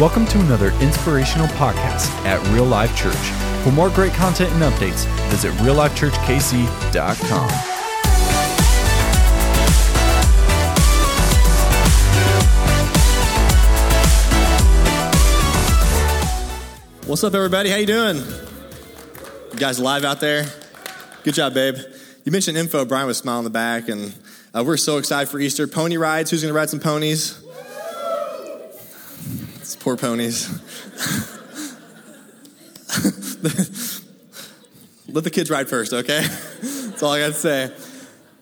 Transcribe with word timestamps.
Welcome 0.00 0.26
to 0.26 0.40
another 0.40 0.72
inspirational 0.80 1.46
podcast 1.46 2.10
at 2.26 2.44
Real 2.48 2.64
Life 2.64 2.96
Church. 2.96 3.14
For 3.62 3.70
more 3.70 3.90
great 3.90 4.12
content 4.12 4.50
and 4.50 4.60
updates, 4.60 5.06
visit 5.28 5.52
reallifechurchkc.com. 5.58 7.48
What's 17.06 17.22
up, 17.22 17.34
everybody? 17.34 17.70
How 17.70 17.76
you 17.76 17.86
doing? 17.86 18.16
You 18.16 19.58
guys 19.58 19.78
live 19.78 20.04
out 20.04 20.18
there? 20.18 20.46
Good 21.22 21.34
job, 21.34 21.54
babe. 21.54 21.76
You 22.24 22.32
mentioned 22.32 22.56
info. 22.56 22.84
Brian 22.84 23.06
was 23.06 23.18
smiling 23.18 23.42
in 23.42 23.44
the 23.44 23.50
back, 23.50 23.88
and 23.88 24.12
uh, 24.52 24.64
we're 24.66 24.76
so 24.76 24.98
excited 24.98 25.28
for 25.30 25.38
Easter. 25.38 25.68
Pony 25.68 25.98
rides. 25.98 26.32
Who's 26.32 26.42
going 26.42 26.52
to 26.52 26.58
ride 26.58 26.68
some 26.68 26.80
ponies? 26.80 27.43
Poor 29.84 29.98
ponies. 29.98 30.48
Let 35.08 35.24
the 35.24 35.30
kids 35.30 35.50
ride 35.50 35.68
first, 35.68 35.92
okay? 35.92 36.22
That's 36.22 37.02
all 37.02 37.12
I 37.12 37.18
got 37.18 37.26
to 37.26 37.32
say. 37.34 37.70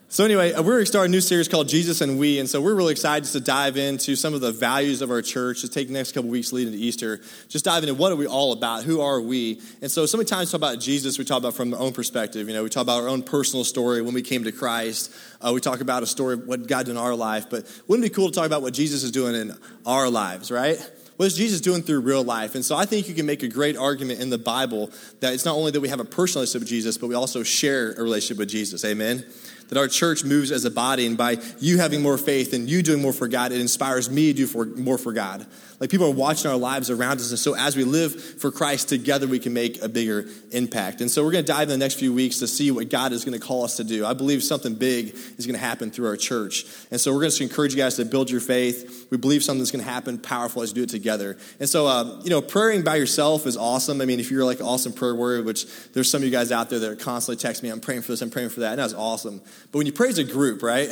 So, 0.08 0.24
anyway, 0.24 0.52
uh, 0.52 0.62
we're 0.62 0.84
starting 0.84 1.10
a 1.10 1.16
new 1.16 1.20
series 1.20 1.48
called 1.48 1.68
Jesus 1.68 2.00
and 2.00 2.16
We. 2.16 2.38
And 2.38 2.48
so, 2.48 2.60
we're 2.60 2.76
really 2.76 2.92
excited 2.92 3.24
just 3.24 3.32
to 3.32 3.40
dive 3.40 3.76
into 3.76 4.14
some 4.14 4.34
of 4.34 4.40
the 4.40 4.52
values 4.52 5.02
of 5.02 5.10
our 5.10 5.20
church, 5.20 5.62
just 5.62 5.72
take 5.72 5.88
the 5.88 5.94
next 5.94 6.12
couple 6.12 6.30
weeks 6.30 6.52
leading 6.52 6.74
to 6.74 6.78
Easter, 6.78 7.20
just 7.48 7.64
dive 7.64 7.82
into 7.82 7.96
what 7.96 8.12
are 8.12 8.16
we 8.16 8.28
all 8.28 8.52
about? 8.52 8.84
Who 8.84 9.00
are 9.00 9.20
we? 9.20 9.60
And 9.80 9.90
so, 9.90 10.06
so 10.06 10.18
many 10.18 10.28
times 10.28 10.52
talk 10.52 10.60
about 10.60 10.78
Jesus, 10.78 11.18
we 11.18 11.24
talk 11.24 11.38
about 11.38 11.54
from 11.54 11.74
our 11.74 11.80
own 11.80 11.92
perspective. 11.92 12.46
You 12.46 12.54
know, 12.54 12.62
we 12.62 12.68
talk 12.68 12.84
about 12.84 13.02
our 13.02 13.08
own 13.08 13.24
personal 13.24 13.64
story 13.64 14.00
when 14.00 14.14
we 14.14 14.22
came 14.22 14.44
to 14.44 14.52
Christ. 14.52 15.12
Uh, 15.40 15.50
we 15.52 15.60
talk 15.60 15.80
about 15.80 16.04
a 16.04 16.06
story 16.06 16.34
of 16.34 16.46
what 16.46 16.68
God 16.68 16.86
did 16.86 16.92
in 16.92 16.98
our 16.98 17.16
life. 17.16 17.50
But 17.50 17.66
wouldn't 17.88 18.06
it 18.06 18.10
be 18.10 18.14
cool 18.14 18.30
to 18.30 18.32
talk 18.32 18.46
about 18.46 18.62
what 18.62 18.74
Jesus 18.74 19.02
is 19.02 19.10
doing 19.10 19.34
in 19.34 19.58
our 19.84 20.08
lives, 20.08 20.52
right? 20.52 20.78
What 21.16 21.26
is 21.26 21.36
Jesus 21.36 21.60
doing 21.60 21.82
through 21.82 22.00
real 22.00 22.24
life? 22.24 22.54
And 22.54 22.64
so 22.64 22.76
I 22.76 22.84
think 22.84 23.08
you 23.08 23.14
can 23.14 23.26
make 23.26 23.42
a 23.42 23.48
great 23.48 23.76
argument 23.76 24.20
in 24.20 24.30
the 24.30 24.38
Bible 24.38 24.90
that 25.20 25.34
it's 25.34 25.44
not 25.44 25.54
only 25.54 25.70
that 25.70 25.80
we 25.80 25.88
have 25.88 26.00
a 26.00 26.04
personal 26.04 26.40
relationship 26.40 26.62
with 26.62 26.68
Jesus, 26.68 26.98
but 26.98 27.06
we 27.08 27.14
also 27.14 27.42
share 27.42 27.92
a 27.92 28.02
relationship 28.02 28.38
with 28.38 28.48
Jesus. 28.48 28.84
Amen? 28.84 29.24
That 29.72 29.78
our 29.78 29.88
church 29.88 30.22
moves 30.22 30.52
as 30.52 30.66
a 30.66 30.70
body, 30.70 31.06
and 31.06 31.16
by 31.16 31.38
you 31.58 31.78
having 31.78 32.02
more 32.02 32.18
faith 32.18 32.52
and 32.52 32.68
you 32.68 32.82
doing 32.82 33.00
more 33.00 33.14
for 33.14 33.26
God, 33.26 33.52
it 33.52 33.60
inspires 33.60 34.10
me 34.10 34.26
to 34.26 34.34
do 34.34 34.46
for, 34.46 34.66
more 34.66 34.98
for 34.98 35.14
God. 35.14 35.46
Like 35.80 35.88
people 35.88 36.06
are 36.06 36.12
watching 36.14 36.50
our 36.50 36.58
lives 36.58 36.90
around 36.90 37.20
us, 37.20 37.30
and 37.30 37.38
so 37.38 37.56
as 37.56 37.74
we 37.74 37.82
live 37.82 38.14
for 38.14 38.52
Christ 38.52 38.90
together, 38.90 39.26
we 39.26 39.38
can 39.38 39.54
make 39.54 39.82
a 39.82 39.88
bigger 39.88 40.26
impact. 40.50 41.00
And 41.00 41.10
so 41.10 41.24
we're 41.24 41.32
going 41.32 41.44
to 41.44 41.50
dive 41.50 41.62
in 41.62 41.70
the 41.70 41.78
next 41.78 41.94
few 41.94 42.12
weeks 42.12 42.38
to 42.40 42.46
see 42.46 42.70
what 42.70 42.90
God 42.90 43.12
is 43.12 43.24
going 43.24 43.36
to 43.36 43.44
call 43.44 43.64
us 43.64 43.78
to 43.78 43.84
do. 43.84 44.04
I 44.04 44.12
believe 44.12 44.44
something 44.44 44.74
big 44.74 45.16
is 45.38 45.46
going 45.46 45.58
to 45.58 45.64
happen 45.64 45.90
through 45.90 46.06
our 46.06 46.16
church. 46.16 46.66
And 46.90 47.00
so 47.00 47.12
we're 47.12 47.20
going 47.20 47.32
to 47.32 47.42
encourage 47.42 47.72
you 47.72 47.78
guys 47.78 47.96
to 47.96 48.04
build 48.04 48.30
your 48.30 48.42
faith. 48.42 49.08
We 49.10 49.16
believe 49.16 49.42
something's 49.42 49.70
going 49.72 49.84
to 49.84 49.90
happen 49.90 50.18
powerful 50.18 50.62
as 50.62 50.68
you 50.68 50.74
do 50.74 50.82
it 50.82 50.90
together. 50.90 51.36
And 51.58 51.68
so, 51.68 51.86
uh, 51.86 52.20
you 52.22 52.30
know, 52.30 52.42
praying 52.42 52.84
by 52.84 52.96
yourself 52.96 53.46
is 53.46 53.56
awesome. 53.56 54.00
I 54.02 54.04
mean, 54.04 54.20
if 54.20 54.30
you're 54.30 54.44
like 54.44 54.60
awesome 54.60 54.92
prayer 54.92 55.14
warrior, 55.16 55.42
which 55.42 55.66
there's 55.94 56.10
some 56.10 56.20
of 56.20 56.24
you 56.24 56.30
guys 56.30 56.52
out 56.52 56.70
there 56.70 56.78
that 56.78 56.90
are 56.90 56.94
constantly 56.94 57.42
texting 57.42 57.64
me, 57.64 57.70
I'm 57.70 57.80
praying 57.80 58.02
for 58.02 58.12
this, 58.12 58.22
I'm 58.22 58.30
praying 58.30 58.50
for 58.50 58.60
that, 58.60 58.72
and 58.72 58.78
that's 58.78 58.94
awesome. 58.94 59.40
But 59.70 59.78
when 59.78 59.86
you 59.86 59.92
pray 59.92 60.08
as 60.08 60.18
a 60.18 60.24
group, 60.24 60.62
right? 60.62 60.90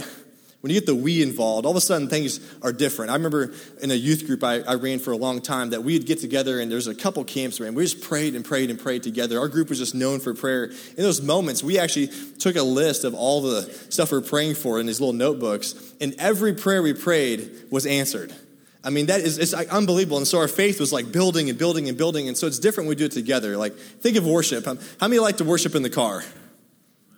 When 0.60 0.70
you 0.70 0.78
get 0.78 0.84
the 0.84 0.94
we 0.94 1.22
involved, 1.22 1.64
all 1.64 1.70
of 1.70 1.76
a 1.76 1.80
sudden 1.80 2.08
things 2.08 2.38
are 2.60 2.72
different. 2.72 3.10
I 3.10 3.14
remember 3.14 3.54
in 3.80 3.90
a 3.90 3.94
youth 3.94 4.26
group 4.26 4.44
I, 4.44 4.60
I 4.60 4.74
ran 4.74 4.98
for 4.98 5.12
a 5.12 5.16
long 5.16 5.40
time 5.40 5.70
that 5.70 5.84
we'd 5.84 6.04
get 6.04 6.20
together 6.20 6.60
and 6.60 6.70
there's 6.70 6.86
a 6.86 6.94
couple 6.94 7.24
camps 7.24 7.58
we 7.58 7.64
ran. 7.64 7.74
We 7.74 7.82
just 7.82 8.02
prayed 8.02 8.34
and 8.34 8.44
prayed 8.44 8.68
and 8.68 8.78
prayed 8.78 9.02
together. 9.02 9.38
Our 9.38 9.48
group 9.48 9.70
was 9.70 9.78
just 9.78 9.94
known 9.94 10.20
for 10.20 10.34
prayer. 10.34 10.64
In 10.64 10.96
those 11.02 11.22
moments, 11.22 11.62
we 11.64 11.78
actually 11.78 12.08
took 12.38 12.56
a 12.56 12.62
list 12.62 13.04
of 13.04 13.14
all 13.14 13.40
the 13.40 13.62
stuff 13.88 14.12
we're 14.12 14.20
praying 14.20 14.56
for 14.56 14.78
in 14.78 14.84
these 14.84 15.00
little 15.00 15.14
notebooks, 15.14 15.74
and 15.98 16.14
every 16.18 16.52
prayer 16.52 16.82
we 16.82 16.92
prayed 16.92 17.50
was 17.70 17.86
answered. 17.86 18.34
I 18.84 18.90
mean, 18.90 19.06
that 19.06 19.20
is 19.20 19.38
it's 19.38 19.52
unbelievable. 19.54 20.18
And 20.18 20.26
so 20.26 20.38
our 20.38 20.48
faith 20.48 20.80
was 20.80 20.92
like 20.92 21.12
building 21.12 21.50
and 21.50 21.58
building 21.58 21.88
and 21.88 21.98
building. 21.98 22.28
And 22.28 22.36
so 22.36 22.46
it's 22.46 22.58
different 22.58 22.86
when 22.86 22.96
we 22.96 22.98
do 22.98 23.04
it 23.06 23.12
together. 23.12 23.56
Like, 23.58 23.74
think 23.74 24.16
of 24.16 24.26
worship. 24.26 24.64
How 24.64 25.08
many 25.08 25.18
like 25.18 25.36
to 25.36 25.44
worship 25.44 25.74
in 25.74 25.82
the 25.82 25.90
car? 25.90 26.22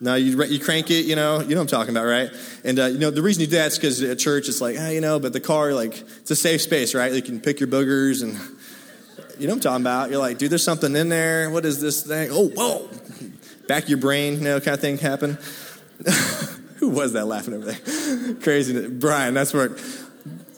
No, 0.03 0.17
you, 0.17 0.43
you 0.43 0.59
crank 0.59 0.91
it, 0.91 1.07
you 1.07 1.15
know, 1.15 1.41
you 1.41 1.55
know 1.55 1.61
I'm 1.61 1.69
talking 1.69 1.95
about, 1.95 2.07
right? 2.07 2.29
And, 2.65 2.77
uh, 2.77 2.87
you 2.87 2.99
know, 2.99 3.13
the 3.13 3.23
reason 3.23 3.43
you 3.43 3.47
do 3.47 3.57
that 3.59 3.69
is 3.69 3.79
because 3.79 4.03
at 4.03 4.19
church 4.19 4.49
it's 4.49 4.61
like, 4.61 4.75
ah, 4.77 4.89
you 4.89 5.01
know, 5.01 5.21
but 5.21 5.33
the 5.33 5.39
car, 5.39 5.73
like, 5.73 6.01
it's 6.01 6.31
a 6.33 6.35
safe 6.35 6.61
space, 6.61 6.93
right? 6.93 7.13
You 7.13 7.23
can 7.23 7.41
pick 7.41 7.61
your 7.61 7.69
boogers 7.69 8.25
and, 8.25 8.37
you 9.39 9.47
know 9.47 9.55
I'm 9.55 9.61
talking 9.61 9.81
about. 9.83 10.11
You're 10.11 10.19
like, 10.19 10.39
dude, 10.39 10.51
there's 10.51 10.65
something 10.65 10.97
in 10.97 11.09
there. 11.09 11.51
What 11.51 11.65
is 11.65 11.81
this 11.81 12.05
thing? 12.05 12.31
Oh, 12.33 12.49
whoa. 12.49 12.89
Back 13.69 13.89
your 13.89 13.99
brain, 13.99 14.35
you 14.35 14.41
know, 14.41 14.59
kind 14.59 14.75
of 14.75 14.81
thing 14.81 14.99
happen. 14.99 15.39
Who 16.79 16.89
was 16.89 17.13
that 17.13 17.27
laughing 17.27 17.55
over 17.55 17.71
there? 17.71 18.35
Crazy. 18.43 18.89
Brian, 18.89 19.35
that's 19.35 19.55
where. 19.55 19.77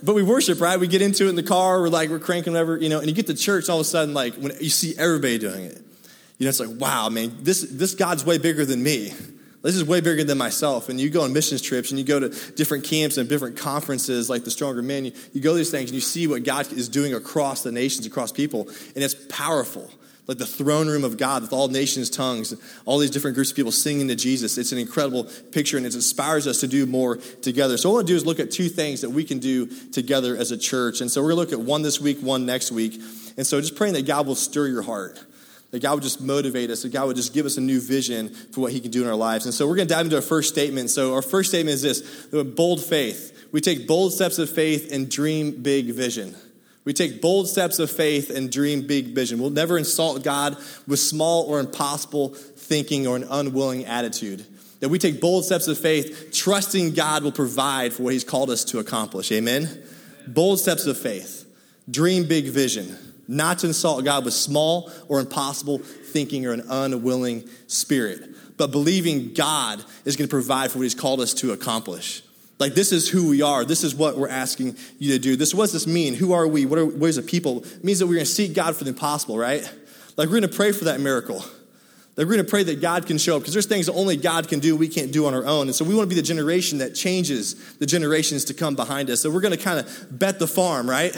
But 0.03 0.15
we 0.15 0.23
worship, 0.23 0.59
right? 0.59 0.81
We 0.81 0.89
get 0.89 1.03
into 1.03 1.27
it 1.27 1.29
in 1.29 1.37
the 1.37 1.43
car, 1.43 1.83
we're 1.83 1.91
like, 1.91 2.09
we're 2.09 2.19
cranking 2.19 2.55
whatever, 2.55 2.79
you 2.79 2.89
know, 2.89 2.99
and 2.99 3.09
you 3.09 3.15
get 3.15 3.27
to 3.27 3.35
church, 3.35 3.69
all 3.69 3.77
of 3.77 3.83
a 3.83 3.85
sudden, 3.85 4.15
like, 4.15 4.37
when 4.37 4.53
you 4.59 4.71
see 4.71 4.95
everybody 4.97 5.37
doing 5.37 5.65
it, 5.65 5.83
you 6.45 6.49
know, 6.49 6.51
it's 6.51 6.61
like, 6.61 6.79
wow, 6.79 7.09
man, 7.09 7.39
this, 7.41 7.63
this 7.63 7.95
God's 7.95 8.23
way 8.23 8.37
bigger 8.37 8.67
than 8.67 8.83
me. 8.83 9.15
This 9.63 9.77
is 9.77 9.83
way 9.83 10.03
bigger 10.03 10.25
than 10.25 10.37
myself. 10.37 10.91
And 10.91 11.01
you 11.01 11.09
go 11.09 11.23
on 11.23 11.33
missions 11.33 11.63
trips 11.63 11.91
and 11.91 11.99
you 11.99 12.05
go 12.05 12.21
to 12.21 12.29
different 12.53 12.85
camps 12.85 13.17
and 13.17 13.27
different 13.27 13.57
conferences 13.57 14.29
like 14.29 14.45
the 14.45 14.51
Stronger 14.51 14.83
Men. 14.83 15.07
You, 15.07 15.13
you 15.33 15.41
go 15.41 15.55
these 15.55 15.71
things 15.71 15.89
and 15.89 15.95
you 15.95 16.03
see 16.03 16.27
what 16.27 16.45
God 16.45 16.71
is 16.71 16.91
doing 16.91 17.15
across 17.15 17.63
the 17.63 17.73
nations, 17.73 18.05
across 18.05 18.31
people. 18.31 18.69
And 18.95 19.03
it's 19.03 19.15
powerful. 19.15 19.91
Like 20.27 20.37
the 20.37 20.45
throne 20.45 20.87
room 20.87 21.03
of 21.03 21.17
God 21.17 21.41
with 21.41 21.55
all 21.55 21.69
nations' 21.69 22.11
tongues, 22.11 22.55
all 22.85 22.99
these 22.99 23.11
different 23.11 23.37
groups 23.37 23.53
of 23.53 23.57
people 23.57 23.73
singing 23.73 24.09
to 24.09 24.17
Jesus. 24.17 24.59
It's 24.59 24.73
an 24.73 24.79
incredible 24.79 25.25
picture 25.25 25.79
and 25.79 25.87
it 25.87 25.95
inspires 25.95 26.47
us 26.47 26.61
to 26.61 26.67
do 26.67 26.85
more 26.85 27.17
together. 27.17 27.79
So, 27.79 27.89
what 27.89 27.95
I 27.95 27.97
want 28.01 28.07
to 28.09 28.13
do 28.13 28.17
is 28.17 28.27
look 28.27 28.41
at 28.41 28.51
two 28.51 28.69
things 28.69 29.01
that 29.01 29.11
we 29.11 29.25
can 29.25 29.39
do 29.39 29.67
together 29.93 30.37
as 30.37 30.51
a 30.51 30.59
church. 30.59 31.01
And 31.01 31.11
so, 31.11 31.23
we're 31.23 31.35
going 31.35 31.47
to 31.47 31.57
look 31.57 31.61
at 31.61 31.67
one 31.67 31.81
this 31.81 32.01
week, 32.03 32.21
one 32.21 32.45
next 32.45 32.71
week. 32.71 33.01
And 33.37 33.47
so, 33.47 33.61
just 33.61 33.77
praying 33.77 33.95
that 33.95 34.07
God 34.07 34.27
will 34.27 34.35
stir 34.35 34.69
your 34.69 34.83
heart 34.83 35.23
that 35.75 35.83
God 35.83 35.95
would 35.95 36.05
just 36.05 36.21
motivate 36.21 36.71
us, 36.71 36.83
that 36.83 36.93
God 36.93 37.09
would 37.09 37.17
just 37.17 37.35
give 37.35 37.47
us 37.47 37.57
a 37.57 37.61
new 37.61 37.81
vision 37.81 38.29
for 38.29 38.61
what 38.61 38.71
He 38.71 38.79
can 38.79 38.93
do 38.93 39.03
in 39.03 39.09
our 39.09 39.17
lives. 39.17 39.45
And 39.45 39.53
so 39.53 39.67
we're 39.67 39.75
going 39.75 39.89
to 39.89 39.93
dive 39.93 40.07
into 40.07 40.15
our 40.15 40.23
first 40.23 40.49
statement. 40.49 40.89
So, 40.89 41.15
our 41.15 41.21
first 41.21 41.49
statement 41.49 41.75
is 41.75 41.83
this 41.83 42.45
bold 42.45 42.81
faith. 42.81 43.49
We 43.51 43.61
take 43.61 43.89
bold 43.89 44.13
steps 44.13 44.39
of 44.39 44.49
faith 44.49 44.93
and 44.93 45.11
dream 45.11 45.63
big 45.63 45.87
vision. 45.87 46.37
We 46.85 46.93
take 46.93 47.21
bold 47.21 47.49
steps 47.49 47.81
of 47.81 47.91
faith 47.91 48.31
and 48.31 48.53
dream 48.53 48.87
big 48.87 49.17
vision. 49.17 49.41
We'll 49.41 49.51
never 49.51 49.77
insult 49.77 50.23
God 50.23 50.57
with 50.87 51.01
small 51.01 51.43
or 51.43 51.59
impossible 51.59 52.29
thinking 52.29 53.09
or 53.09 53.17
an 53.17 53.27
unwilling 53.29 53.85
attitude. 53.85 54.47
That 54.79 54.91
we 54.91 55.01
take 55.01 55.21
bold 55.21 55.45
steps 55.45 55.67
of 55.67 55.77
faith, 55.77 56.31
trusting 56.33 56.95
God 56.95 57.25
will 57.25 57.33
provide 57.33 57.95
for 57.95 58.05
what 58.05 58.13
He's 58.13 58.23
called 58.23 58.51
us 58.51 58.63
to 58.67 58.79
accomplish. 58.79 59.33
Amen? 59.33 59.69
Bold 60.29 60.61
steps 60.61 60.87
of 60.87 60.97
faith, 60.97 61.45
dream 61.91 62.29
big 62.29 62.45
vision 62.45 62.97
not 63.29 63.61
to 63.61 63.69
insult 63.69 64.05
God 64.05 64.25
with 64.25 64.35
small 64.35 64.91
or 65.09 65.21
impossible 65.21 65.79
thinking 65.79 66.47
or 66.47 66.53
an 66.53 66.63
unwilling 66.69 67.49
spirit, 67.67 68.57
but 68.57 68.71
believing 68.71 69.35
God 69.35 69.85
is 70.05 70.17
going 70.17 70.29
to 70.29 70.31
provide 70.31 70.71
for 70.71 70.79
what 70.79 70.85
He's 70.85 70.95
called 70.95 71.21
us 71.21 71.35
to 71.35 71.53
accomplish. 71.53 72.23
Like, 72.59 72.75
this 72.75 72.93
is 72.93 73.09
who 73.09 73.29
we 73.29 73.43
are. 73.43 73.65
This 73.65 73.83
is 73.83 73.95
what 73.95 74.17
we're 74.17 74.29
asking 74.29 74.77
you 74.99 75.13
to 75.13 75.19
do. 75.19 75.35
This, 75.37 75.53
what 75.53 75.65
does 75.65 75.73
this 75.73 75.87
mean? 75.87 76.15
Who 76.15 76.33
are 76.33 76.47
we? 76.47 76.67
What, 76.67 76.79
are, 76.79 76.87
what 76.87 77.09
is 77.09 77.19
a 77.19 77.23
people? 77.23 77.65
It 77.65 77.85
means 77.85 77.99
that 77.99 78.07
we're 78.07 78.15
going 78.15 78.27
to 78.27 78.31
seek 78.31 78.55
God 78.55 78.77
for 78.77 78.85
the 78.85 78.91
impossible, 78.91 79.37
right? 79.37 79.63
Like, 80.17 80.29
we're 80.29 80.41
going 80.41 80.51
to 80.51 80.57
pray 80.57 80.71
for 80.71 80.85
that 80.85 81.01
miracle. 81.01 81.45
Like, 82.17 82.29
we're 82.29 82.35
going 82.35 82.45
to 82.45 82.51
pray 82.51 82.63
that 82.63 82.81
God 82.81 83.07
can 83.07 83.19
show 83.19 83.37
up 83.37 83.43
because 83.43 83.55
there's 83.55 83.67
things 83.67 83.87
that 83.87 83.95
only 83.95 84.17
God 84.17 84.49
can 84.49 84.61
do, 84.61 84.77
we 84.77 84.87
can't 84.87 85.11
do 85.11 85.27
on 85.27 85.35
our 85.35 85.45
own. 85.45 85.67
And 85.67 85.75
so 85.75 85.85
we 85.85 85.97
want 85.97 86.09
to 86.09 86.15
be 86.15 86.21
the 86.21 86.27
generation 86.27 86.79
that 86.79 86.95
changes 86.95 87.77
the 87.79 87.87
generations 87.87 88.45
to 88.45 88.55
come 88.55 88.77
behind 88.77 89.11
us. 89.11 89.23
So 89.23 89.31
we're 89.31 89.41
going 89.41 89.57
to 89.57 89.63
kind 89.63 89.81
of 89.81 90.07
bet 90.17 90.39
the 90.39 90.47
farm, 90.47 90.89
right? 90.89 91.13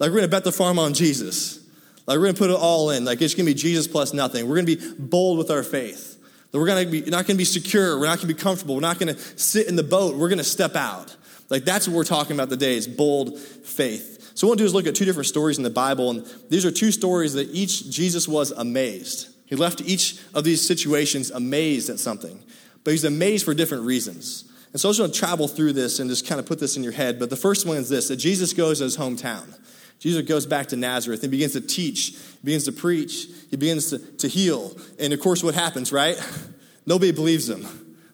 Like 0.00 0.08
we're 0.08 0.16
going 0.16 0.22
to 0.24 0.28
bet 0.28 0.44
the 0.44 0.52
farm 0.52 0.78
on 0.78 0.94
Jesus. 0.94 1.60
Like 2.06 2.16
we're 2.16 2.24
going 2.24 2.34
to 2.34 2.38
put 2.38 2.50
it 2.50 2.56
all 2.56 2.90
in. 2.90 3.04
Like 3.04 3.20
it's 3.20 3.34
going 3.34 3.46
to 3.46 3.54
be 3.54 3.58
Jesus 3.58 3.86
plus 3.86 4.12
nothing. 4.14 4.48
We're 4.48 4.56
going 4.56 4.66
to 4.66 4.76
be 4.76 4.94
bold 4.98 5.38
with 5.38 5.50
our 5.50 5.62
faith. 5.62 6.16
That 6.50 6.58
we're 6.58 6.66
going 6.66 6.84
to 6.84 6.90
be 6.90 7.02
not 7.02 7.26
going 7.26 7.36
to 7.36 7.38
be 7.38 7.44
secure. 7.44 7.98
We're 7.98 8.06
not 8.06 8.18
going 8.18 8.28
to 8.28 8.34
be 8.34 8.40
comfortable. 8.40 8.74
We're 8.74 8.80
not 8.80 8.98
going 8.98 9.14
to 9.14 9.20
sit 9.38 9.68
in 9.68 9.76
the 9.76 9.84
boat. 9.84 10.16
We're 10.16 10.28
going 10.28 10.38
to 10.38 10.44
step 10.44 10.74
out. 10.74 11.14
Like 11.50 11.64
that's 11.64 11.86
what 11.86 11.96
we're 11.96 12.04
talking 12.04 12.34
about 12.34 12.48
today 12.48 12.76
is 12.76 12.88
bold 12.88 13.38
faith. 13.38 14.32
So 14.34 14.46
what 14.46 14.52
we'll 14.52 14.58
do 14.58 14.64
is 14.64 14.74
look 14.74 14.86
at 14.86 14.94
two 14.94 15.04
different 15.04 15.26
stories 15.26 15.58
in 15.58 15.64
the 15.64 15.70
Bible, 15.70 16.10
and 16.10 16.26
these 16.48 16.64
are 16.64 16.70
two 16.70 16.92
stories 16.92 17.34
that 17.34 17.50
each 17.50 17.90
Jesus 17.90 18.26
was 18.26 18.52
amazed. 18.52 19.28
He 19.44 19.56
left 19.56 19.82
each 19.82 20.18
of 20.32 20.44
these 20.44 20.66
situations 20.66 21.30
amazed 21.30 21.90
at 21.90 21.98
something, 21.98 22.42
but 22.84 22.92
he's 22.92 23.04
amazed 23.04 23.44
for 23.44 23.52
different 23.52 23.84
reasons. 23.84 24.50
And 24.72 24.80
so 24.80 24.88
I 24.88 24.90
just 24.90 25.00
want 25.00 25.12
to 25.12 25.18
travel 25.18 25.48
through 25.48 25.72
this 25.72 25.98
and 25.98 26.08
just 26.08 26.26
kind 26.26 26.38
of 26.38 26.46
put 26.46 26.60
this 26.60 26.76
in 26.76 26.84
your 26.84 26.92
head. 26.92 27.18
But 27.18 27.28
the 27.28 27.36
first 27.36 27.66
one 27.66 27.76
is 27.76 27.88
this 27.88 28.08
that 28.08 28.16
Jesus 28.16 28.52
goes 28.52 28.78
to 28.78 28.84
his 28.84 28.96
hometown. 28.96 29.56
Jesus 30.00 30.26
goes 30.26 30.46
back 30.46 30.68
to 30.68 30.76
Nazareth 30.76 31.22
and 31.22 31.30
begins 31.30 31.52
to 31.52 31.60
teach, 31.60 32.16
begins 32.42 32.64
to 32.64 32.72
preach, 32.72 33.28
he 33.50 33.56
begins 33.56 33.90
to, 33.90 33.98
to 33.98 34.28
heal. 34.28 34.74
And 34.98 35.12
of 35.12 35.20
course, 35.20 35.44
what 35.44 35.54
happens, 35.54 35.92
right? 35.92 36.18
Nobody 36.86 37.12
believes 37.12 37.48
him. 37.48 37.66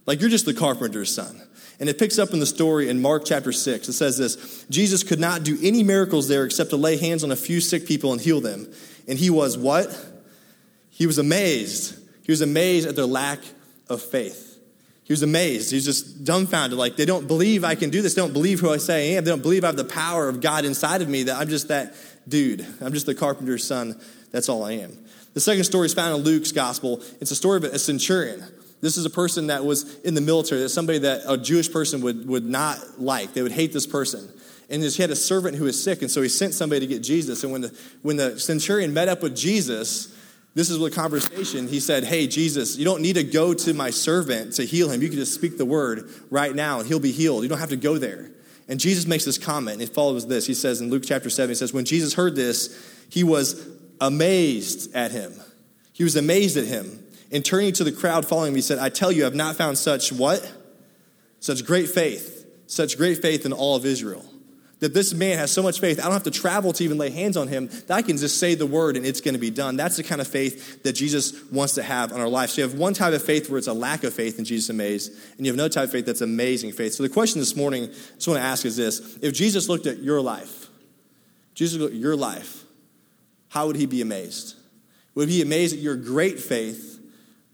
Like, 0.05 0.21
you're 0.21 0.31
just 0.31 0.47
the 0.47 0.55
carpenter's 0.55 1.15
son. 1.15 1.41
And 1.79 1.89
it 1.89 1.99
picks 1.99 2.19
up 2.19 2.33
in 2.33 2.41
the 2.41 2.47
story 2.47 2.89
in 2.89 3.01
Mark 3.01 3.25
chapter 3.25 3.53
6. 3.53 3.89
It 3.89 3.93
says 3.93 4.19
this 4.19 4.67
Jesus 4.69 5.05
could 5.05 5.21
not 5.21 5.45
do 5.45 5.59
any 5.63 5.83
miracles 5.83 6.27
there 6.27 6.45
except 6.45 6.71
to 6.71 6.77
lay 6.77 6.97
hands 6.97 7.23
on 7.23 7.31
a 7.31 7.37
few 7.37 7.61
sick 7.61 7.87
people 7.87 8.13
and 8.13 8.21
heal 8.21 8.41
them. 8.41 8.73
And 9.07 9.19
he 9.19 9.31
was 9.31 9.57
what? 9.57 9.95
He 10.91 11.07
was 11.07 11.19
amazed. 11.19 11.99
He 12.25 12.33
was 12.33 12.41
amazed 12.41 12.89
at 12.89 12.97
their 12.97 13.07
lack 13.07 13.41
of 13.89 14.03
faith. 14.03 14.56
He 15.07 15.13
was 15.13 15.23
amazed. 15.23 15.71
He 15.71 15.77
was 15.77 15.85
just 15.85 16.25
dumbfounded. 16.25 16.77
Like, 16.77 16.97
they 16.97 17.05
don't 17.05 17.29
believe 17.29 17.63
I 17.63 17.77
can 17.77 17.91
do 17.91 18.03
this. 18.03 18.15
They 18.15 18.23
don't 18.23 18.33
believe 18.33 18.59
who 18.59 18.73
I 18.73 18.79
say 18.79 19.15
I 19.15 19.17
am. 19.17 19.25
They 19.25 19.31
don't 19.31 19.43
believe 19.43 19.63
I 19.63 19.69
have 19.69 19.77
the 19.77 19.85
power 19.85 20.29
of 20.29 20.41
God 20.41 20.65
inside 20.65 21.01
of 21.01 21.09
me, 21.09 21.23
that 21.25 21.37
I'm 21.37 21.49
just 21.49 21.69
that 21.69 21.95
dude. 22.29 22.67
I'm 22.81 22.93
just 22.93 23.07
the 23.07 23.15
carpenter's 23.15 23.65
son. 23.65 24.01
That's 24.33 24.49
all 24.49 24.65
I 24.65 24.73
am. 24.73 24.99
The 25.35 25.41
second 25.41 25.63
story 25.63 25.87
is 25.87 25.95
found 25.95 26.17
in 26.17 26.23
Luke's 26.25 26.51
gospel. 26.51 27.03
It's 27.21 27.31
a 27.31 27.37
story 27.37 27.59
of 27.59 27.65
a 27.65 27.79
centurion. 27.79 28.43
This 28.81 28.97
is 28.97 29.05
a 29.05 29.11
person 29.11 29.47
that 29.47 29.65
was 29.65 30.01
in 30.01 30.15
the 30.15 30.21
military, 30.21 30.63
that 30.63 30.71
somebody 30.71 30.99
that 30.99 31.23
a 31.25 31.39
Jewish 31.39 31.73
person 31.73 32.01
would, 32.01 32.27
would 32.27 32.45
not 32.45 33.01
like. 33.01 33.33
They 33.33 33.43
would 33.43 33.53
hate 33.53 33.73
this 33.73 33.87
person. 33.87 34.29
And 34.69 34.83
he 34.83 35.03
had 35.03 35.11
a 35.13 35.17
servant 35.17 35.55
who 35.55 35.65
was 35.65 35.81
sick, 35.81 36.03
and 36.03 36.11
so 36.11 36.21
he 36.21 36.29
sent 36.29 36.53
somebody 36.53 36.81
to 36.81 36.87
get 36.89 37.01
Jesus. 37.01 37.45
And 37.45 37.53
when 37.53 37.61
the, 37.61 37.79
when 38.03 38.17
the 38.17 38.41
centurion 38.41 38.93
met 38.93 39.09
up 39.09 39.23
with 39.23 39.37
Jesus, 39.37 40.13
this 40.57 40.71
is 40.71 40.79
what 40.79 40.95
conversation. 40.95 41.69
He 41.69 41.81
said, 41.81 42.03
Hey, 42.03 42.27
Jesus, 42.27 42.79
you 42.79 42.87
don't 42.87 43.03
need 43.03 43.17
to 43.17 43.23
go 43.23 43.53
to 43.53 43.75
my 43.75 43.91
servant 43.91 44.55
to 44.55 44.65
heal 44.65 44.91
him. 44.91 45.03
You 45.03 45.11
can 45.11 45.19
just 45.19 45.35
speak 45.35 45.59
the 45.59 45.67
word 45.67 46.11
right 46.31 46.55
now, 46.55 46.81
and 46.81 46.89
he'll 46.89 46.99
be 46.99 47.13
healed. 47.13 47.43
You 47.43 47.51
don't 47.51 47.59
have 47.59 47.69
to 47.69 47.77
go 47.77 47.99
there. 47.99 48.31
And 48.67 48.81
Jesus 48.81 49.07
makes 49.07 49.27
this 49.27 49.37
comment, 49.37 49.75
and 49.75 49.83
it 49.83 49.93
follows 49.93 50.27
this. 50.27 50.47
He 50.47 50.55
says 50.55 50.81
in 50.81 50.89
Luke 50.89 51.03
chapter 51.05 51.29
7, 51.29 51.51
he 51.51 51.55
says, 51.55 51.75
When 51.75 51.85
Jesus 51.85 52.15
heard 52.15 52.37
this, 52.37 52.75
he 53.11 53.23
was 53.23 53.69
amazed 54.01 54.95
at 54.95 55.13
him. 55.13 55.35
He 55.93 56.05
was 56.05 56.17
amazed 56.17 56.57
at 56.57 56.65
him. 56.65 57.05
And 57.31 57.45
turning 57.45 57.75
to 57.75 57.85
the 57.85 57.93
crowd 57.93 58.27
following 58.27 58.53
him, 58.53 58.57
he 58.57 58.63
said, 58.63 58.79
I 58.79 58.89
tell 58.89 59.13
you, 59.13 59.27
I've 59.27 59.35
not 59.35 59.57
found 59.57 59.77
such 59.77 60.11
what? 60.11 60.51
Such 61.39 61.67
great 61.67 61.91
faith, 61.91 62.47
such 62.67 62.97
great 62.97 63.21
faith 63.21 63.45
in 63.45 63.53
all 63.53 63.77
of 63.77 63.85
Israel. 63.85 64.25
That 64.81 64.93
this 64.93 65.15
man 65.15 65.39
has 65.39 65.51
so 65.51 65.63
much 65.63 65.81
faith, 65.81 65.99
I 65.99 66.03
don't 66.03 66.13
have 66.13 66.25
to 66.25 66.31
travel 66.31 66.73
to 66.75 66.85
even 66.85 66.99
lay 66.99 67.09
hands 67.09 67.39
on 67.39 67.49
him, 67.49 67.69
that 67.69 67.93
I 67.93 68.03
can 68.03 68.19
just 68.19 68.39
say 68.39 68.55
the 68.55 68.67
word 68.67 68.97
and 68.99 69.07
it's 69.07 69.23
going 69.23 69.33
to 69.33 69.41
be 69.41 69.51
done. 69.51 69.77
That's 69.77 69.97
the 69.97 70.03
kind 70.03 70.21
of 70.21 70.29
faith 70.29 70.83
that 70.83 70.93
Jesus 70.93 71.51
wants 71.51 71.75
to 71.77 71.83
have 71.83 72.13
on 72.13 72.21
our 72.21 72.29
life. 72.29 72.51
So 72.51 72.61
you 72.61 72.69
have 72.69 72.79
one 72.79 72.93
type 72.93 73.15
of 73.15 73.23
faith 73.23 73.49
where 73.49 73.57
it's 73.57 73.69
a 73.69 73.73
lack 73.73 74.05
of 74.05 74.13
faith 74.13 74.39
in 74.39 74.45
Jesus 74.45 74.69
amazed, 74.69 75.13
and 75.37 75.47
you 75.47 75.51
have 75.51 75.57
another 75.57 75.71
type 75.71 75.85
of 75.85 75.93
faith 75.93 76.05
that's 76.05 76.21
amazing 76.21 76.73
faith. 76.73 76.93
So 76.93 77.03
the 77.03 77.09
question 77.09 77.41
this 77.41 77.57
morning 77.57 77.85
I 77.85 77.87
just 77.87 78.29
want 78.29 78.39
to 78.39 78.45
ask 78.45 78.67
is 78.67 78.77
this 78.77 79.19
if 79.23 79.33
Jesus 79.33 79.69
looked 79.69 79.87
at 79.87 79.99
your 79.99 80.21
life, 80.21 80.69
Jesus 81.55 81.81
looked 81.81 81.95
at 81.95 82.01
your 82.01 82.17
life, 82.17 82.65
how 83.49 83.69
would 83.69 83.77
he 83.77 83.87
be 83.87 84.03
amazed? 84.03 84.57
Would 85.15 85.31
he 85.31 85.39
be 85.39 85.43
amazed 85.43 85.75
at 85.75 85.81
your 85.81 85.97
great 85.97 86.39
faith, 86.39 87.01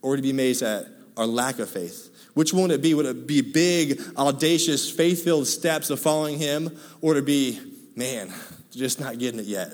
or 0.02 0.10
would 0.10 0.18
he 0.18 0.22
be 0.22 0.30
amazed 0.30 0.62
at 0.62 0.86
our 1.16 1.26
lack 1.26 1.60
of 1.60 1.70
faith? 1.70 2.11
Which 2.34 2.52
one 2.52 2.62
would 2.62 2.70
it 2.72 2.82
be? 2.82 2.94
Would 2.94 3.06
it 3.06 3.26
be 3.26 3.42
big, 3.42 4.00
audacious, 4.16 4.90
faith 4.90 5.24
filled 5.24 5.46
steps 5.46 5.90
of 5.90 6.00
following 6.00 6.38
him, 6.38 6.76
or 7.00 7.14
to 7.14 7.22
be, 7.22 7.60
man, 7.94 8.32
just 8.70 9.00
not 9.00 9.18
getting 9.18 9.40
it 9.40 9.46
yet? 9.46 9.72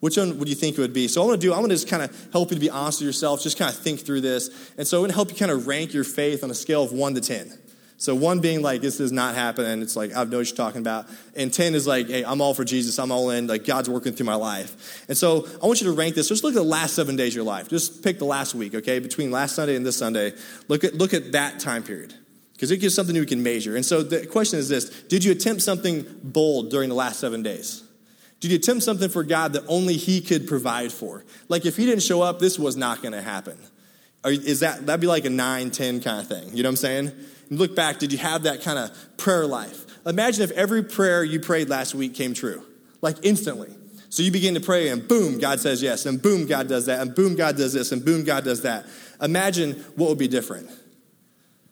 Which 0.00 0.16
one 0.16 0.38
would 0.38 0.48
you 0.48 0.54
think 0.54 0.78
it 0.78 0.80
would 0.80 0.92
be? 0.92 1.08
So, 1.08 1.22
I 1.22 1.26
want 1.26 1.40
to 1.40 1.46
do, 1.46 1.52
I'm 1.52 1.58
going 1.58 1.70
to 1.70 1.74
just 1.74 1.88
kind 1.88 2.02
of 2.02 2.32
help 2.32 2.50
you 2.50 2.54
to 2.54 2.60
be 2.60 2.70
honest 2.70 3.00
with 3.00 3.06
yourself, 3.06 3.42
just 3.42 3.58
kind 3.58 3.72
of 3.72 3.80
think 3.80 4.00
through 4.00 4.20
this. 4.20 4.48
And 4.78 4.86
so, 4.86 4.98
I'm 4.98 5.02
going 5.02 5.10
to 5.10 5.16
help 5.16 5.30
you 5.30 5.36
kind 5.36 5.50
of 5.50 5.66
rank 5.66 5.92
your 5.92 6.04
faith 6.04 6.44
on 6.44 6.50
a 6.50 6.54
scale 6.54 6.84
of 6.84 6.92
1 6.92 7.14
to 7.14 7.20
10. 7.20 7.58
So 8.00 8.14
one 8.14 8.38
being 8.38 8.62
like, 8.62 8.80
this 8.80 8.98
does 8.98 9.10
not 9.10 9.34
happen, 9.34 9.64
and 9.64 9.82
it's 9.82 9.96
like, 9.96 10.12
I 10.14 10.22
know 10.22 10.38
what 10.38 10.48
you're 10.48 10.56
talking 10.56 10.80
about. 10.80 11.06
And 11.34 11.52
10 11.52 11.74
is 11.74 11.84
like, 11.84 12.06
hey, 12.06 12.24
I'm 12.24 12.40
all 12.40 12.54
for 12.54 12.64
Jesus, 12.64 12.96
I'm 12.96 13.10
all 13.10 13.30
in, 13.30 13.48
like 13.48 13.64
God's 13.64 13.90
working 13.90 14.12
through 14.12 14.26
my 14.26 14.36
life. 14.36 15.04
And 15.08 15.18
so 15.18 15.48
I 15.60 15.66
want 15.66 15.80
you 15.80 15.88
to 15.88 15.92
rank 15.92 16.14
this. 16.14 16.28
Just 16.28 16.44
look 16.44 16.52
at 16.52 16.58
the 16.58 16.62
last 16.62 16.94
seven 16.94 17.16
days 17.16 17.32
of 17.32 17.36
your 17.36 17.44
life. 17.44 17.68
Just 17.68 18.04
pick 18.04 18.20
the 18.20 18.24
last 18.24 18.54
week, 18.54 18.76
okay? 18.76 19.00
Between 19.00 19.32
last 19.32 19.56
Sunday 19.56 19.74
and 19.74 19.84
this 19.84 19.96
Sunday. 19.96 20.32
Look 20.68 20.84
at, 20.84 20.94
look 20.94 21.12
at 21.12 21.32
that 21.32 21.58
time 21.58 21.82
period. 21.82 22.14
Because 22.52 22.70
it 22.70 22.76
gives 22.78 22.94
something 22.94 23.16
we 23.16 23.26
can 23.26 23.42
measure. 23.42 23.74
And 23.74 23.84
so 23.84 24.02
the 24.02 24.26
question 24.26 24.60
is 24.60 24.68
this 24.68 24.90
Did 25.04 25.24
you 25.24 25.32
attempt 25.32 25.62
something 25.62 26.04
bold 26.22 26.70
during 26.70 26.88
the 26.88 26.94
last 26.94 27.18
seven 27.18 27.42
days? 27.42 27.82
Did 28.40 28.52
you 28.52 28.58
attempt 28.58 28.84
something 28.84 29.08
for 29.08 29.24
God 29.24 29.54
that 29.54 29.64
only 29.66 29.94
He 29.94 30.20
could 30.20 30.46
provide 30.46 30.92
for? 30.92 31.24
Like 31.48 31.66
if 31.66 31.76
He 31.76 31.84
didn't 31.84 32.02
show 32.02 32.22
up, 32.22 32.38
this 32.38 32.58
was 32.58 32.76
not 32.76 33.02
going 33.02 33.12
to 33.12 33.22
happen. 33.22 33.58
Or 34.24 34.30
Is 34.30 34.60
that, 34.60 34.86
that'd 34.86 35.00
be 35.00 35.08
like 35.08 35.24
a 35.24 35.30
9, 35.30 35.70
10 35.70 36.00
kind 36.00 36.20
of 36.20 36.28
thing. 36.28 36.56
You 36.56 36.62
know 36.62 36.68
what 36.68 36.72
I'm 36.72 36.76
saying? 36.76 37.12
Look 37.50 37.74
back, 37.74 37.98
did 37.98 38.12
you 38.12 38.18
have 38.18 38.42
that 38.44 38.62
kind 38.62 38.78
of 38.78 39.16
prayer 39.16 39.46
life? 39.46 39.86
Imagine 40.06 40.44
if 40.44 40.50
every 40.52 40.82
prayer 40.82 41.22
you 41.24 41.40
prayed 41.40 41.68
last 41.68 41.94
week 41.94 42.14
came 42.14 42.34
true, 42.34 42.64
like 43.00 43.16
instantly. 43.22 43.74
So 44.10 44.22
you 44.22 44.32
begin 44.32 44.54
to 44.54 44.60
pray, 44.60 44.88
and 44.88 45.06
boom, 45.06 45.38
God 45.38 45.60
says 45.60 45.82
yes, 45.82 46.06
and 46.06 46.20
boom, 46.20 46.46
God 46.46 46.66
does 46.68 46.86
that, 46.86 47.00
and 47.00 47.14
boom, 47.14 47.36
God 47.36 47.56
does 47.56 47.74
this, 47.74 47.92
and 47.92 48.02
boom, 48.02 48.24
God 48.24 48.44
does 48.44 48.62
that. 48.62 48.86
Imagine 49.20 49.74
what 49.96 50.08
would 50.08 50.18
be 50.18 50.28
different. 50.28 50.70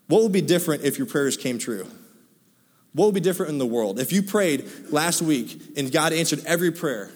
What 0.08 0.22
would 0.22 0.32
be 0.32 0.42
different 0.42 0.84
if 0.84 0.98
your 0.98 1.06
prayers 1.06 1.36
came 1.36 1.58
true? 1.58 1.86
What 2.92 3.06
would 3.06 3.14
be 3.14 3.20
different 3.20 3.52
in 3.52 3.58
the 3.58 3.66
world? 3.66 3.98
If 3.98 4.12
you 4.12 4.22
prayed 4.22 4.68
last 4.90 5.20
week 5.20 5.60
and 5.76 5.90
God 5.90 6.12
answered 6.12 6.42
every 6.46 6.70
prayer, 6.70 7.10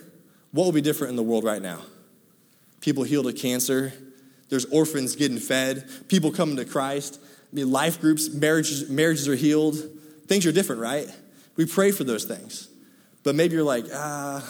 what 0.52 0.66
would 0.66 0.74
be 0.74 0.80
different 0.80 1.10
in 1.10 1.16
the 1.16 1.22
world 1.22 1.44
right 1.44 1.62
now? 1.62 1.80
People 2.80 3.04
healed 3.04 3.26
of 3.26 3.36
cancer, 3.36 3.92
there's 4.48 4.64
orphans 4.66 5.16
getting 5.16 5.38
fed, 5.38 5.88
people 6.08 6.32
coming 6.32 6.56
to 6.56 6.64
Christ, 6.64 7.20
I 7.52 7.56
mean, 7.56 7.70
life 7.70 8.00
groups, 8.00 8.32
marriages, 8.32 8.88
marriages 8.88 9.29
are 9.29 9.35
healed. 9.35 9.76
Things 10.26 10.47
are 10.47 10.52
different, 10.52 10.81
right? 10.81 11.08
We 11.56 11.67
pray 11.67 11.91
for 11.91 12.05
those 12.05 12.25
things. 12.25 12.69
But 13.23 13.35
maybe 13.35 13.55
you're 13.55 13.64
like, 13.64 13.87
ah, 13.93 14.49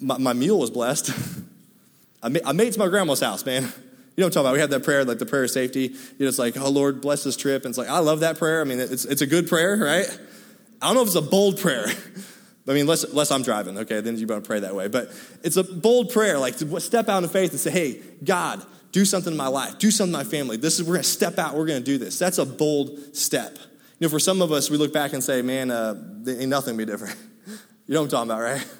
my, 0.00 0.18
my 0.18 0.32
meal 0.32 0.58
was 0.58 0.70
blessed. 0.70 1.10
I, 2.22 2.28
made, 2.28 2.42
I 2.44 2.52
made 2.52 2.68
it 2.68 2.72
to 2.72 2.78
my 2.78 2.88
grandma's 2.88 3.20
house, 3.20 3.44
man. 3.44 3.62
You 3.62 3.68
know 3.68 4.26
what 4.26 4.26
I'm 4.26 4.30
talking 4.30 4.40
about? 4.40 4.52
We 4.54 4.60
have 4.60 4.70
that 4.70 4.84
prayer, 4.84 5.04
like 5.04 5.18
the 5.18 5.26
prayer 5.26 5.44
of 5.44 5.50
safety. 5.50 5.80
You 5.82 5.98
know, 6.18 6.28
it's 6.28 6.38
like, 6.38 6.56
oh, 6.56 6.68
Lord, 6.68 7.00
bless 7.00 7.24
this 7.24 7.36
trip. 7.36 7.64
And 7.64 7.70
it's 7.70 7.78
like, 7.78 7.88
I 7.88 7.98
love 7.98 8.20
that 8.20 8.38
prayer. 8.38 8.60
I 8.60 8.64
mean, 8.64 8.80
it's, 8.80 9.04
it's 9.04 9.22
a 9.22 9.26
good 9.26 9.48
prayer, 9.48 9.76
right? 9.76 10.06
I 10.80 10.86
don't 10.86 10.96
know 10.96 11.02
if 11.02 11.08
it's 11.08 11.16
a 11.16 11.22
bold 11.22 11.58
prayer. 11.58 11.86
I 12.68 12.72
mean, 12.72 12.82
unless, 12.82 13.04
unless 13.04 13.30
I'm 13.30 13.42
driving, 13.42 13.78
okay, 13.78 14.00
then 14.00 14.16
you're 14.16 14.28
going 14.28 14.42
pray 14.42 14.60
that 14.60 14.74
way. 14.74 14.88
But 14.88 15.12
it's 15.42 15.56
a 15.56 15.64
bold 15.64 16.10
prayer, 16.12 16.38
like 16.38 16.58
to 16.58 16.80
step 16.80 17.08
out 17.08 17.22
in 17.22 17.28
faith 17.28 17.50
and 17.50 17.58
say, 17.58 17.70
hey, 17.70 18.02
God, 18.22 18.64
do 18.92 19.04
something 19.04 19.32
in 19.32 19.36
my 19.36 19.48
life, 19.48 19.78
do 19.78 19.90
something 19.90 20.14
in 20.14 20.18
my 20.18 20.30
family. 20.30 20.56
This 20.56 20.78
is, 20.78 20.86
we're 20.86 20.94
going 20.94 21.02
to 21.02 21.08
step 21.08 21.38
out, 21.38 21.56
we're 21.56 21.66
going 21.66 21.80
to 21.80 21.84
do 21.84 21.98
this. 21.98 22.18
That's 22.18 22.38
a 22.38 22.46
bold 22.46 23.16
step. 23.16 23.56
You 23.98 24.06
know, 24.06 24.10
for 24.10 24.18
some 24.18 24.42
of 24.42 24.52
us, 24.52 24.70
we 24.70 24.76
look 24.76 24.92
back 24.92 25.12
and 25.12 25.24
say, 25.24 25.42
man, 25.42 25.70
uh, 25.70 25.94
ain't 26.28 26.48
nothing 26.48 26.76
be 26.76 26.84
different. 26.84 27.16
you 27.46 27.94
know 27.94 28.00
what 28.00 28.04
I'm 28.04 28.10
talking 28.10 28.30
about, 28.30 28.42
right? 28.42 28.66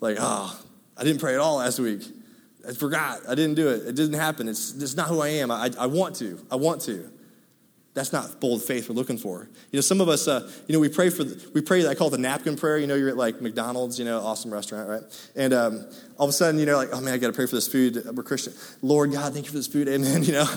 Like, 0.00 0.16
oh, 0.20 0.56
I 0.96 1.02
didn't 1.02 1.20
pray 1.20 1.34
at 1.34 1.40
all 1.40 1.56
last 1.56 1.80
week. 1.80 2.02
I 2.68 2.72
forgot. 2.72 3.22
I 3.28 3.34
didn't 3.34 3.56
do 3.56 3.70
it. 3.70 3.84
It 3.84 3.96
didn't 3.96 4.14
happen. 4.14 4.46
It's, 4.46 4.80
it's 4.80 4.94
not 4.94 5.08
who 5.08 5.20
I 5.20 5.28
am. 5.28 5.50
I, 5.50 5.72
I 5.76 5.86
want 5.86 6.14
to. 6.16 6.38
I 6.48 6.54
want 6.54 6.82
to. 6.82 7.10
That's 7.98 8.12
not 8.12 8.38
bold 8.38 8.62
faith 8.62 8.88
we're 8.88 8.94
looking 8.94 9.18
for. 9.18 9.48
You 9.72 9.76
know, 9.76 9.80
some 9.80 10.00
of 10.00 10.08
us, 10.08 10.28
uh, 10.28 10.48
you 10.68 10.72
know, 10.72 10.78
we 10.78 10.88
pray 10.88 11.10
for, 11.10 11.24
the, 11.24 11.50
we 11.52 11.60
pray, 11.60 11.84
I 11.84 11.96
call 11.96 12.06
it 12.06 12.10
the 12.12 12.18
napkin 12.18 12.54
prayer. 12.54 12.78
You 12.78 12.86
know, 12.86 12.94
you're 12.94 13.08
at 13.08 13.16
like 13.16 13.40
McDonald's, 13.40 13.98
you 13.98 14.04
know, 14.04 14.20
awesome 14.20 14.52
restaurant, 14.52 14.88
right? 14.88 15.02
And 15.34 15.52
um, 15.52 15.84
all 16.16 16.26
of 16.26 16.30
a 16.30 16.32
sudden, 16.32 16.60
you 16.60 16.66
know, 16.66 16.76
like, 16.76 16.90
oh 16.92 17.00
man, 17.00 17.12
I 17.12 17.18
got 17.18 17.26
to 17.26 17.32
pray 17.32 17.46
for 17.46 17.56
this 17.56 17.66
food. 17.66 18.00
We're 18.14 18.22
Christian. 18.22 18.52
Lord 18.82 19.10
God, 19.10 19.32
thank 19.32 19.46
you 19.46 19.50
for 19.50 19.56
this 19.56 19.66
food. 19.66 19.88
Amen. 19.88 20.22
You 20.28 20.34
know, 20.34 20.48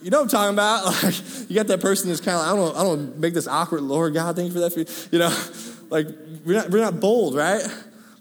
you 0.00 0.10
know 0.10 0.18
what 0.18 0.24
I'm 0.24 0.28
talking 0.28 0.54
about? 0.54 0.84
Like, 1.02 1.50
you 1.50 1.56
got 1.56 1.66
that 1.66 1.80
person 1.80 2.08
that's 2.08 2.20
kind 2.20 2.36
of, 2.36 2.46
I 2.46 2.54
don't, 2.54 2.76
I 2.76 2.84
don't 2.84 3.18
make 3.18 3.34
this 3.34 3.48
awkward. 3.48 3.80
Lord 3.80 4.14
God, 4.14 4.36
thank 4.36 4.46
you 4.46 4.52
for 4.52 4.60
that 4.60 4.72
food. 4.72 4.88
You 5.10 5.18
know, 5.18 5.36
like 5.90 6.06
we're 6.44 6.54
not, 6.54 6.70
we're 6.70 6.80
not 6.84 7.00
bold, 7.00 7.34
right? 7.34 7.62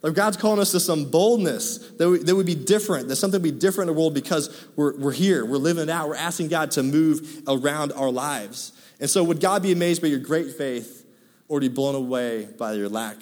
Like 0.01 0.13
God's 0.13 0.37
calling 0.37 0.59
us 0.59 0.71
to 0.71 0.79
some 0.79 1.11
boldness 1.11 1.77
that, 1.97 2.09
we, 2.09 2.19
that 2.19 2.35
would 2.35 2.45
be 2.45 2.55
different, 2.55 3.09
that 3.09 3.17
something 3.17 3.41
would 3.41 3.53
be 3.53 3.59
different 3.59 3.89
in 3.89 3.95
the 3.95 3.99
world 3.99 4.13
because 4.13 4.65
we're, 4.75 4.97
we're 4.97 5.11
here, 5.11 5.45
we're 5.45 5.57
living 5.57 5.83
it 5.83 5.89
out, 5.89 6.07
we're 6.07 6.15
asking 6.15 6.47
God 6.47 6.71
to 6.71 6.83
move 6.83 7.43
around 7.47 7.91
our 7.91 8.09
lives. 8.09 8.71
And 9.01 9.09
so, 9.09 9.23
would 9.23 9.41
God 9.41 9.61
be 9.61 9.71
amazed 9.71 10.01
by 10.01 10.07
your 10.07 10.19
great 10.19 10.53
faith 10.53 11.05
or 11.47 11.59
be 11.59 11.67
blown 11.67 11.95
away 11.95 12.45
by 12.45 12.73
your 12.73 12.89
lack 12.89 13.17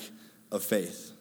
of 0.52 0.64
faith? 0.64 1.12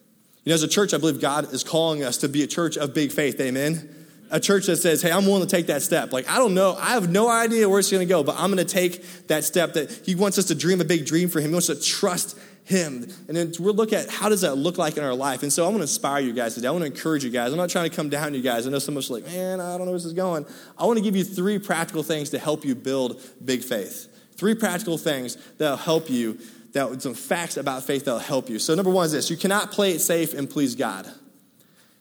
You 0.45 0.51
know, 0.51 0.55
as 0.55 0.63
a 0.63 0.69
church, 0.69 0.95
I 0.95 0.99
believe 0.99 1.21
God 1.21 1.53
is 1.53 1.65
calling 1.65 2.05
us 2.05 2.19
to 2.19 2.29
be 2.29 2.43
a 2.43 2.47
church 2.47 2.77
of 2.77 2.95
big 2.95 3.11
faith. 3.11 3.41
Amen. 3.41 3.93
A 4.31 4.41
church 4.41 4.67
that 4.67 4.77
says, 4.77 5.03
hey, 5.03 5.11
I'm 5.11 5.25
willing 5.25 5.43
to 5.43 5.49
take 5.49 5.67
that 5.67 5.83
step. 5.83 6.13
Like, 6.13 6.29
I 6.29 6.39
don't 6.39 6.55
know, 6.55 6.75
I 6.75 6.91
have 6.91 7.09
no 7.11 7.29
idea 7.31 7.69
where 7.69 7.79
it's 7.79 7.91
going 7.91 8.07
to 8.07 8.09
go, 8.09 8.23
but 8.23 8.37
I'm 8.39 8.53
going 8.53 8.65
to 8.65 8.73
take 8.73 9.27
that 9.29 9.45
step 9.45 9.75
that 9.75 9.91
He 10.05 10.15
wants 10.15 10.39
us 10.39 10.47
to 10.47 10.55
dream 10.55 10.81
a 10.81 10.85
big 10.85 11.07
dream 11.07 11.29
for 11.29 11.41
Him. 11.41 11.49
He 11.49 11.53
wants 11.55 11.69
to 11.69 11.81
trust 11.81 12.39
him. 12.67 13.07
And 13.29 13.37
then 13.37 13.53
we'll 13.61 13.75
look 13.75 13.93
at 13.93 14.11
how 14.11 14.29
does 14.29 14.41
that 14.41 14.57
look 14.57 14.77
like 14.77 14.97
in 14.97 15.05
our 15.05 15.15
life. 15.15 15.43
And 15.43 15.53
so 15.53 15.65
I 15.65 15.69
want 15.69 15.79
to 15.79 15.83
inspire 15.83 16.21
you 16.21 16.33
guys 16.33 16.57
today. 16.57 16.67
I 16.67 16.73
want 16.73 16.83
to 16.83 16.91
encourage 16.91 17.23
you 17.23 17.31
guys. 17.31 17.53
I'm 17.53 17.59
not 17.59 17.71
trying 17.71 17.89
to 17.89 17.95
come 17.95 18.09
down 18.09 18.35
you 18.35 18.43
guys. 18.43 18.67
I 18.67 18.71
know 18.71 18.77
of 18.77 18.97
us 18.97 19.09
like, 19.09 19.25
man, 19.25 19.61
I 19.61 19.79
don't 19.79 19.87
know 19.87 19.93
where 19.93 19.95
this 19.95 20.05
is 20.05 20.13
going. 20.13 20.45
I 20.77 20.85
want 20.85 20.99
to 20.99 21.03
give 21.03 21.15
you 21.15 21.23
three 21.23 21.61
practical 21.61 22.03
things 22.03 22.31
to 22.31 22.39
help 22.39 22.65
you 22.65 22.75
build 22.75 23.21
big 23.45 23.63
faith. 23.63 24.09
Three 24.37 24.57
practical 24.57 24.99
things 24.99 25.39
that'll 25.59 25.77
help 25.77 26.11
you, 26.11 26.39
that 26.73 27.01
some 27.03 27.15
facts 27.15 27.57
about 27.57 27.85
faith 27.85 28.05
that'll 28.05 28.19
help 28.19 28.51
you. 28.51 28.59
So 28.59 28.75
number 28.75 28.91
one 28.91 29.07
is 29.07 29.13
this 29.13 29.31
you 29.31 29.37
cannot 29.37 29.71
play 29.71 29.93
it 29.93 30.01
safe 30.01 30.35
and 30.35 30.51
please 30.51 30.75
God. 30.75 31.07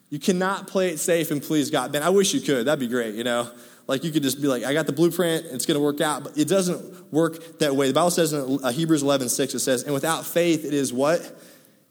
You 0.10 0.20
cannot 0.20 0.68
play 0.68 0.90
it 0.90 0.98
safe 0.98 1.30
and 1.30 1.42
please 1.42 1.70
God. 1.70 1.92
Man, 1.92 2.02
I 2.02 2.10
wish 2.10 2.34
you 2.34 2.42
could. 2.42 2.66
That'd 2.66 2.80
be 2.80 2.88
great, 2.88 3.14
you 3.16 3.24
know. 3.24 3.52
Like 3.88 4.04
you 4.04 4.12
could 4.12 4.24
just 4.24 4.42
be 4.42 4.48
like, 4.48 4.64
I 4.64 4.74
got 4.74 4.88
the 4.88 4.94
blueprint, 4.94 5.46
it's 5.52 5.66
going 5.66 5.78
to 5.78 5.84
work 5.84 6.02
out. 6.02 6.24
But 6.24 6.38
it 6.38 6.48
doesn't 6.48 7.14
work 7.14 7.60
that 7.60 7.76
way. 7.76 7.88
The 7.88 7.94
Bible 7.94 8.12
says 8.12 8.34
in 8.34 8.60
uh, 8.64 8.72
Hebrews 8.72 9.04
11, 9.04 9.30
6, 9.30 9.54
it 9.54 9.60
says, 9.60 9.84
and 9.84 9.94
without 9.94 10.26
faith, 10.26 10.66
it 10.66 10.74
is 10.74 10.92
what? 10.92 11.40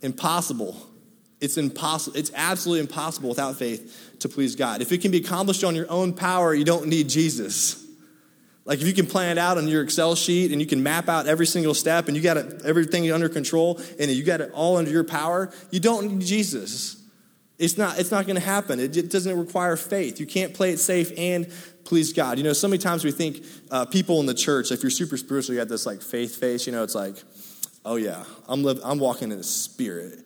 Impossible. 0.01 0.77
It's 1.41 1.57
impossible. 1.57 2.17
It's 2.17 2.33
absolutely 2.35 2.81
impossible 2.81 3.29
without 3.29 3.57
faith 3.57 4.17
to 4.21 4.29
please 4.29 4.57
God. 4.57 4.83
If 4.83 4.93
it 4.93 5.03
can 5.03 5.11
be 5.11 5.19
accomplished 5.19 5.63
on 5.63 5.75
your 5.77 5.91
own 5.91 6.15
power, 6.15 6.55
you 6.55 6.65
don't 6.65 6.87
need 6.87 7.09
Jesus. 7.09 7.85
Like 8.65 8.81
if 8.81 8.87
you 8.87 8.95
can 8.95 9.07
plan 9.07 9.33
it 9.33 9.39
out 9.39 9.59
on 9.59 9.69
your 9.69 9.83
Excel 9.83 10.15
sheet 10.15 10.51
and 10.51 10.61
you 10.61 10.67
can 10.67 10.83
map 10.83 11.09
out 11.09 11.27
every 11.27 11.47
single 11.47 11.75
step 11.75 12.09
and 12.09 12.17
you 12.17 12.23
got 12.23 12.39
everything 12.65 13.11
under 13.13 13.29
control 13.29 13.81
and 14.01 14.11
you 14.11 14.25
got 14.25 14.41
it 14.41 14.51
all 14.55 14.79
under 14.79 14.91
your 14.91 15.05
power, 15.05 15.53
you 15.71 15.81
don't 15.81 16.11
need 16.11 16.27
Jesus. 16.27 16.97
It's 17.59 17.79
not, 17.79 17.99
it's 17.99 18.11
not 18.11 18.27
going 18.27 18.37
to 18.37 18.45
happen. 18.45 18.81
It, 18.81 18.97
it, 18.97 19.11
doesn't 19.11 19.39
require 19.39 19.77
faith. 19.77 20.19
You 20.19 20.27
can't 20.27 20.55
play 20.55 20.73
it 20.73 20.79
safe 20.79 21.13
and 21.17 21.53
please 21.85 22.13
God. 22.13 22.39
You 22.39 22.45
know, 22.45 22.53
so 22.53 22.69
many 22.69 22.79
times 22.79 23.05
we 23.05 23.13
think 23.13 23.45
uh, 23.71 23.85
people 23.85 24.21
in 24.21 24.27
the 24.27 24.35
church, 24.35 24.71
if 24.73 24.83
you're 24.83 24.91
super 24.91 25.17
spiritual, 25.17 25.55
you 25.55 25.61
got 25.61 25.69
this 25.69 25.87
like 25.87 26.03
faith 26.03 26.37
face, 26.37 26.67
you 26.67 26.73
know, 26.73 26.83
it's 26.83 26.95
like, 26.95 27.17
oh 27.85 27.97
yeah, 27.97 28.25
I'm, 28.49 28.65
I'm 28.67 28.99
walking 28.99 29.31
in 29.31 29.39
the 29.39 29.45
spirit. 29.45 30.21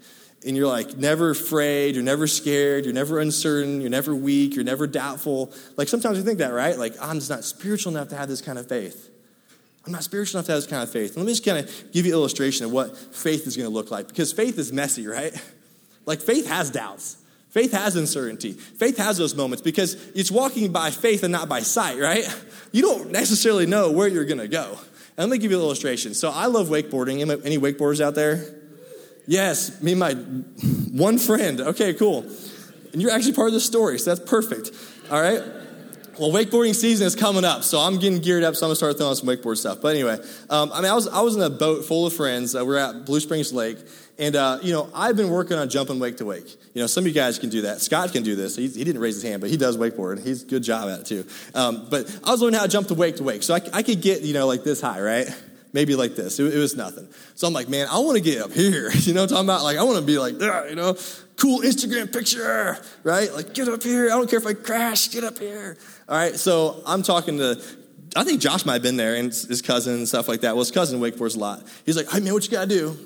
and 0.46 0.56
you're 0.56 0.68
like 0.68 0.96
never 0.96 1.30
afraid, 1.30 1.94
you're 1.94 2.04
never 2.04 2.26
scared, 2.26 2.84
you're 2.84 2.94
never 2.94 3.18
uncertain, 3.18 3.80
you're 3.80 3.90
never 3.90 4.14
weak, 4.14 4.54
you're 4.54 4.64
never 4.64 4.86
doubtful. 4.86 5.52
Like 5.76 5.88
sometimes 5.88 6.18
we 6.18 6.24
think 6.24 6.38
that, 6.38 6.52
right? 6.52 6.78
Like, 6.78 6.94
I'm 7.00 7.18
just 7.18 7.30
not 7.30 7.44
spiritual 7.44 7.92
enough 7.96 8.08
to 8.08 8.16
have 8.16 8.28
this 8.28 8.40
kind 8.40 8.58
of 8.58 8.68
faith. 8.68 9.10
I'm 9.84 9.92
not 9.92 10.04
spiritual 10.04 10.38
enough 10.38 10.46
to 10.46 10.52
have 10.52 10.62
this 10.62 10.70
kind 10.70 10.82
of 10.82 10.90
faith. 10.92 11.10
And 11.10 11.18
let 11.18 11.26
me 11.26 11.32
just 11.32 11.44
kind 11.44 11.58
of 11.58 11.92
give 11.92 12.04
you 12.04 12.12
an 12.12 12.18
illustration 12.18 12.66
of 12.66 12.72
what 12.72 12.96
faith 12.96 13.46
is 13.46 13.56
going 13.56 13.68
to 13.68 13.74
look 13.74 13.90
like 13.90 14.06
because 14.06 14.32
faith 14.32 14.58
is 14.58 14.72
messy, 14.72 15.06
right? 15.06 15.34
Like, 16.06 16.22
faith 16.22 16.46
has 16.46 16.70
doubts. 16.70 17.18
Faith 17.50 17.72
has 17.72 17.96
uncertainty. 17.96 18.52
Faith 18.52 18.98
has 18.98 19.16
those 19.16 19.34
moments 19.34 19.62
because 19.62 19.94
it's 20.14 20.30
walking 20.30 20.70
by 20.70 20.90
faith 20.90 21.22
and 21.22 21.32
not 21.32 21.48
by 21.48 21.60
sight, 21.60 21.98
right? 21.98 22.24
You 22.72 22.82
don't 22.82 23.10
necessarily 23.10 23.66
know 23.66 23.90
where 23.90 24.06
you're 24.06 24.26
going 24.26 24.38
to 24.38 24.48
go. 24.48 24.78
And 25.16 25.28
let 25.28 25.30
me 25.30 25.38
give 25.38 25.50
you 25.50 25.56
an 25.56 25.64
illustration. 25.64 26.14
So 26.14 26.30
I 26.30 26.46
love 26.46 26.68
wakeboarding. 26.68 27.20
Any 27.44 27.58
wakeboarders 27.58 28.00
out 28.00 28.14
there? 28.14 28.44
Yes, 29.26 29.82
me 29.82 29.92
and 29.92 30.00
my 30.00 30.12
one 30.12 31.18
friend. 31.18 31.60
Okay, 31.60 31.94
cool. 31.94 32.24
And 32.92 33.02
you're 33.02 33.10
actually 33.10 33.32
part 33.34 33.48
of 33.48 33.54
the 33.54 33.60
story, 33.60 33.98
so 33.98 34.14
that's 34.14 34.28
perfect. 34.28 34.70
All 35.10 35.20
right? 35.20 35.42
Well, 36.18 36.32
wakeboarding 36.32 36.74
season 36.74 37.06
is 37.06 37.14
coming 37.14 37.44
up, 37.44 37.62
so 37.62 37.78
I'm 37.78 37.98
getting 37.98 38.20
geared 38.20 38.42
up, 38.42 38.56
so 38.56 38.66
I'm 38.66 38.70
gonna 38.70 38.76
start 38.76 38.96
throwing 38.96 39.14
some 39.14 39.28
wakeboard 39.28 39.56
stuff. 39.56 39.80
But 39.80 39.94
anyway, 39.94 40.18
um, 40.50 40.72
I 40.72 40.80
mean, 40.80 40.90
I 40.90 40.94
was, 40.94 41.06
I 41.06 41.20
was 41.20 41.36
in 41.36 41.42
a 41.42 41.50
boat 41.50 41.84
full 41.84 42.06
of 42.06 42.12
friends. 42.12 42.56
Uh, 42.56 42.64
we're 42.64 42.76
at 42.76 43.04
Blue 43.04 43.20
Springs 43.20 43.52
Lake, 43.52 43.78
and, 44.18 44.34
uh, 44.36 44.58
you 44.62 44.72
know, 44.72 44.90
I've 44.94 45.16
been 45.16 45.30
working 45.30 45.56
on 45.56 45.68
jumping 45.68 45.98
wake 45.98 46.16
to 46.18 46.24
wake. 46.24 46.48
You 46.74 46.82
know, 46.82 46.86
some 46.86 47.02
of 47.02 47.08
you 47.08 47.14
guys 47.14 47.38
can 47.38 47.50
do 47.50 47.62
that. 47.62 47.80
Scott 47.80 48.12
can 48.12 48.22
do 48.22 48.34
this. 48.36 48.56
He, 48.56 48.68
he 48.68 48.84
didn't 48.84 49.00
raise 49.00 49.14
his 49.14 49.22
hand, 49.22 49.40
but 49.40 49.50
he 49.50 49.56
does 49.56 49.76
wakeboard. 49.76 50.24
He's 50.24 50.44
good 50.44 50.62
job 50.62 50.88
at 50.88 51.00
it, 51.00 51.06
too. 51.06 51.26
Um, 51.54 51.86
but 51.88 52.06
I 52.24 52.30
was 52.30 52.40
learning 52.40 52.58
how 52.58 52.66
to 52.66 52.70
jump 52.70 52.88
to 52.88 52.94
wake 52.94 53.16
to 53.16 53.22
wake. 53.22 53.42
So 53.42 53.54
I, 53.54 53.60
I 53.72 53.82
could 53.82 54.00
get, 54.00 54.22
you 54.22 54.34
know, 54.34 54.46
like 54.46 54.64
this 54.64 54.80
high, 54.80 55.00
right? 55.00 55.28
maybe 55.72 55.94
like 55.94 56.16
this. 56.16 56.38
It, 56.38 56.54
it 56.54 56.58
was 56.58 56.76
nothing. 56.76 57.08
So 57.34 57.46
I'm 57.46 57.52
like, 57.52 57.68
man, 57.68 57.88
I 57.90 57.98
want 57.98 58.16
to 58.16 58.22
get 58.22 58.40
up 58.40 58.52
here. 58.52 58.90
You 59.08 59.14
know 59.14 59.22
what 59.22 59.30
I'm 59.30 59.46
talking 59.46 59.46
about? 59.46 59.62
Like, 59.62 59.78
I 59.78 59.84
want 59.84 59.98
to 59.98 60.04
be 60.04 60.18
like, 60.18 60.34
you 60.34 60.74
know, 60.74 60.96
cool 61.36 61.60
Instagram 61.60 62.12
picture, 62.12 62.76
right? 63.04 63.32
Like, 63.32 63.54
get 63.54 63.68
up 63.68 63.82
here. 63.82 64.06
I 64.06 64.10
don't 64.10 64.28
care 64.28 64.38
if 64.38 64.46
I 64.46 64.52
crash, 64.52 65.10
get 65.10 65.24
up 65.24 65.38
here. 65.38 65.78
All 66.08 66.16
right. 66.16 66.34
So 66.34 66.82
I'm 66.84 67.02
talking 67.02 67.38
to, 67.38 67.58
I 68.14 68.24
think 68.24 68.40
Josh 68.40 68.66
might 68.66 68.74
have 68.74 68.82
been 68.82 68.96
there 68.96 69.14
and 69.14 69.28
his 69.28 69.62
cousin 69.62 69.94
and 69.94 70.08
stuff 70.08 70.28
like 70.28 70.42
that. 70.42 70.54
Well, 70.56 70.64
his 70.64 70.70
cousin 70.70 71.00
wakeboards 71.00 71.36
a 71.36 71.38
lot. 71.38 71.62
He's 71.86 71.96
like, 71.96 72.10
hey, 72.10 72.20
man, 72.20 72.34
what 72.34 72.44
you 72.44 72.50
got 72.50 72.68
to 72.68 72.68
do? 72.68 72.96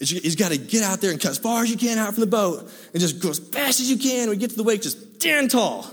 He's 0.00 0.36
got 0.36 0.52
to 0.52 0.58
get 0.58 0.84
out 0.84 1.00
there 1.00 1.10
and 1.10 1.20
cut 1.20 1.32
as 1.32 1.38
far 1.38 1.62
as 1.62 1.70
you 1.70 1.76
can 1.76 1.98
out 1.98 2.14
from 2.14 2.20
the 2.20 2.28
boat 2.28 2.70
and 2.92 3.00
just 3.00 3.20
go 3.20 3.30
as 3.30 3.40
fast 3.40 3.80
as 3.80 3.90
you 3.90 3.96
can. 3.98 4.30
We 4.30 4.36
get 4.36 4.50
to 4.50 4.56
the 4.56 4.62
wake, 4.62 4.82
just 4.82 5.16
stand 5.16 5.50
tall. 5.50 5.86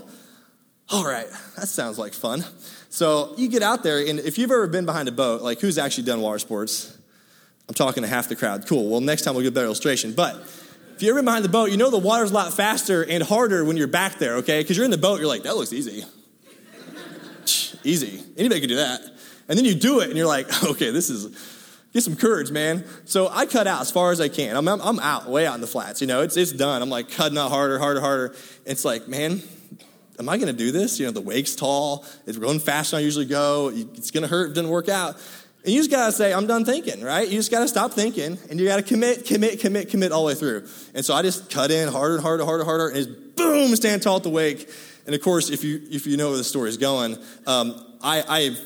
All 0.90 1.04
right, 1.04 1.26
that 1.56 1.66
sounds 1.66 1.98
like 1.98 2.14
fun. 2.14 2.44
So 2.88 3.34
you 3.36 3.48
get 3.48 3.62
out 3.62 3.82
there, 3.82 3.98
and 3.98 4.20
if 4.20 4.38
you've 4.38 4.50
ever 4.52 4.68
been 4.68 4.86
behind 4.86 5.08
a 5.08 5.12
boat, 5.12 5.42
like 5.42 5.60
who's 5.60 5.76
actually 5.76 6.04
done 6.04 6.20
water 6.20 6.38
sports? 6.38 6.96
I'm 7.68 7.74
talking 7.74 8.04
to 8.04 8.08
half 8.08 8.28
the 8.28 8.36
crowd. 8.36 8.66
Cool. 8.68 8.88
Well, 8.88 9.00
next 9.00 9.22
time 9.22 9.34
we'll 9.34 9.42
get 9.42 9.48
a 9.48 9.52
better 9.52 9.66
illustration. 9.66 10.12
But 10.12 10.36
if 10.94 11.02
you're 11.02 11.18
ever 11.18 11.24
behind 11.24 11.44
the 11.44 11.48
boat, 11.48 11.70
you 11.70 11.76
know 11.76 11.90
the 11.90 11.98
water's 11.98 12.30
a 12.30 12.34
lot 12.34 12.52
faster 12.54 13.04
and 13.04 13.22
harder 13.22 13.64
when 13.64 13.76
you're 13.76 13.88
back 13.88 14.18
there, 14.18 14.36
okay? 14.36 14.62
Because 14.62 14.76
you're 14.76 14.84
in 14.84 14.90
the 14.90 14.98
boat, 14.98 15.18
you're 15.18 15.28
like, 15.28 15.42
that 15.42 15.56
looks 15.56 15.72
easy. 15.72 16.04
easy. 17.84 18.22
Anybody 18.36 18.60
can 18.60 18.68
do 18.68 18.76
that. 18.76 19.00
And 19.48 19.58
then 19.58 19.64
you 19.64 19.74
do 19.74 20.00
it, 20.00 20.08
and 20.08 20.16
you're 20.16 20.26
like, 20.26 20.64
okay, 20.70 20.90
this 20.90 21.10
is, 21.10 21.26
get 21.96 22.04
some 22.04 22.16
courage, 22.16 22.50
man. 22.50 22.84
So 23.06 23.28
I 23.28 23.46
cut 23.46 23.66
out 23.66 23.80
as 23.80 23.90
far 23.90 24.12
as 24.12 24.20
I 24.20 24.28
can. 24.28 24.54
I'm, 24.54 24.68
I'm, 24.68 25.00
out, 25.00 25.28
way 25.28 25.46
out 25.46 25.54
in 25.54 25.60
the 25.62 25.66
flats, 25.66 26.00
you 26.00 26.06
know, 26.06 26.20
it's, 26.20 26.36
it's 26.36 26.52
done. 26.52 26.82
I'm 26.82 26.90
like 26.90 27.10
cutting 27.10 27.38
out 27.38 27.50
harder, 27.50 27.78
harder, 27.78 28.00
harder. 28.00 28.36
It's 28.66 28.84
like, 28.84 29.08
man, 29.08 29.42
am 30.18 30.28
I 30.28 30.36
going 30.36 30.54
to 30.54 30.58
do 30.58 30.70
this? 30.72 31.00
You 31.00 31.06
know, 31.06 31.12
the 31.12 31.22
wake's 31.22 31.56
tall, 31.56 32.04
it's 32.26 32.36
going 32.36 32.60
faster 32.60 32.96
than 32.96 33.02
I 33.02 33.04
usually 33.04 33.24
go, 33.24 33.70
it's 33.74 34.10
going 34.10 34.22
to 34.22 34.28
hurt, 34.28 34.50
it 34.50 34.54
doesn't 34.54 34.70
work 34.70 34.90
out. 34.90 35.16
And 35.64 35.72
you 35.72 35.80
just 35.80 35.90
got 35.90 36.06
to 36.06 36.12
say, 36.12 36.32
I'm 36.32 36.46
done 36.46 36.64
thinking, 36.64 37.02
right? 37.02 37.26
You 37.26 37.38
just 37.38 37.50
got 37.50 37.60
to 37.60 37.68
stop 37.68 37.92
thinking 37.92 38.38
and 38.50 38.60
you 38.60 38.66
got 38.66 38.76
to 38.76 38.82
commit, 38.82 39.24
commit, 39.24 39.58
commit, 39.60 39.88
commit 39.88 40.12
all 40.12 40.22
the 40.22 40.28
way 40.28 40.34
through. 40.34 40.68
And 40.94 41.04
so 41.04 41.14
I 41.14 41.22
just 41.22 41.50
cut 41.50 41.70
in 41.70 41.88
harder 41.88 42.14
and 42.14 42.22
harder, 42.22 42.44
harder, 42.44 42.64
harder, 42.64 42.88
and 42.88 42.96
just 42.96 43.36
boom, 43.36 43.74
stand 43.74 44.02
tall 44.02 44.18
at 44.18 44.22
the 44.22 44.30
wake. 44.30 44.70
And 45.06 45.14
of 45.14 45.22
course, 45.22 45.50
if 45.50 45.64
you, 45.64 45.80
if 45.90 46.06
you 46.06 46.16
know 46.16 46.28
where 46.28 46.36
the 46.36 46.44
story 46.44 46.68
is 46.68 46.76
going, 46.76 47.16
um, 47.46 47.82
I, 48.02 48.22
I 48.28 48.56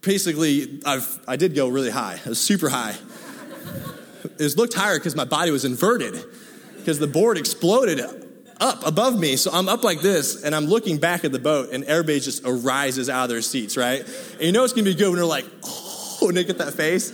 basically, 0.00 0.80
I've, 0.84 1.18
I 1.26 1.36
did 1.36 1.54
go 1.54 1.68
really 1.68 1.90
high. 1.90 2.14
It 2.14 2.26
was 2.26 2.40
super 2.50 2.68
high. 2.68 2.96
it 4.38 4.56
looked 4.56 4.74
higher 4.74 4.98
because 4.98 5.16
my 5.16 5.24
body 5.24 5.50
was 5.50 5.64
inverted 5.64 6.24
because 6.76 6.98
the 6.98 7.06
board 7.06 7.38
exploded 7.38 8.00
up 8.60 8.86
above 8.86 9.18
me. 9.18 9.36
So 9.36 9.50
I'm 9.52 9.68
up 9.68 9.82
like 9.84 10.00
this, 10.00 10.42
and 10.42 10.54
I'm 10.54 10.66
looking 10.66 10.98
back 10.98 11.24
at 11.24 11.32
the 11.32 11.38
boat, 11.38 11.70
and 11.72 11.84
everybody 11.84 12.20
just 12.20 12.42
arises 12.44 13.08
out 13.08 13.24
of 13.24 13.30
their 13.30 13.42
seats, 13.42 13.76
right? 13.76 14.00
And 14.34 14.42
you 14.42 14.52
know 14.52 14.64
it's 14.64 14.72
gonna 14.72 14.84
be 14.84 14.94
good 14.94 15.08
when 15.08 15.16
they're 15.16 15.24
like, 15.24 15.46
oh, 15.64 16.28
and 16.28 16.36
they 16.36 16.44
get 16.44 16.58
that 16.58 16.74
face. 16.74 17.12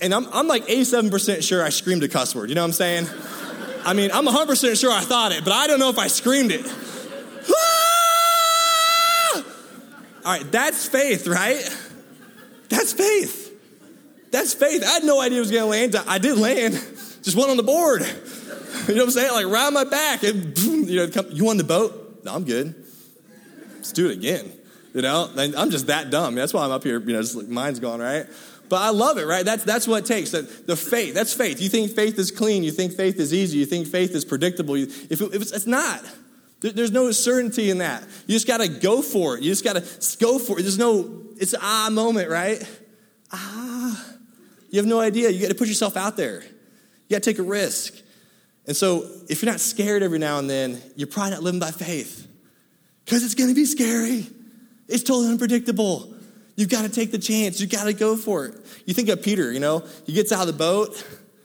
And 0.00 0.12
I'm, 0.12 0.26
I'm 0.32 0.48
like 0.48 0.66
87% 0.66 1.44
sure 1.44 1.62
I 1.62 1.68
screamed 1.68 2.02
a 2.02 2.08
cuss 2.08 2.34
word. 2.34 2.48
You 2.48 2.56
know 2.56 2.62
what 2.62 2.68
I'm 2.68 2.72
saying? 2.72 3.06
I 3.84 3.94
mean, 3.94 4.10
I'm 4.12 4.26
100% 4.26 4.80
sure 4.80 4.90
I 4.90 5.00
thought 5.00 5.30
it, 5.30 5.44
but 5.44 5.52
I 5.52 5.68
don't 5.68 5.78
know 5.78 5.90
if 5.90 5.98
I 5.98 6.08
screamed 6.08 6.50
it. 6.50 6.66
All 10.24 10.32
right, 10.32 10.52
that's 10.52 10.86
faith, 10.86 11.26
right? 11.26 11.62
That's 12.68 12.92
faith. 12.92 13.50
That's 14.30 14.54
faith. 14.54 14.82
I 14.82 14.92
had 14.92 15.04
no 15.04 15.20
idea 15.20 15.38
it 15.38 15.40
was 15.40 15.50
going 15.50 15.62
to 15.62 15.68
land. 15.68 15.96
I 16.08 16.18
did 16.18 16.38
land, 16.38 16.74
just 17.22 17.36
went 17.36 17.50
on 17.50 17.56
the 17.56 17.62
board. 17.62 18.02
You 18.88 18.96
know 18.96 19.02
what 19.02 19.08
I'm 19.08 19.10
saying? 19.12 19.32
Like 19.32 19.46
round 19.46 19.74
my 19.74 19.84
back 19.84 20.24
and 20.24 20.58
you 20.58 21.06
know, 21.06 21.22
you 21.30 21.48
on 21.50 21.56
the 21.56 21.62
boat? 21.62 22.24
No, 22.24 22.34
I'm 22.34 22.44
good. 22.44 22.74
Let's 23.76 23.92
do 23.92 24.08
it 24.10 24.14
again. 24.14 24.50
You 24.92 25.02
know, 25.02 25.30
I'm 25.36 25.70
just 25.70 25.86
that 25.86 26.10
dumb. 26.10 26.34
That's 26.34 26.52
why 26.52 26.64
I'm 26.64 26.72
up 26.72 26.82
here. 26.82 26.98
You 26.98 27.12
know, 27.12 27.22
just 27.22 27.36
like 27.36 27.46
mine's 27.46 27.78
gone 27.78 28.00
right. 28.00 28.26
But 28.68 28.80
I 28.80 28.90
love 28.90 29.18
it, 29.18 29.26
right? 29.26 29.44
That's 29.44 29.62
that's 29.62 29.86
what 29.86 30.04
it 30.04 30.06
takes. 30.06 30.30
That 30.30 30.66
the 30.66 30.76
faith. 30.76 31.14
That's 31.14 31.32
faith. 31.32 31.60
You 31.60 31.68
think 31.68 31.92
faith 31.92 32.18
is 32.18 32.30
clean. 32.30 32.64
You 32.64 32.72
think 32.72 32.94
faith 32.94 33.20
is 33.20 33.32
easy. 33.32 33.58
You 33.58 33.66
think 33.66 33.86
faith 33.86 34.14
is 34.14 34.24
predictable. 34.24 34.76
You, 34.76 34.86
if, 35.10 35.20
it, 35.20 35.34
if 35.34 35.42
it's, 35.42 35.52
it's 35.52 35.66
not. 35.66 36.02
There's 36.62 36.92
no 36.92 37.10
certainty 37.10 37.70
in 37.70 37.78
that. 37.78 38.02
You 38.26 38.34
just 38.34 38.46
got 38.46 38.58
to 38.58 38.68
go 38.68 39.02
for 39.02 39.36
it. 39.36 39.42
You 39.42 39.50
just 39.50 39.64
got 39.64 39.74
to 39.74 40.16
go 40.18 40.38
for 40.38 40.58
it. 40.58 40.62
There's 40.62 40.78
no. 40.78 41.26
It's 41.36 41.54
ah 41.60 41.88
moment, 41.90 42.30
right? 42.30 42.62
Ah. 43.32 44.04
You 44.70 44.78
have 44.78 44.86
no 44.86 45.00
idea. 45.00 45.28
You 45.30 45.40
got 45.40 45.48
to 45.48 45.54
put 45.54 45.68
yourself 45.68 45.96
out 45.96 46.16
there. 46.16 46.42
You 46.42 47.10
got 47.10 47.22
to 47.22 47.30
take 47.30 47.38
a 47.38 47.42
risk. 47.42 47.94
And 48.66 48.76
so, 48.76 49.08
if 49.28 49.42
you're 49.42 49.50
not 49.50 49.60
scared 49.60 50.02
every 50.02 50.18
now 50.18 50.38
and 50.38 50.48
then, 50.48 50.80
you're 50.94 51.08
probably 51.08 51.32
not 51.32 51.42
living 51.42 51.60
by 51.60 51.72
faith 51.72 52.28
because 53.04 53.24
it's 53.24 53.34
going 53.34 53.48
to 53.48 53.54
be 53.54 53.64
scary. 53.64 54.26
It's 54.88 55.02
totally 55.02 55.28
unpredictable. 55.28 56.14
You've 56.54 56.68
got 56.68 56.82
to 56.82 56.88
take 56.88 57.10
the 57.10 57.18
chance. 57.18 57.60
You've 57.60 57.70
got 57.70 57.84
to 57.84 57.92
go 57.92 58.16
for 58.16 58.46
it. 58.46 58.54
You 58.86 58.94
think 58.94 59.08
of 59.08 59.22
Peter, 59.22 59.50
you 59.50 59.60
know, 59.60 59.84
he 60.06 60.12
gets 60.12 60.32
out 60.32 60.42
of 60.42 60.46
the 60.46 60.52
boat. 60.52 61.04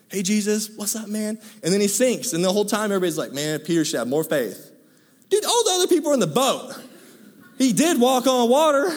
Hey, 0.10 0.22
Jesus, 0.22 0.70
what's 0.76 0.96
up, 0.96 1.08
man? 1.08 1.40
And 1.64 1.74
then 1.74 1.82
he 1.82 1.88
sinks. 1.88 2.34
And 2.34 2.44
the 2.44 2.52
whole 2.52 2.66
time, 2.66 2.92
everybody's 2.92 3.18
like, 3.18 3.34
man, 3.34 3.60
Peter 3.60 3.84
should 3.84 4.00
have 4.00 4.08
more 4.08 4.24
faith. 4.24 4.72
Dude, 5.30 5.46
all 5.46 5.64
the 5.64 5.72
other 5.72 5.88
people 5.88 6.12
are 6.12 6.14
in 6.14 6.20
the 6.20 6.28
boat. 6.28 6.74
He 7.58 7.74
did 7.74 8.00
walk 8.00 8.28
on 8.28 8.50
water. 8.50 8.96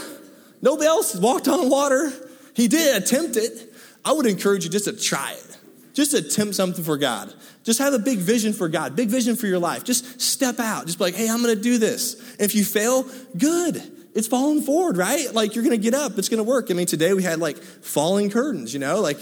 Nobody 0.62 0.87
else 0.87 1.14
walked 1.14 1.49
on 1.49 1.70
water. 1.70 2.12
He 2.54 2.68
did 2.68 3.02
attempt 3.02 3.37
it. 3.37 3.72
I 4.04 4.12
would 4.12 4.26
encourage 4.26 4.64
you 4.64 4.70
just 4.70 4.84
to 4.84 4.92
try 4.92 5.32
it. 5.32 5.58
Just 5.92 6.14
attempt 6.14 6.54
something 6.54 6.84
for 6.84 6.96
God. 6.96 7.32
Just 7.64 7.78
have 7.78 7.92
a 7.92 7.99
big 7.99 8.18
vision 8.18 8.52
for 8.52 8.68
God, 8.68 8.96
big 8.96 9.08
vision 9.08 9.37
for 9.37 9.46
your 9.46 9.58
life. 9.58 9.84
Just 9.84 10.20
step 10.20 10.58
out. 10.58 10.87
Just 10.87 10.99
be 10.99 11.04
like, 11.04 11.14
hey, 11.14 11.28
I'm 11.28 11.42
going 11.42 11.54
to 11.54 11.60
do 11.60 11.78
this. 11.78 12.14
And 12.32 12.42
if 12.42 12.54
you 12.54 12.64
fail, 12.64 13.04
good. 13.37 13.82
It's 14.14 14.26
falling 14.26 14.62
forward, 14.62 14.96
right? 14.96 15.32
Like 15.32 15.54
you're 15.54 15.64
going 15.64 15.76
to 15.76 15.82
get 15.82 15.94
up. 15.94 16.18
It's 16.18 16.28
going 16.28 16.38
to 16.38 16.49
work. 16.49 16.70
I 16.70 16.75
mean, 16.75 16.87
today 16.87 17.12
we 17.12 17.22
had 17.22 17.38
like 17.38 17.58
falling 17.58 18.30
curtains, 18.30 18.72
you 18.72 18.80
know, 18.80 19.00
like, 19.00 19.18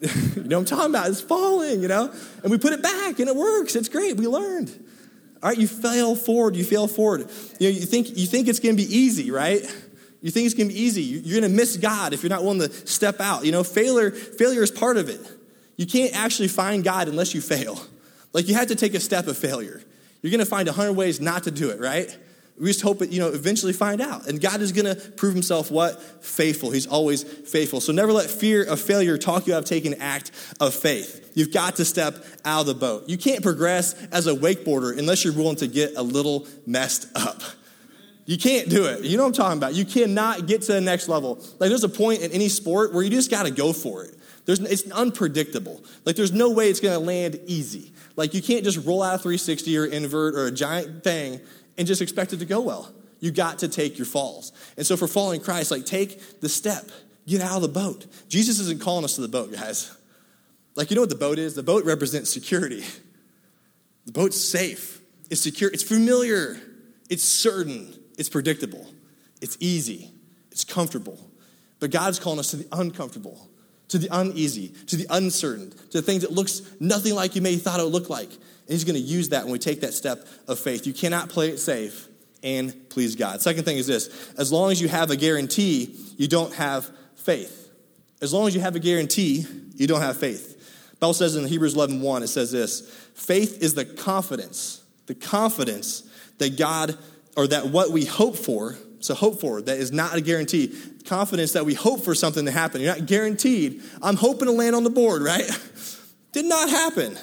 you 0.36 0.44
know 0.44 0.58
I'm 0.58 0.64
talking 0.64 0.90
about? 0.90 1.08
It's 1.08 1.20
falling, 1.20 1.82
you 1.82 1.88
know, 1.88 2.12
and 2.42 2.50
we 2.50 2.58
put 2.58 2.72
it 2.72 2.82
back 2.82 3.18
and 3.18 3.28
it 3.28 3.34
works. 3.34 3.74
It's 3.74 3.88
great. 3.88 4.16
We 4.16 4.26
learned. 4.26 4.70
All 5.42 5.50
right, 5.50 5.58
you 5.58 5.68
fail 5.68 6.16
forward. 6.16 6.56
You 6.56 6.64
fail 6.64 6.88
forward. 6.88 7.30
You 7.60 7.68
know, 7.68 7.78
you 7.78 7.86
think, 7.86 8.16
you 8.16 8.26
think 8.26 8.48
it's 8.48 8.60
going 8.60 8.76
to 8.76 8.82
be 8.82 8.96
easy, 8.96 9.30
right? 9.30 9.62
You 10.20 10.30
think 10.30 10.46
it's 10.46 10.54
going 10.54 10.68
to 10.68 10.74
be 10.74 10.80
easy. 10.80 11.02
You're 11.02 11.40
going 11.40 11.50
to 11.50 11.56
miss 11.56 11.76
God 11.76 12.12
if 12.12 12.22
you're 12.22 12.30
not 12.30 12.42
willing 12.42 12.58
to 12.58 12.72
step 12.86 13.20
out. 13.20 13.44
You 13.44 13.52
know, 13.52 13.62
failure, 13.62 14.10
failure 14.10 14.62
is 14.62 14.70
part 14.70 14.96
of 14.96 15.08
it. 15.08 15.20
You 15.76 15.86
can't 15.86 16.14
actually 16.14 16.48
find 16.48 16.82
God 16.82 17.08
unless 17.08 17.34
you 17.34 17.40
fail. 17.40 17.80
Like 18.32 18.48
you 18.48 18.54
have 18.54 18.68
to 18.68 18.74
take 18.74 18.94
a 18.94 19.00
step 19.00 19.28
of 19.28 19.38
failure. 19.38 19.80
You're 20.22 20.30
going 20.32 20.40
to 20.40 20.46
find 20.46 20.68
a 20.68 20.72
hundred 20.72 20.94
ways 20.94 21.20
not 21.20 21.44
to 21.44 21.52
do 21.52 21.70
it, 21.70 21.78
right? 21.78 22.16
We 22.60 22.66
just 22.66 22.80
hope 22.80 22.98
that, 22.98 23.12
you 23.12 23.20
know, 23.20 23.28
eventually 23.28 23.72
find 23.72 24.00
out. 24.00 24.26
And 24.26 24.40
God 24.40 24.60
is 24.60 24.72
going 24.72 24.86
to 24.86 24.94
prove 25.12 25.32
himself 25.32 25.70
what? 25.70 26.02
Faithful. 26.24 26.70
He's 26.70 26.86
always 26.86 27.22
faithful. 27.22 27.80
So 27.80 27.92
never 27.92 28.12
let 28.12 28.28
fear 28.28 28.64
of 28.64 28.80
failure 28.80 29.16
talk 29.16 29.46
you 29.46 29.54
out 29.54 29.58
of 29.58 29.64
taking 29.64 29.92
an 29.92 30.00
act 30.00 30.32
of 30.60 30.74
faith. 30.74 31.32
You've 31.34 31.52
got 31.52 31.76
to 31.76 31.84
step 31.84 32.24
out 32.44 32.62
of 32.62 32.66
the 32.66 32.74
boat. 32.74 33.08
You 33.08 33.16
can't 33.16 33.42
progress 33.42 33.94
as 34.08 34.26
a 34.26 34.34
wakeboarder 34.34 34.98
unless 34.98 35.24
you're 35.24 35.34
willing 35.34 35.56
to 35.56 35.68
get 35.68 35.96
a 35.96 36.02
little 36.02 36.46
messed 36.66 37.08
up. 37.14 37.42
You 38.26 38.36
can't 38.36 38.68
do 38.68 38.84
it. 38.86 39.04
You 39.04 39.16
know 39.16 39.22
what 39.22 39.28
I'm 39.28 39.34
talking 39.34 39.58
about. 39.58 39.74
You 39.74 39.84
cannot 39.84 40.46
get 40.46 40.62
to 40.62 40.72
the 40.72 40.80
next 40.80 41.08
level. 41.08 41.36
Like 41.58 41.70
there's 41.70 41.84
a 41.84 41.88
point 41.88 42.22
in 42.22 42.32
any 42.32 42.48
sport 42.48 42.92
where 42.92 43.02
you 43.02 43.10
just 43.10 43.30
got 43.30 43.44
to 43.44 43.50
go 43.50 43.72
for 43.72 44.04
it. 44.04 44.14
There's, 44.48 44.60
it's 44.60 44.90
unpredictable. 44.92 45.84
Like, 46.06 46.16
there's 46.16 46.32
no 46.32 46.48
way 46.48 46.70
it's 46.70 46.80
going 46.80 46.98
to 46.98 47.04
land 47.04 47.38
easy. 47.44 47.92
Like, 48.16 48.32
you 48.32 48.40
can't 48.40 48.64
just 48.64 48.82
roll 48.86 49.02
out 49.02 49.16
a 49.16 49.18
360 49.18 49.76
or 49.76 49.84
invert 49.84 50.34
or 50.34 50.46
a 50.46 50.50
giant 50.50 51.04
thing 51.04 51.38
and 51.78 51.86
just 51.86 52.02
expect 52.02 52.32
it 52.34 52.38
to 52.38 52.44
go 52.44 52.60
well. 52.60 52.92
You 53.20 53.30
got 53.30 53.60
to 53.60 53.68
take 53.68 53.96
your 53.96 54.06
falls. 54.06 54.52
And 54.76 54.86
so, 54.86 54.96
for 54.96 55.08
following 55.08 55.40
Christ, 55.40 55.70
like, 55.70 55.86
take 55.86 56.40
the 56.40 56.48
step, 56.48 56.90
get 57.26 57.40
out 57.40 57.56
of 57.56 57.62
the 57.62 57.68
boat. 57.68 58.06
Jesus 58.28 58.60
isn't 58.60 58.80
calling 58.80 59.04
us 59.04 59.14
to 59.14 59.22
the 59.22 59.28
boat, 59.28 59.52
guys. 59.52 59.96
Like, 60.74 60.90
you 60.90 60.94
know 60.94 61.02
what 61.02 61.10
the 61.10 61.16
boat 61.16 61.38
is? 61.38 61.54
The 61.54 61.62
boat 61.62 61.84
represents 61.84 62.30
security. 62.30 62.84
The 64.08 64.12
boat's 64.12 64.40
safe, 64.40 65.02
it's 65.28 65.42
secure, 65.42 65.70
it's 65.70 65.82
familiar, 65.82 66.58
it's 67.10 67.22
certain, 67.22 67.92
it's 68.16 68.30
predictable, 68.30 68.86
it's 69.42 69.58
easy, 69.60 70.10
it's 70.50 70.64
comfortable. 70.64 71.18
But 71.78 71.90
God's 71.90 72.18
calling 72.18 72.38
us 72.38 72.52
to 72.52 72.56
the 72.56 72.66
uncomfortable, 72.72 73.50
to 73.88 73.98
the 73.98 74.08
uneasy, 74.10 74.68
to 74.86 74.96
the 74.96 75.06
uncertain, 75.10 75.72
to 75.90 76.00
the 76.00 76.02
things 76.02 76.22
that 76.22 76.32
looks 76.32 76.62
nothing 76.80 77.14
like 77.14 77.36
you 77.36 77.42
may 77.42 77.52
have 77.52 77.60
thought 77.60 77.80
it 77.80 77.82
would 77.82 77.92
look 77.92 78.08
like. 78.08 78.30
And 78.68 78.74
he's 78.74 78.84
going 78.84 78.96
to 78.96 79.00
use 79.00 79.30
that 79.30 79.44
when 79.44 79.52
we 79.52 79.58
take 79.58 79.80
that 79.80 79.94
step 79.94 80.26
of 80.46 80.58
faith. 80.58 80.86
You 80.86 80.92
cannot 80.92 81.30
play 81.30 81.48
it 81.48 81.58
safe 81.58 82.06
and 82.42 82.88
please 82.90 83.16
God. 83.16 83.40
Second 83.40 83.64
thing 83.64 83.78
is 83.78 83.86
this 83.86 84.34
as 84.36 84.52
long 84.52 84.70
as 84.70 84.80
you 84.80 84.88
have 84.88 85.10
a 85.10 85.16
guarantee, 85.16 85.96
you 86.18 86.28
don't 86.28 86.54
have 86.54 86.90
faith. 87.16 87.70
As 88.20 88.32
long 88.32 88.46
as 88.46 88.54
you 88.54 88.60
have 88.60 88.76
a 88.76 88.80
guarantee, 88.80 89.46
you 89.74 89.86
don't 89.86 90.02
have 90.02 90.18
faith. 90.18 90.56
Bible 91.00 91.14
says 91.14 91.36
in 91.36 91.46
Hebrews 91.46 91.74
11 91.74 92.02
1, 92.02 92.22
it 92.22 92.26
says 92.28 92.50
this 92.52 92.90
faith 93.14 93.62
is 93.62 93.74
the 93.74 93.84
confidence, 93.84 94.82
the 95.06 95.14
confidence 95.14 96.02
that 96.38 96.58
God, 96.58 96.96
or 97.36 97.46
that 97.46 97.68
what 97.68 97.90
we 97.90 98.04
hope 98.04 98.36
for, 98.36 98.76
so 99.00 99.14
hope 99.14 99.40
for, 99.40 99.62
that 99.62 99.78
is 99.78 99.92
not 99.92 100.16
a 100.16 100.20
guarantee. 100.20 100.74
Confidence 101.06 101.52
that 101.52 101.64
we 101.64 101.74
hope 101.74 102.04
for 102.04 102.14
something 102.14 102.44
to 102.44 102.50
happen. 102.50 102.80
You're 102.80 102.94
not 102.94 103.06
guaranteed. 103.06 103.82
I'm 104.02 104.16
hoping 104.16 104.46
to 104.46 104.52
land 104.52 104.76
on 104.76 104.84
the 104.84 104.90
board, 104.90 105.22
right? 105.22 105.48
Did 106.32 106.44
not 106.44 106.68
happen. 106.68 107.16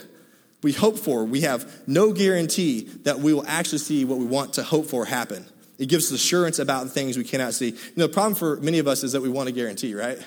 We 0.66 0.72
hope 0.72 0.98
for, 0.98 1.24
we 1.26 1.42
have 1.42 1.88
no 1.88 2.12
guarantee 2.12 2.90
that 3.04 3.20
we 3.20 3.36
will 3.36 3.46
actually 3.46 3.78
see 3.78 4.04
what 4.04 4.18
we 4.18 4.26
want 4.26 4.54
to 4.54 4.64
hope 4.64 4.88
for 4.88 5.06
happen. 5.06 5.46
It 5.78 5.90
gives 5.90 6.12
us 6.12 6.14
assurance 6.14 6.58
about 6.58 6.90
things 6.90 7.20
we 7.20 7.24
cannot 7.24 7.54
see. 7.54 7.68
You 7.68 7.78
know, 7.98 8.08
the 8.08 8.14
problem 8.14 8.34
for 8.34 8.56
many 8.58 8.80
of 8.80 8.88
us 8.88 9.04
is 9.04 9.12
that 9.12 9.22
we 9.22 9.30
want 9.30 9.48
a 9.48 9.52
guarantee, 9.52 9.94
right? 9.94 10.18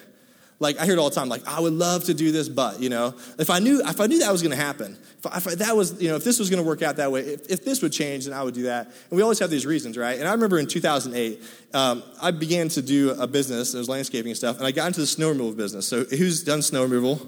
Like 0.60 0.78
I 0.78 0.84
hear 0.84 0.94
it 0.94 1.00
all 1.00 1.08
the 1.08 1.16
time, 1.16 1.28
like 1.28 1.44
I 1.48 1.58
would 1.58 1.72
love 1.72 2.04
to 2.04 2.14
do 2.14 2.30
this, 2.30 2.48
but 2.48 2.80
you 2.80 2.88
know, 2.88 3.16
if 3.36 3.50
I 3.50 3.58
knew 3.58 3.82
if 3.84 4.00
I 4.00 4.06
knew 4.06 4.20
that 4.20 4.30
was 4.30 4.40
going 4.40 4.56
to 4.56 4.62
happen, 4.62 4.96
if, 5.24 5.48
if 5.48 5.58
that 5.58 5.76
was 5.76 6.00
you 6.00 6.08
know 6.08 6.14
if 6.14 6.22
this 6.22 6.38
was 6.38 6.50
going 6.50 6.62
to 6.62 6.68
work 6.68 6.82
out 6.82 6.96
that 6.96 7.10
way, 7.10 7.22
if, 7.22 7.50
if, 7.50 7.64
this 7.64 7.82
would 7.82 7.92
change, 7.92 8.26
then 8.26 8.32
I 8.32 8.44
would 8.44 8.54
do 8.54 8.62
that. 8.64 8.86
And 8.86 9.16
we 9.16 9.22
always 9.22 9.40
have 9.40 9.50
these 9.50 9.66
reasons, 9.66 9.98
right? 9.98 10.20
And 10.20 10.28
I 10.28 10.30
remember 10.30 10.60
in 10.60 10.68
2008, 10.68 11.42
um, 11.74 12.04
I 12.22 12.30
began 12.30 12.68
to 12.70 12.82
do 12.82 13.10
a 13.10 13.26
business, 13.26 13.74
it 13.74 13.78
was 13.78 13.88
landscaping 13.88 14.30
and 14.30 14.36
stuff, 14.36 14.58
and 14.58 14.66
I 14.68 14.70
got 14.70 14.86
into 14.86 15.00
the 15.00 15.06
snow 15.08 15.30
removal 15.30 15.54
business. 15.54 15.88
So 15.88 16.04
who's 16.04 16.44
done 16.44 16.62
snow 16.62 16.84
removal? 16.84 17.26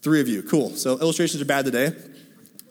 Three 0.00 0.22
of 0.22 0.28
you, 0.28 0.42
cool. 0.42 0.70
So 0.70 0.98
illustrations 0.98 1.42
are 1.42 1.46
bad 1.46 1.66
today. 1.66 1.94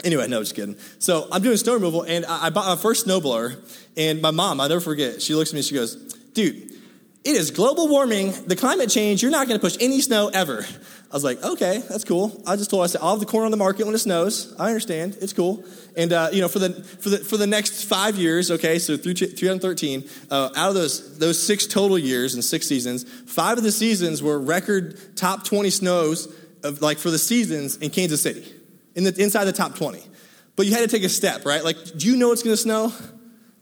Anyway, 0.03 0.27
no, 0.27 0.41
just 0.41 0.55
kidding. 0.55 0.77
So 0.99 1.27
I'm 1.31 1.41
doing 1.41 1.57
snow 1.57 1.73
removal, 1.73 2.03
and 2.03 2.25
I, 2.25 2.47
I 2.47 2.49
bought 2.49 2.67
my 2.67 2.81
first 2.81 3.07
snowblower, 3.07 3.57
and 3.95 4.21
my 4.21 4.31
mom, 4.31 4.59
I'll 4.59 4.69
never 4.69 4.81
forget, 4.81 5.21
she 5.21 5.35
looks 5.35 5.51
at 5.51 5.55
me, 5.55 5.61
she 5.61 5.75
goes, 5.75 5.95
dude 6.33 6.71
it 7.23 7.35
is 7.35 7.51
global 7.51 7.87
warming, 7.87 8.31
the 8.47 8.55
climate 8.55 8.89
change, 8.89 9.21
you're 9.21 9.31
not 9.31 9.47
going 9.47 9.59
to 9.59 9.63
push 9.63 9.77
any 9.79 10.01
snow 10.01 10.29
ever. 10.33 10.65
I 11.11 11.13
was 11.13 11.23
like, 11.23 11.43
okay, 11.43 11.83
that's 11.87 12.03
cool. 12.03 12.41
I 12.47 12.55
just 12.55 12.71
told 12.71 12.81
her, 12.81 12.85
I 12.85 12.87
said, 12.87 13.01
I'll 13.01 13.11
have 13.11 13.19
the 13.19 13.27
corn 13.27 13.45
on 13.45 13.51
the 13.51 13.57
market 13.57 13.85
when 13.85 13.93
it 13.93 13.99
snows. 13.99 14.55
I 14.57 14.67
understand. 14.67 15.17
It's 15.21 15.33
cool. 15.33 15.63
And, 15.95 16.13
uh, 16.13 16.29
you 16.31 16.41
know, 16.41 16.47
for 16.47 16.57
the, 16.57 16.69
for, 16.73 17.09
the, 17.09 17.17
for 17.19 17.37
the 17.37 17.45
next 17.45 17.83
five 17.83 18.15
years, 18.15 18.49
okay, 18.49 18.79
so 18.79 18.97
through 18.97 19.13
2013, 19.13 20.09
uh, 20.31 20.49
out 20.55 20.69
of 20.69 20.73
those, 20.73 21.19
those 21.19 21.41
six 21.45 21.67
total 21.67 21.99
years 21.99 22.33
and 22.33 22.43
six 22.43 22.65
seasons, 22.65 23.03
five 23.03 23.57
of 23.57 23.63
the 23.63 23.71
seasons 23.71 24.23
were 24.23 24.39
record 24.39 24.97
top 25.15 25.43
20 25.43 25.69
snows 25.69 26.33
of, 26.63 26.81
like 26.81 26.97
for 26.97 27.11
the 27.11 27.19
seasons 27.19 27.77
in 27.77 27.91
Kansas 27.91 28.23
City, 28.23 28.51
in 28.95 29.03
the, 29.03 29.21
inside 29.21 29.45
the 29.45 29.53
top 29.53 29.75
20. 29.75 30.01
But 30.55 30.65
you 30.65 30.73
had 30.73 30.81
to 30.81 30.87
take 30.87 31.03
a 31.03 31.09
step, 31.09 31.45
right? 31.45 31.63
Like, 31.63 31.77
do 31.97 32.07
you 32.07 32.17
know 32.17 32.31
it's 32.31 32.43
going 32.43 32.53
to 32.53 32.61
snow? 32.61 32.93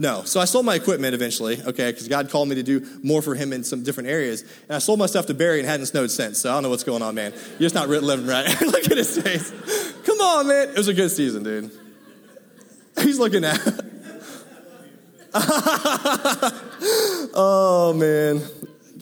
No. 0.02 0.24
So 0.24 0.40
I 0.40 0.46
sold 0.46 0.66
my 0.66 0.76
equipment 0.76 1.14
eventually, 1.14 1.62
okay, 1.62 1.92
because 1.92 2.08
God 2.08 2.30
called 2.30 2.48
me 2.48 2.56
to 2.56 2.64
do 2.64 2.86
more 3.04 3.22
for 3.22 3.36
Him 3.36 3.52
in 3.52 3.66
some 3.66 3.84
different 3.84 4.08
areas. 4.10 4.42
And 4.42 4.72
I 4.72 4.80
sold 4.80 4.98
my 4.98 5.06
stuff 5.06 5.26
to 5.26 5.34
Barry 5.34 5.60
and 5.60 5.68
hadn't 5.68 5.88
snowed 5.88 6.10
since. 6.10 6.40
So 6.40 6.50
I 6.50 6.54
don't 6.54 6.64
know 6.64 6.70
what's 6.70 6.86
going 6.86 7.02
on, 7.02 7.16
man. 7.16 7.34
You're 7.34 7.70
just 7.70 7.76
not 7.76 7.90
living 7.90 8.26
right. 8.26 8.50
Look 8.62 8.90
at 8.90 8.98
his 8.98 9.22
face. 9.22 9.52
Come 10.06 10.20
on, 10.20 10.48
man. 10.48 10.70
It 10.70 10.78
was 10.78 10.88
a 10.88 10.94
good 10.94 11.10
season, 11.12 11.44
dude. 11.44 11.72
He's 13.02 13.20
looking 13.20 13.44
at. 13.44 13.60
oh, 17.34 17.94
man. 17.96 18.42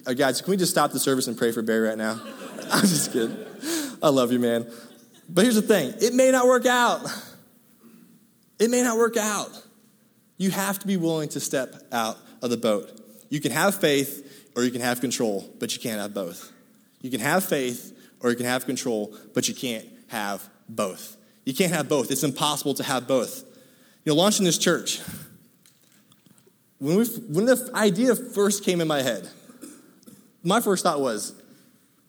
Uh, 0.06 0.13
guys, 0.13 0.41
can 0.41 0.49
we 0.49 0.58
just 0.58 0.71
stop 0.71 0.91
the 0.91 0.99
service 0.99 1.28
and 1.28 1.38
pray 1.38 1.52
for 1.52 1.62
Barry 1.62 1.89
right 1.89 1.97
now? 1.97 2.19
I'm 2.71 2.82
just 2.82 3.13
kidding. 3.13 3.38
I 4.02 4.10
love 4.10 4.32
you, 4.32 4.39
man. 4.39 4.69
But 5.30 5.44
here's 5.44 5.56
the 5.56 5.62
thing 5.62 5.94
it 6.00 6.13
may 6.13 6.32
not 6.32 6.46
work 6.46 6.66
out. 6.66 7.02
It 8.60 8.70
may 8.70 8.82
not 8.82 8.98
work 8.98 9.18
out. 9.18 9.50
You 10.38 10.52
have 10.52 10.80
to 10.80 10.88
be 10.88 10.98
willing 10.98 11.30
to 11.30 11.40
step 11.40 11.76
out 11.92 12.18
of 12.42 12.50
the 12.50 12.58
boat. 12.58 13.00
You 13.30 13.40
can 13.40 13.52
have 13.52 13.76
faith 13.76 14.52
or 14.56 14.63
you 14.63 14.72
can 14.72 14.82
have 14.82 15.02
control, 15.02 15.48
but 15.60 15.76
you 15.76 15.82
can't 15.82 16.00
have 16.00 16.13
both. 16.13 16.52
You 17.02 17.12
can 17.12 17.20
have 17.20 17.44
faith 17.44 17.96
or 18.22 18.30
you 18.30 18.36
can 18.36 18.46
have 18.46 18.66
control, 18.66 19.16
but 19.34 19.48
you 19.48 19.54
can't 19.54 19.86
have 20.08 20.48
both. 20.68 21.18
You 21.46 21.54
can't 21.54 21.72
have 21.72 21.88
both. 21.88 22.12
It's 22.12 22.24
impossible 22.24 22.74
to 22.76 22.84
have 22.84 23.08
both. 23.08 23.44
You 24.06 24.13
know, 24.13 24.16
launching 24.16 24.46
this 24.46 24.58
church, 24.58 25.02
when, 26.80 26.98
we, 26.98 27.06
when 27.06 27.46
the 27.46 27.70
idea 27.74 28.16
first 28.16 28.63
came 28.63 28.82
in 28.82 28.88
my 28.88 29.02
head, 29.02 29.30
my 30.44 30.62
first 30.62 30.84
thought 30.84 31.02
was, 31.02 31.34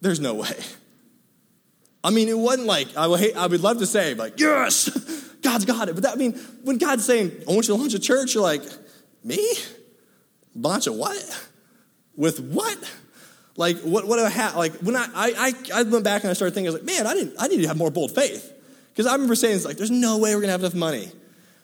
there's 0.01 0.19
no 0.19 0.33
way. 0.35 0.55
I 2.03 2.11
mean, 2.11 2.29
it 2.29 2.37
wasn't 2.37 2.67
like, 2.67 2.95
I 2.95 3.07
would, 3.07 3.19
hate, 3.19 3.35
I 3.35 3.47
would 3.47 3.61
love 3.61 3.79
to 3.79 3.85
say, 3.85 4.13
like, 4.13 4.39
yes, 4.39 4.89
God's 5.41 5.65
got 5.65 5.89
it. 5.89 5.95
But 5.95 6.03
that, 6.03 6.13
I 6.13 6.15
mean, 6.15 6.33
when 6.63 6.77
God's 6.77 7.05
saying, 7.05 7.31
I 7.47 7.51
want 7.51 7.67
you 7.67 7.73
to 7.73 7.79
launch 7.79 7.93
a 7.93 7.99
church, 7.99 8.33
you're 8.33 8.43
like, 8.43 8.61
me? 9.23 9.53
Launch 10.55 10.87
a 10.87 10.93
what? 10.93 11.49
With 12.15 12.39
what? 12.39 12.77
Like, 13.57 13.79
what, 13.79 14.07
what 14.07 14.19
I 14.19 14.29
have? 14.29 14.55
Like, 14.55 14.73
when 14.75 14.95
I, 14.95 15.07
I, 15.13 15.53
I 15.73 15.83
went 15.83 16.05
back 16.05 16.23
and 16.23 16.29
I 16.29 16.33
started 16.33 16.53
thinking, 16.53 16.69
I 16.69 16.73
was 16.73 16.81
like, 16.81 16.95
man, 16.95 17.05
I, 17.05 17.13
didn't, 17.13 17.35
I 17.37 17.47
need 17.47 17.61
to 17.61 17.67
have 17.67 17.77
more 17.77 17.91
bold 17.91 18.15
faith. 18.15 18.53
Because 18.89 19.05
I 19.05 19.13
remember 19.13 19.35
saying, 19.35 19.57
it's 19.57 19.65
like, 19.65 19.77
there's 19.77 19.91
no 19.91 20.17
way 20.17 20.33
we're 20.33 20.41
going 20.41 20.47
to 20.47 20.51
have 20.53 20.61
enough 20.61 20.75
money. 20.75 21.11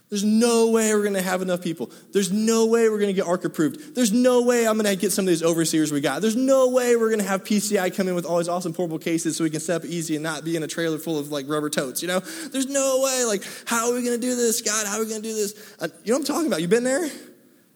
There's 0.09 0.23
no 0.23 0.69
way 0.69 0.93
we're 0.93 1.01
going 1.01 1.15
to 1.15 1.21
have 1.21 1.41
enough 1.41 1.63
people. 1.63 1.89
There's 2.11 2.31
no 2.31 2.67
way 2.67 2.89
we're 2.89 2.99
going 2.99 3.09
to 3.09 3.13
get 3.13 3.27
ARC 3.27 3.43
approved. 3.43 3.95
There's 3.95 4.13
no 4.13 4.43
way 4.43 4.67
I'm 4.67 4.77
going 4.77 4.85
to 4.85 4.95
get 4.95 5.11
some 5.11 5.25
of 5.25 5.29
these 5.29 5.41
overseers 5.41 5.91
we 5.91 5.99
got. 5.99 6.21
There's 6.21 6.35
no 6.35 6.69
way 6.69 6.95
we're 6.95 7.09
going 7.09 7.21
to 7.21 7.27
have 7.27 7.43
PCI 7.43 7.95
come 7.95 8.07
in 8.07 8.13
with 8.13 8.25
all 8.25 8.37
these 8.37 8.47
awesome 8.47 8.71
portable 8.71 8.99
cases 8.99 9.35
so 9.35 9.43
we 9.43 9.49
can 9.49 9.59
step 9.59 9.83
easy 9.83 10.15
and 10.15 10.23
not 10.23 10.45
be 10.45 10.55
in 10.55 10.61
a 10.61 10.67
trailer 10.67 10.99
full 10.99 11.17
of 11.17 11.31
like 11.31 11.49
rubber 11.49 11.71
totes, 11.71 12.03
you 12.03 12.07
know? 12.07 12.19
There's 12.19 12.67
no 12.67 13.01
way. 13.03 13.25
Like, 13.25 13.43
how 13.65 13.89
are 13.89 13.95
we 13.95 14.03
going 14.03 14.19
to 14.19 14.21
do 14.21 14.35
this, 14.35 14.61
God? 14.61 14.85
How 14.85 14.97
are 14.97 14.99
we 15.03 15.09
going 15.09 15.23
to 15.23 15.27
do 15.27 15.33
this? 15.33 15.75
Uh, 15.79 15.87
you 16.03 16.11
know 16.11 16.19
what 16.19 16.29
I'm 16.29 16.35
talking 16.35 16.47
about? 16.47 16.61
You've 16.61 16.69
been 16.69 16.83
there? 16.83 17.09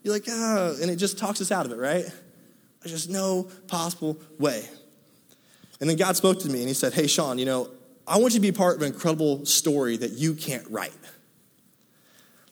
You're 0.04 0.13
like, 0.13 0.26
oh, 0.30 0.78
and 0.80 0.92
it 0.92 0.98
just 0.98 1.18
talks 1.18 1.42
us 1.42 1.52
out 1.52 1.65
of 1.65 1.72
it, 1.72 1.78
right? 1.78 2.06
There's 2.82 2.92
just 2.92 3.10
no 3.10 3.50
possible 3.68 4.18
way. 4.38 4.63
And 5.82 5.89
then 5.89 5.98
God 5.98 6.15
spoke 6.15 6.39
to 6.42 6.50
me 6.50 6.60
and 6.60 6.68
he 6.68 6.74
said, 6.74 6.94
hey, 6.94 7.08
Sean, 7.08 7.39
you 7.39 7.46
know, 7.46 7.70
I 8.08 8.18
want 8.18 8.34
you 8.34 8.39
to 8.39 8.42
be 8.42 8.52
part 8.52 8.78
of 8.78 8.82
an 8.82 8.94
incredible 8.94 9.46
story 9.46 9.98
that 9.98 10.12
you 10.12 10.36
can't 10.36 10.68
write. 10.70 10.94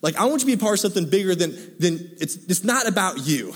Like, 0.01 0.15
I 0.15 0.25
want 0.25 0.33
you 0.33 0.39
to 0.39 0.45
be 0.45 0.53
a 0.53 0.57
part 0.57 0.75
of 0.75 0.79
something 0.79 1.09
bigger 1.09 1.35
than, 1.35 1.51
than 1.79 2.11
it's, 2.19 2.35
it's 2.35 2.63
not 2.63 2.87
about 2.87 3.25
you. 3.25 3.53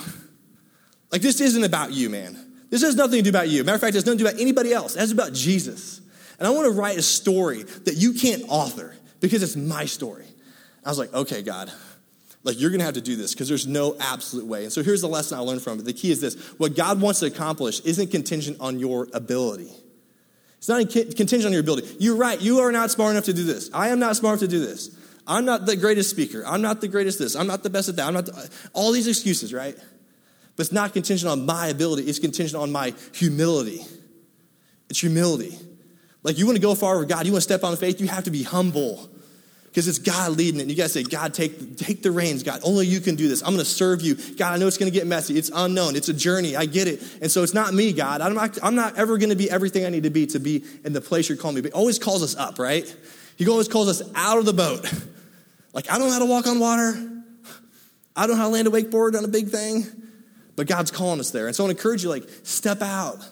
Like, 1.12 1.22
this 1.22 1.42
isn't 1.42 1.64
about 1.64 1.92
you, 1.92 2.10
man. 2.10 2.38
This 2.70 2.82
has 2.82 2.96
nothing 2.96 3.18
to 3.18 3.24
do 3.24 3.30
about 3.30 3.50
you. 3.50 3.64
Matter 3.64 3.76
of 3.76 3.82
fact, 3.82 3.96
it 3.96 3.98
has 3.98 4.06
nothing 4.06 4.20
to 4.20 4.24
do 4.24 4.30
about 4.30 4.42
anybody 4.42 4.74
else. 4.74 4.96
It's 4.96 5.12
about 5.12 5.34
Jesus. 5.34 6.02
And 6.40 6.48
I 6.48 6.52
want 6.52 6.66
to 6.66 6.72
write 6.72 6.98
a 6.98 7.02
story 7.02 7.64
that 7.64 7.96
you 7.96 8.14
can't 8.14 8.44
author 8.48 8.96
because 9.20 9.44
it's 9.44 9.56
my 9.56 9.86
story. 9.86 10.26
I 10.84 10.90
was 10.90 10.98
like, 10.98 11.14
okay, 11.14 11.44
God, 11.44 11.72
like 12.44 12.60
you're 12.60 12.72
going 12.72 12.80
to 12.80 12.86
have 12.86 12.96
to 12.96 13.02
do 13.02 13.16
this 13.16 13.34
because 13.34 13.48
there's 13.48 13.68
no 13.68 13.96
absolute 14.00 14.48
way. 14.48 14.64
And 14.64 14.74
so 14.74 14.82
here's 14.82 15.02
the 15.02 15.08
lesson 15.08 15.38
I 15.38 15.42
learned 15.42 15.62
from 15.62 15.80
it. 15.80 15.86
The 15.86 15.94
key 15.94 16.12
is 16.12 16.22
this 16.22 16.36
what 16.58 16.76
God 16.76 17.00
wants 17.00 17.20
to 17.20 17.28
accomplish 17.28 17.82
isn't 17.82 18.10
contingent 18.10 18.58
on 18.60 18.80
your 18.80 19.08
ability. 19.14 19.70
It's 20.58 20.70
not 20.70 20.90
contingent 20.90 21.46
on 21.46 21.52
your 21.52 21.62
ability. 21.62 21.96
You're 22.00 22.16
right. 22.16 22.40
You 22.40 22.60
are 22.60 22.72
not 22.72 22.92
smart 22.92 23.12
enough 23.12 23.26
to 23.26 23.34
do 23.34 23.44
this. 23.44 23.70
I 23.74 23.90
am 23.90 24.00
not 24.00 24.16
smart 24.16 24.34
enough 24.34 24.50
to 24.50 24.56
do 24.56 24.66
this. 24.66 24.96
I'm 25.28 25.46
not 25.46 25.66
the 25.66 25.76
greatest 25.76 26.10
speaker. 26.10 26.44
I'm 26.46 26.62
not 26.62 26.82
the 26.82 26.88
greatest 26.88 27.20
this. 27.20 27.36
I'm 27.36 27.48
not 27.48 27.64
the 27.64 27.70
best 27.70 27.90
at 27.90 27.96
that. 27.98 28.08
I'm 28.08 28.14
not 28.14 28.26
the, 28.26 28.50
all 28.74 28.92
these 28.92 29.08
excuses, 29.08 29.54
right? 29.54 29.76
But 30.56 30.66
it's 30.66 30.72
not 30.72 30.94
contingent 30.94 31.32
on 31.32 31.46
my 31.46 31.68
ability. 31.68 32.04
It's 32.04 32.20
contingent 32.20 32.62
on 32.62 32.72
my 32.72 32.94
humility. 33.14 33.82
It's 34.90 35.00
humility. 35.00 35.58
Like 36.24 36.38
you 36.38 36.46
want 36.46 36.58
to 36.58 36.62
go 36.62 36.76
far 36.76 37.00
with 37.00 37.10
God, 37.10 37.26
you 37.26 37.32
want 37.32 37.42
to 37.42 37.48
step 37.48 37.64
on 37.64 37.76
faith, 37.78 38.02
you 38.02 38.08
have 38.08 38.26
to 38.26 38.32
be 38.32 38.44
humble. 38.44 39.10
Because 39.72 39.88
it's 39.88 40.00
God 40.00 40.38
leading 40.38 40.60
it. 40.60 40.64
And 40.64 40.72
you 40.72 40.76
to 40.76 40.90
say, 40.90 41.02
God, 41.02 41.34
take, 41.34 41.78
take 41.78 42.04
the 42.04 42.12
reins. 42.12 42.44
God, 42.44 42.60
only 42.66 42.86
you 42.86 43.00
can 43.00 43.16
do 43.16 43.30
this. 43.30 43.42
I'm 43.42 43.54
going 43.54 43.60
to 43.60 43.66
serve 43.66 44.02
you. 44.02 44.16
God, 44.36 44.54
I 44.54 44.58
know 44.58 44.68
it's 44.68 44.78
going 44.78 44.92
to 44.92 44.98
get 44.98 45.08
messy. 45.08 45.38
It's 45.38 45.50
unknown. 45.54 45.96
It's 45.96 46.10
a 46.10 46.14
journey. 46.14 46.58
I 46.58 46.66
get 46.66 46.90
it. 46.90 47.02
And 47.22 47.32
so 47.32 47.42
it's 47.42 47.54
not 47.54 47.74
me, 47.74 47.94
God. 47.94 48.20
I'm 48.20 48.34
not, 48.34 48.60
I'm 48.62 48.76
not 48.76 48.98
ever 48.98 49.18
going 49.18 49.30
to 49.30 49.36
be 49.38 49.50
everything 49.50 49.86
I 49.86 49.90
need 49.90 50.04
to 50.04 50.10
be 50.10 50.28
to 50.28 50.40
be 50.40 50.66
in 50.84 50.92
the 50.92 51.00
place 51.00 51.30
you're 51.30 51.38
calling 51.38 51.56
me. 51.56 51.62
But 51.62 51.72
always 51.72 52.00
calls 52.00 52.22
us 52.22 52.36
up, 52.36 52.60
right? 52.60 52.94
He 53.42 53.50
always 53.50 53.68
calls 53.68 53.90
us 53.90 54.04
out 54.14 54.38
of 54.38 54.46
the 54.46 54.54
boat. 54.54 54.86
Like, 55.74 55.90
I 55.90 55.98
don't 55.98 56.08
know 56.08 56.14
how 56.14 56.20
to 56.20 56.26
walk 56.26 56.48
on 56.48 56.60
water. 56.60 56.90
I 58.14 58.28
don't 58.28 58.36
know 58.36 58.42
how 58.42 58.50
to 58.50 58.54
land 58.54 58.68
a 58.68 58.72
wakeboard 58.72 59.18
on 59.18 59.24
a 59.24 59.30
big 59.30 59.48
thing. 59.48 59.86
But 60.58 60.68
God's 60.68 60.92
calling 60.92 61.22
us 61.22 61.32
there. 61.32 61.48
And 61.48 61.56
so 61.56 61.66
I 61.66 61.70
encourage 61.70 62.04
you, 62.04 62.10
like, 62.10 62.28
step 62.44 62.82
out. 62.82 63.26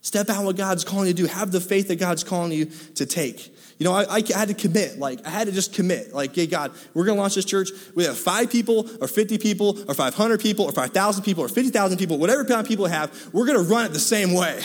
Step 0.00 0.30
out 0.30 0.42
what 0.46 0.56
God's 0.56 0.84
calling 0.84 1.08
you 1.08 1.12
to 1.12 1.22
do. 1.24 1.28
Have 1.28 1.52
the 1.52 1.60
faith 1.60 1.88
that 1.88 1.96
God's 1.96 2.24
calling 2.24 2.50
you 2.50 2.70
to 2.94 3.04
take. 3.04 3.46
You 3.78 3.84
know, 3.84 3.92
I, 3.92 4.06
I, 4.08 4.22
had 4.34 4.48
to 4.48 4.54
commit. 4.54 4.98
Like, 4.98 5.26
I 5.26 5.28
had 5.28 5.48
to 5.48 5.52
just 5.52 5.74
commit. 5.74 6.14
Like, 6.14 6.34
hey, 6.34 6.46
God, 6.46 6.72
we're 6.94 7.04
going 7.04 7.16
to 7.16 7.20
launch 7.20 7.34
this 7.34 7.44
church. 7.44 7.68
We 7.94 8.04
have 8.04 8.18
five 8.18 8.50
people, 8.50 8.88
or 9.02 9.06
50 9.06 9.36
people, 9.36 9.78
or 9.86 9.92
500 9.92 10.40
people, 10.40 10.64
or 10.64 10.72
5,000 10.72 11.24
people, 11.24 11.44
or 11.44 11.48
50,000 11.48 11.98
people, 11.98 12.16
whatever 12.16 12.46
kind 12.46 12.62
of 12.62 12.66
people 12.66 12.86
have, 12.86 13.12
we're 13.34 13.44
going 13.44 13.62
to 13.62 13.70
run 13.70 13.84
it 13.84 13.92
the 13.92 13.98
same 14.00 14.32
way. 14.32 14.62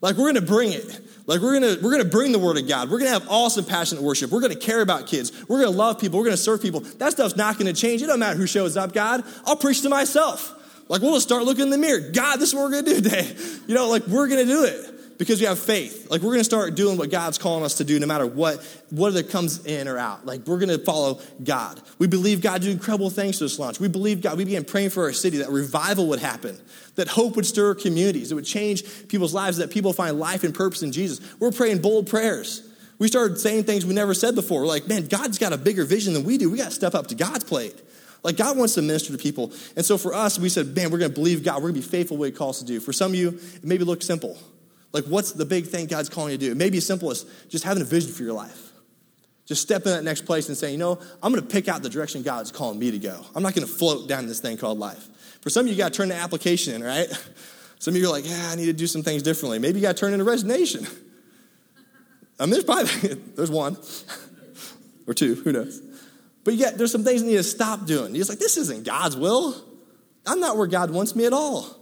Like, 0.00 0.14
we're 0.14 0.32
going 0.32 0.36
to 0.36 0.42
bring 0.42 0.70
it. 0.70 1.00
Like 1.26 1.40
we're 1.40 1.60
gonna 1.60 1.76
we're 1.80 1.92
gonna 1.92 2.04
bring 2.04 2.32
the 2.32 2.38
word 2.38 2.58
of 2.58 2.66
God. 2.66 2.90
We're 2.90 2.98
gonna 2.98 3.10
have 3.10 3.28
awesome, 3.28 3.64
passionate 3.64 4.02
worship. 4.02 4.30
We're 4.30 4.40
gonna 4.40 4.56
care 4.56 4.80
about 4.80 5.06
kids. 5.06 5.32
We're 5.48 5.60
gonna 5.60 5.76
love 5.76 6.00
people. 6.00 6.18
We're 6.18 6.24
gonna 6.24 6.36
serve 6.36 6.60
people. 6.60 6.80
That 6.80 7.12
stuff's 7.12 7.36
not 7.36 7.58
gonna 7.58 7.72
change. 7.72 8.02
It 8.02 8.06
don't 8.06 8.18
matter 8.18 8.36
who 8.36 8.46
shows 8.46 8.76
up. 8.76 8.92
God, 8.92 9.24
I'll 9.46 9.56
preach 9.56 9.82
to 9.82 9.88
myself. 9.88 10.58
Like 10.88 11.00
we'll 11.00 11.14
just 11.14 11.26
start 11.26 11.44
looking 11.44 11.64
in 11.64 11.70
the 11.70 11.78
mirror. 11.78 12.00
God, 12.00 12.36
this 12.36 12.48
is 12.48 12.54
what 12.54 12.62
we're 12.64 12.82
gonna 12.82 12.94
do 12.94 13.00
today. 13.00 13.36
You 13.68 13.76
know, 13.76 13.88
like 13.88 14.06
we're 14.08 14.26
gonna 14.26 14.44
do 14.44 14.64
it 14.64 14.92
because 15.22 15.38
we 15.38 15.46
have 15.46 15.60
faith. 15.60 16.10
Like 16.10 16.20
we're 16.20 16.30
going 16.30 16.40
to 16.40 16.44
start 16.44 16.74
doing 16.74 16.98
what 16.98 17.08
God's 17.08 17.38
calling 17.38 17.64
us 17.64 17.74
to 17.74 17.84
do 17.84 18.00
no 18.00 18.08
matter 18.08 18.26
what, 18.26 18.58
whether 18.90 19.22
comes 19.22 19.64
in 19.64 19.86
or 19.86 19.96
out. 19.96 20.26
Like 20.26 20.48
we're 20.48 20.58
going 20.58 20.76
to 20.76 20.84
follow 20.84 21.20
God. 21.44 21.80
We 22.00 22.08
believe 22.08 22.40
God 22.40 22.62
do 22.62 22.72
incredible 22.72 23.08
things 23.08 23.38
to 23.38 23.44
this 23.44 23.56
launch. 23.56 23.78
We 23.78 23.86
believe 23.86 24.20
God, 24.20 24.36
we 24.36 24.44
began 24.44 24.64
praying 24.64 24.90
for 24.90 25.04
our 25.04 25.12
city 25.12 25.36
that 25.38 25.50
revival 25.50 26.08
would 26.08 26.18
happen, 26.18 26.60
that 26.96 27.06
hope 27.06 27.36
would 27.36 27.46
stir 27.46 27.76
communities, 27.76 28.32
it 28.32 28.34
would 28.34 28.44
change 28.44 28.82
people's 29.06 29.32
lives, 29.32 29.58
that 29.58 29.70
people 29.70 29.92
find 29.92 30.18
life 30.18 30.42
and 30.42 30.52
purpose 30.52 30.82
in 30.82 30.90
Jesus. 30.90 31.20
We're 31.38 31.52
praying 31.52 31.82
bold 31.82 32.08
prayers. 32.08 32.68
We 32.98 33.06
started 33.06 33.38
saying 33.38 33.62
things 33.62 33.86
we 33.86 33.94
never 33.94 34.14
said 34.14 34.34
before. 34.34 34.62
We're 34.62 34.66
like, 34.66 34.88
man, 34.88 35.06
God's 35.06 35.38
got 35.38 35.52
a 35.52 35.56
bigger 35.56 35.84
vision 35.84 36.14
than 36.14 36.24
we 36.24 36.36
do. 36.36 36.50
We 36.50 36.58
got 36.58 36.70
to 36.70 36.74
step 36.74 36.96
up 36.96 37.06
to 37.08 37.14
God's 37.14 37.44
plate. 37.44 37.80
Like 38.24 38.36
God 38.36 38.58
wants 38.58 38.74
to 38.74 38.82
minister 38.82 39.12
to 39.12 39.18
people. 39.18 39.52
And 39.76 39.86
so 39.86 39.98
for 39.98 40.14
us, 40.14 40.36
we 40.36 40.48
said, 40.48 40.74
man, 40.74 40.90
we're 40.90 40.98
going 40.98 41.12
to 41.12 41.14
believe 41.14 41.44
God. 41.44 41.56
We're 41.56 41.70
going 41.70 41.80
to 41.80 41.80
be 41.80 41.86
faithful 41.86 42.16
what 42.16 42.26
he 42.26 42.32
calls 42.32 42.58
to 42.58 42.64
do. 42.64 42.80
For 42.80 42.92
some 42.92 43.12
of 43.12 43.16
you, 43.16 43.28
it 43.28 43.64
maybe 43.64 43.84
looks 43.84 44.04
simple. 44.04 44.36
Like, 44.92 45.04
what's 45.04 45.32
the 45.32 45.44
big 45.44 45.66
thing 45.66 45.86
God's 45.86 46.08
calling 46.08 46.32
you 46.32 46.38
to 46.38 46.44
do? 46.46 46.52
It 46.52 46.56
may 46.56 46.70
be 46.70 46.78
as 46.78 46.86
simple 46.86 47.10
as 47.10 47.24
just 47.48 47.64
having 47.64 47.82
a 47.82 47.86
vision 47.86 48.12
for 48.12 48.22
your 48.22 48.34
life. 48.34 48.72
Just 49.46 49.62
step 49.62 49.84
in 49.86 49.92
that 49.92 50.04
next 50.04 50.24
place 50.24 50.48
and 50.48 50.56
say, 50.56 50.70
you 50.70 50.78
know, 50.78 50.98
I'm 51.22 51.32
going 51.32 51.44
to 51.44 51.48
pick 51.48 51.68
out 51.68 51.82
the 51.82 51.88
direction 51.88 52.22
God's 52.22 52.52
calling 52.52 52.78
me 52.78 52.90
to 52.90 52.98
go. 52.98 53.24
I'm 53.34 53.42
not 53.42 53.54
going 53.54 53.66
to 53.66 53.72
float 53.72 54.08
down 54.08 54.26
this 54.26 54.40
thing 54.40 54.56
called 54.56 54.78
life. 54.78 55.08
For 55.40 55.50
some 55.50 55.62
of 55.62 55.66
you, 55.66 55.72
you 55.72 55.78
got 55.78 55.92
to 55.92 55.96
turn 55.96 56.08
the 56.08 56.14
application 56.14 56.74
in, 56.74 56.84
right? 56.84 57.08
Some 57.80 57.96
of 57.96 58.00
you 58.00 58.06
are 58.06 58.12
like, 58.12 58.28
yeah, 58.28 58.50
I 58.52 58.54
need 58.54 58.66
to 58.66 58.72
do 58.72 58.86
some 58.86 59.02
things 59.02 59.24
differently. 59.24 59.58
Maybe 59.58 59.80
you 59.80 59.82
got 59.82 59.96
to 59.96 60.00
turn 60.00 60.12
in 60.12 60.20
a 60.20 60.24
resignation. 60.24 60.86
I 62.38 62.44
mean, 62.44 62.52
there's 62.52 62.62
probably, 62.62 63.14
there's 63.36 63.50
one 63.50 63.76
or 65.08 65.14
two, 65.14 65.34
who 65.34 65.50
knows? 65.50 65.82
But 66.44 66.54
yet, 66.54 66.78
there's 66.78 66.92
some 66.92 67.02
things 67.02 67.22
you 67.22 67.30
need 67.30 67.38
to 67.38 67.42
stop 67.42 67.84
doing. 67.84 68.14
Just 68.14 68.30
like, 68.30 68.38
this 68.38 68.56
isn't 68.56 68.84
God's 68.84 69.16
will. 69.16 69.56
I'm 70.24 70.38
not 70.38 70.56
where 70.56 70.68
God 70.68 70.92
wants 70.92 71.16
me 71.16 71.26
at 71.26 71.32
all. 71.32 71.76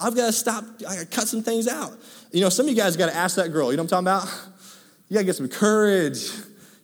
I've 0.00 0.16
got 0.16 0.26
to 0.26 0.32
stop, 0.32 0.64
I 0.80 0.96
got 0.96 0.98
to 0.98 1.06
cut 1.06 1.28
some 1.28 1.42
things 1.42 1.68
out. 1.68 1.92
You 2.32 2.40
know, 2.40 2.48
some 2.48 2.66
of 2.66 2.70
you 2.70 2.76
guys 2.76 2.96
got 2.96 3.10
to 3.10 3.16
ask 3.16 3.36
that 3.36 3.48
girl, 3.48 3.70
you 3.70 3.76
know 3.76 3.82
what 3.82 3.92
I'm 3.92 4.04
talking 4.04 4.26
about? 4.26 4.50
You 5.08 5.14
got 5.14 5.20
to 5.20 5.26
get 5.26 5.36
some 5.36 5.48
courage, 5.48 6.30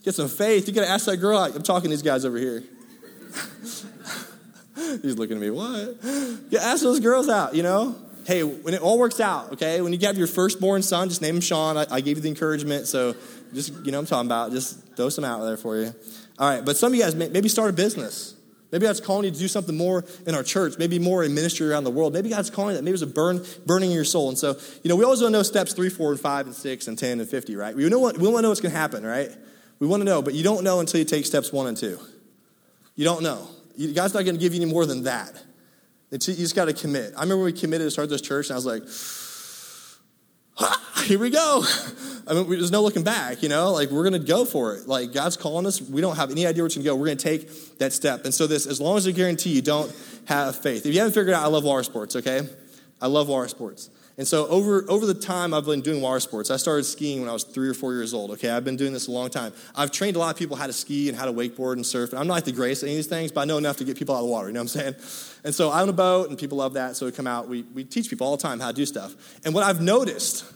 get 0.04 0.14
some 0.14 0.28
faith. 0.28 0.68
You 0.68 0.74
got 0.74 0.82
to 0.82 0.90
ask 0.90 1.06
that 1.06 1.16
girl. 1.16 1.38
I'm 1.38 1.62
talking 1.62 1.90
to 1.90 1.96
these 1.96 2.02
guys 2.02 2.24
over 2.24 2.36
here. 2.36 2.62
He's 5.02 5.16
looking 5.16 5.36
at 5.36 5.42
me, 5.42 5.50
what? 5.50 5.96
You 6.50 6.58
ask 6.58 6.82
those 6.82 7.00
girls 7.00 7.28
out, 7.28 7.54
you 7.54 7.62
know? 7.62 7.96
Hey, 8.26 8.42
when 8.42 8.74
it 8.74 8.82
all 8.82 8.98
works 8.98 9.20
out, 9.20 9.52
okay? 9.52 9.80
When 9.80 9.92
you 9.92 9.98
have 10.00 10.18
your 10.18 10.26
firstborn 10.26 10.82
son, 10.82 11.08
just 11.08 11.22
name 11.22 11.36
him 11.36 11.40
Sean. 11.40 11.76
I, 11.76 11.86
I 11.90 12.00
gave 12.00 12.16
you 12.16 12.22
the 12.22 12.28
encouragement, 12.28 12.88
so 12.88 13.14
just, 13.54 13.72
you 13.84 13.92
know 13.92 14.00
I'm 14.00 14.06
talking 14.06 14.26
about. 14.26 14.50
Just 14.50 14.96
throw 14.96 15.08
some 15.08 15.24
out 15.24 15.44
there 15.44 15.56
for 15.56 15.76
you. 15.76 15.94
All 16.38 16.50
right, 16.50 16.64
but 16.64 16.76
some 16.76 16.92
of 16.92 16.96
you 16.96 17.02
guys 17.02 17.14
maybe 17.14 17.48
start 17.48 17.70
a 17.70 17.72
business. 17.72 18.35
Maybe 18.76 18.88
God's 18.88 19.00
calling 19.00 19.24
you 19.24 19.30
to 19.30 19.38
do 19.38 19.48
something 19.48 19.74
more 19.74 20.04
in 20.26 20.34
our 20.34 20.42
church, 20.42 20.74
maybe 20.78 20.98
more 20.98 21.24
in 21.24 21.32
ministry 21.32 21.66
around 21.66 21.84
the 21.84 21.90
world. 21.90 22.12
Maybe 22.12 22.28
God's 22.28 22.50
calling 22.50 22.72
you 22.72 22.76
that. 22.76 22.82
Maybe 22.82 22.90
there's 22.90 23.00
a 23.00 23.06
burn, 23.06 23.42
burning 23.64 23.88
in 23.88 23.96
your 23.96 24.04
soul. 24.04 24.28
And 24.28 24.36
so, 24.36 24.54
you 24.82 24.90
know, 24.90 24.96
we 24.96 25.02
always 25.02 25.22
want 25.22 25.32
to 25.32 25.38
know 25.38 25.42
steps 25.42 25.72
three, 25.72 25.88
four, 25.88 26.10
and 26.10 26.20
five, 26.20 26.44
and 26.44 26.54
six, 26.54 26.86
and 26.86 26.98
10, 26.98 27.20
and 27.20 27.26
50, 27.26 27.56
right? 27.56 27.74
We, 27.74 27.88
know 27.88 27.98
what, 27.98 28.18
we 28.18 28.24
want 28.24 28.36
to 28.36 28.42
know 28.42 28.48
what's 28.50 28.60
going 28.60 28.72
to 28.72 28.78
happen, 28.78 29.02
right? 29.02 29.30
We 29.78 29.86
want 29.86 30.02
to 30.02 30.04
know, 30.04 30.20
but 30.20 30.34
you 30.34 30.44
don't 30.44 30.62
know 30.62 30.80
until 30.80 30.98
you 30.98 31.06
take 31.06 31.24
steps 31.24 31.54
one 31.54 31.68
and 31.68 31.76
two. 31.76 31.98
You 32.96 33.04
don't 33.04 33.22
know. 33.22 33.48
God's 33.94 34.12
not 34.12 34.26
going 34.26 34.34
to 34.34 34.40
give 34.40 34.52
you 34.52 34.60
any 34.60 34.70
more 34.70 34.84
than 34.84 35.04
that. 35.04 35.32
You 36.10 36.18
just 36.18 36.54
got 36.54 36.66
to 36.66 36.74
commit. 36.74 37.14
I 37.16 37.22
remember 37.22 37.44
we 37.44 37.54
committed 37.54 37.86
to 37.86 37.90
start 37.90 38.10
this 38.10 38.20
church, 38.20 38.50
and 38.50 38.52
I 38.52 38.56
was 38.56 38.66
like, 38.66 38.82
Ah, 40.58 41.02
here 41.06 41.18
we 41.18 41.30
go. 41.30 41.62
I 42.26 42.34
mean, 42.34 42.48
there's 42.48 42.70
no 42.70 42.82
looking 42.82 43.04
back, 43.04 43.42
you 43.42 43.48
know? 43.48 43.72
Like, 43.72 43.90
we're 43.90 44.08
going 44.08 44.20
to 44.20 44.26
go 44.26 44.44
for 44.44 44.74
it. 44.74 44.88
Like, 44.88 45.12
God's 45.12 45.36
calling 45.36 45.66
us. 45.66 45.80
We 45.80 46.00
don't 46.00 46.16
have 46.16 46.30
any 46.30 46.46
idea 46.46 46.62
where 46.62 46.66
it's 46.66 46.74
going 46.74 46.84
to 46.84 46.90
go. 46.90 46.96
We're 46.96 47.06
going 47.06 47.18
to 47.18 47.22
take 47.22 47.78
that 47.78 47.92
step. 47.92 48.24
And 48.24 48.34
so, 48.34 48.46
this, 48.46 48.66
as 48.66 48.80
long 48.80 48.96
as 48.96 49.06
I 49.06 49.12
guarantee 49.12 49.50
you 49.50 49.62
don't 49.62 49.94
have 50.24 50.56
faith. 50.56 50.86
If 50.86 50.94
you 50.94 51.00
haven't 51.00 51.14
figured 51.14 51.34
out, 51.34 51.44
I 51.44 51.48
love 51.48 51.64
water 51.64 51.82
sports, 51.82 52.16
okay? 52.16 52.48
I 53.00 53.06
love 53.06 53.28
water 53.28 53.48
sports. 53.48 53.90
And 54.18 54.26
so 54.26 54.46
over, 54.46 54.84
over 54.88 55.04
the 55.04 55.14
time 55.14 55.52
I've 55.52 55.66
been 55.66 55.82
doing 55.82 56.00
water 56.00 56.20
sports, 56.20 56.50
I 56.50 56.56
started 56.56 56.84
skiing 56.84 57.20
when 57.20 57.28
I 57.28 57.34
was 57.34 57.44
three 57.44 57.68
or 57.68 57.74
four 57.74 57.92
years 57.92 58.14
old. 58.14 58.30
Okay, 58.32 58.48
I've 58.48 58.64
been 58.64 58.76
doing 58.76 58.94
this 58.94 59.08
a 59.08 59.10
long 59.10 59.28
time. 59.28 59.52
I've 59.74 59.90
trained 59.90 60.16
a 60.16 60.18
lot 60.18 60.30
of 60.30 60.38
people 60.38 60.56
how 60.56 60.66
to 60.66 60.72
ski 60.72 61.10
and 61.10 61.18
how 61.18 61.26
to 61.26 61.32
wakeboard 61.32 61.74
and 61.74 61.84
surf. 61.84 62.10
And 62.10 62.18
I'm 62.18 62.26
not 62.26 62.34
like 62.34 62.44
the 62.44 62.52
greatest 62.52 62.82
at 62.82 62.86
any 62.86 62.94
of 62.94 62.98
these 62.98 63.08
things, 63.08 63.30
but 63.30 63.42
I 63.42 63.44
know 63.44 63.58
enough 63.58 63.76
to 63.76 63.84
get 63.84 63.98
people 63.98 64.14
out 64.14 64.20
of 64.20 64.26
the 64.26 64.32
water. 64.32 64.46
You 64.46 64.54
know 64.54 64.60
what 64.60 64.74
I'm 64.76 64.94
saying? 64.94 65.40
And 65.44 65.54
so 65.54 65.70
I 65.70 65.82
own 65.82 65.90
a 65.90 65.92
boat, 65.92 66.30
and 66.30 66.38
people 66.38 66.58
love 66.58 66.74
that. 66.74 66.96
So 66.96 67.04
we 67.04 67.12
come 67.12 67.26
out, 67.26 67.46
we, 67.46 67.62
we 67.74 67.84
teach 67.84 68.08
people 68.08 68.26
all 68.26 68.36
the 68.36 68.42
time 68.42 68.58
how 68.58 68.68
to 68.68 68.74
do 68.74 68.86
stuff. 68.86 69.14
And 69.44 69.52
what 69.52 69.64
I've 69.64 69.82
noticed 69.82 70.46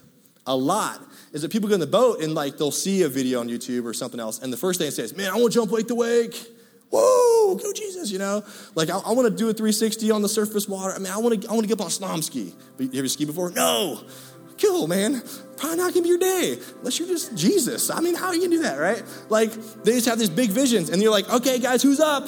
a 0.47 0.55
lot 0.55 0.99
is 1.31 1.43
that 1.43 1.51
people 1.51 1.69
go 1.69 1.75
in 1.75 1.79
the 1.79 1.87
boat 1.87 2.21
and 2.21 2.33
like 2.33 2.57
they'll 2.57 2.71
see 2.71 3.03
a 3.03 3.09
video 3.09 3.41
on 3.41 3.47
YouTube 3.47 3.85
or 3.85 3.93
something 3.93 4.19
else, 4.19 4.39
and 4.39 4.51
the 4.51 4.57
first 4.57 4.79
thing 4.79 4.87
they 4.87 4.91
say 4.91 5.03
is, 5.03 5.15
"Man, 5.15 5.29
I 5.29 5.35
want 5.35 5.53
to 5.53 5.59
jump 5.59 5.71
wake 5.71 5.87
to 5.87 5.95
wake." 5.95 6.47
Whoa, 6.91 7.55
go 7.55 7.71
Jesus, 7.71 8.11
you 8.11 8.19
know? 8.19 8.43
Like, 8.75 8.89
I, 8.89 8.97
I 8.99 9.11
want 9.13 9.27
to 9.27 9.35
do 9.35 9.49
a 9.49 9.53
360 9.53 10.11
on 10.11 10.21
the 10.21 10.29
surface 10.29 10.67
water. 10.67 10.93
I 10.93 10.99
mean, 10.99 11.11
I 11.11 11.17
want 11.17 11.41
to 11.41 11.49
I 11.49 11.53
want 11.53 11.63
to 11.63 11.67
get 11.67 11.79
up 11.79 11.85
on 11.85 11.89
slalom 11.89 12.23
ski. 12.23 12.53
But 12.77 12.93
you 12.93 12.99
ever 12.99 13.07
ski 13.07 13.25
before? 13.25 13.49
No. 13.51 14.01
Cool, 14.61 14.87
man. 14.87 15.23
Probably 15.57 15.77
not 15.77 15.93
gonna 15.93 16.03
be 16.03 16.09
your 16.09 16.19
day 16.19 16.59
unless 16.79 16.99
you're 16.99 17.07
just 17.07 17.35
Jesus. 17.35 17.89
I 17.89 17.99
mean, 18.01 18.13
how 18.13 18.27
are 18.27 18.35
you 18.35 18.41
gonna 18.41 18.55
do 18.57 18.61
that, 18.63 18.77
right? 18.77 19.03
Like, 19.29 19.53
they 19.83 19.93
just 19.93 20.07
have 20.07 20.19
these 20.19 20.29
big 20.29 20.51
visions, 20.51 20.89
and 20.89 21.01
you're 21.01 21.11
like, 21.11 21.29
okay, 21.29 21.57
guys, 21.57 21.81
who's 21.81 21.99
up? 21.99 22.27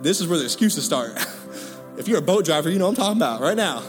This 0.00 0.20
is 0.20 0.28
where 0.28 0.38
the 0.38 0.44
excuses 0.44 0.84
start. 0.84 1.12
if 1.98 2.06
you're 2.06 2.18
a 2.18 2.22
boat 2.22 2.44
driver, 2.44 2.70
you 2.70 2.78
know 2.78 2.86
I'm 2.86 2.94
talking 2.94 3.16
about 3.16 3.40
right 3.40 3.56
now. 3.56 3.82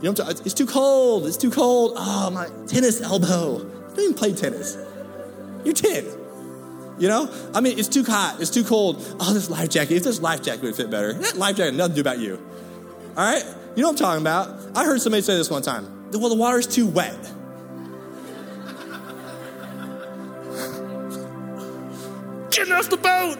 You 0.00 0.12
know, 0.12 0.28
it's 0.28 0.54
too 0.54 0.66
cold. 0.66 1.26
It's 1.26 1.38
too 1.38 1.50
cold. 1.50 1.94
Oh, 1.96 2.30
my 2.30 2.48
tennis 2.66 3.00
elbow. 3.00 3.58
You 3.58 3.94
don't 3.94 3.98
even 3.98 4.14
play 4.14 4.32
tennis. 4.34 4.76
You're 5.66 5.74
10. 5.74 6.04
You 7.00 7.08
know? 7.08 7.28
I 7.52 7.60
mean, 7.60 7.76
it's 7.76 7.88
too 7.88 8.04
hot. 8.04 8.36
It's 8.40 8.50
too 8.50 8.62
cold. 8.62 9.04
Oh, 9.18 9.34
this 9.34 9.50
life 9.50 9.68
jacket. 9.68 9.96
If 9.96 10.04
this 10.04 10.22
life 10.22 10.40
jacket 10.40 10.62
would 10.62 10.76
fit 10.76 10.90
better. 10.90 11.12
That 11.12 11.36
life 11.36 11.56
jacket 11.56 11.74
nothing 11.74 11.96
to 11.96 12.02
do 12.02 12.02
about 12.02 12.20
you. 12.20 12.40
All 13.16 13.24
right? 13.24 13.42
You 13.74 13.82
know 13.82 13.88
what 13.88 14.00
I'm 14.00 14.06
talking 14.06 14.22
about. 14.22 14.76
I 14.76 14.84
heard 14.84 15.00
somebody 15.00 15.22
say 15.22 15.36
this 15.36 15.50
one 15.50 15.62
time. 15.62 16.10
Well, 16.12 16.28
the 16.28 16.36
water's 16.36 16.68
too 16.68 16.86
wet. 16.86 17.14
Get 22.52 22.70
off 22.70 22.88
the 22.88 22.96
boat. 22.96 23.38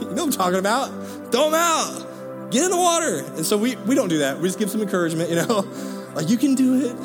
you 0.00 0.14
know 0.14 0.24
what 0.24 0.24
I'm 0.24 0.30
talking 0.32 0.58
about. 0.58 0.88
Throw 1.30 1.50
them 1.50 1.54
out. 1.54 2.50
Get 2.50 2.64
in 2.64 2.70
the 2.70 2.78
water. 2.78 3.26
And 3.36 3.44
so 3.44 3.58
we, 3.58 3.76
we 3.76 3.94
don't 3.94 4.08
do 4.08 4.20
that. 4.20 4.38
We 4.40 4.48
just 4.48 4.58
give 4.58 4.70
some 4.70 4.80
encouragement, 4.80 5.28
you 5.28 5.36
know. 5.36 5.68
Like, 6.14 6.30
you 6.30 6.38
can 6.38 6.54
do 6.56 6.86
it. 6.86 6.96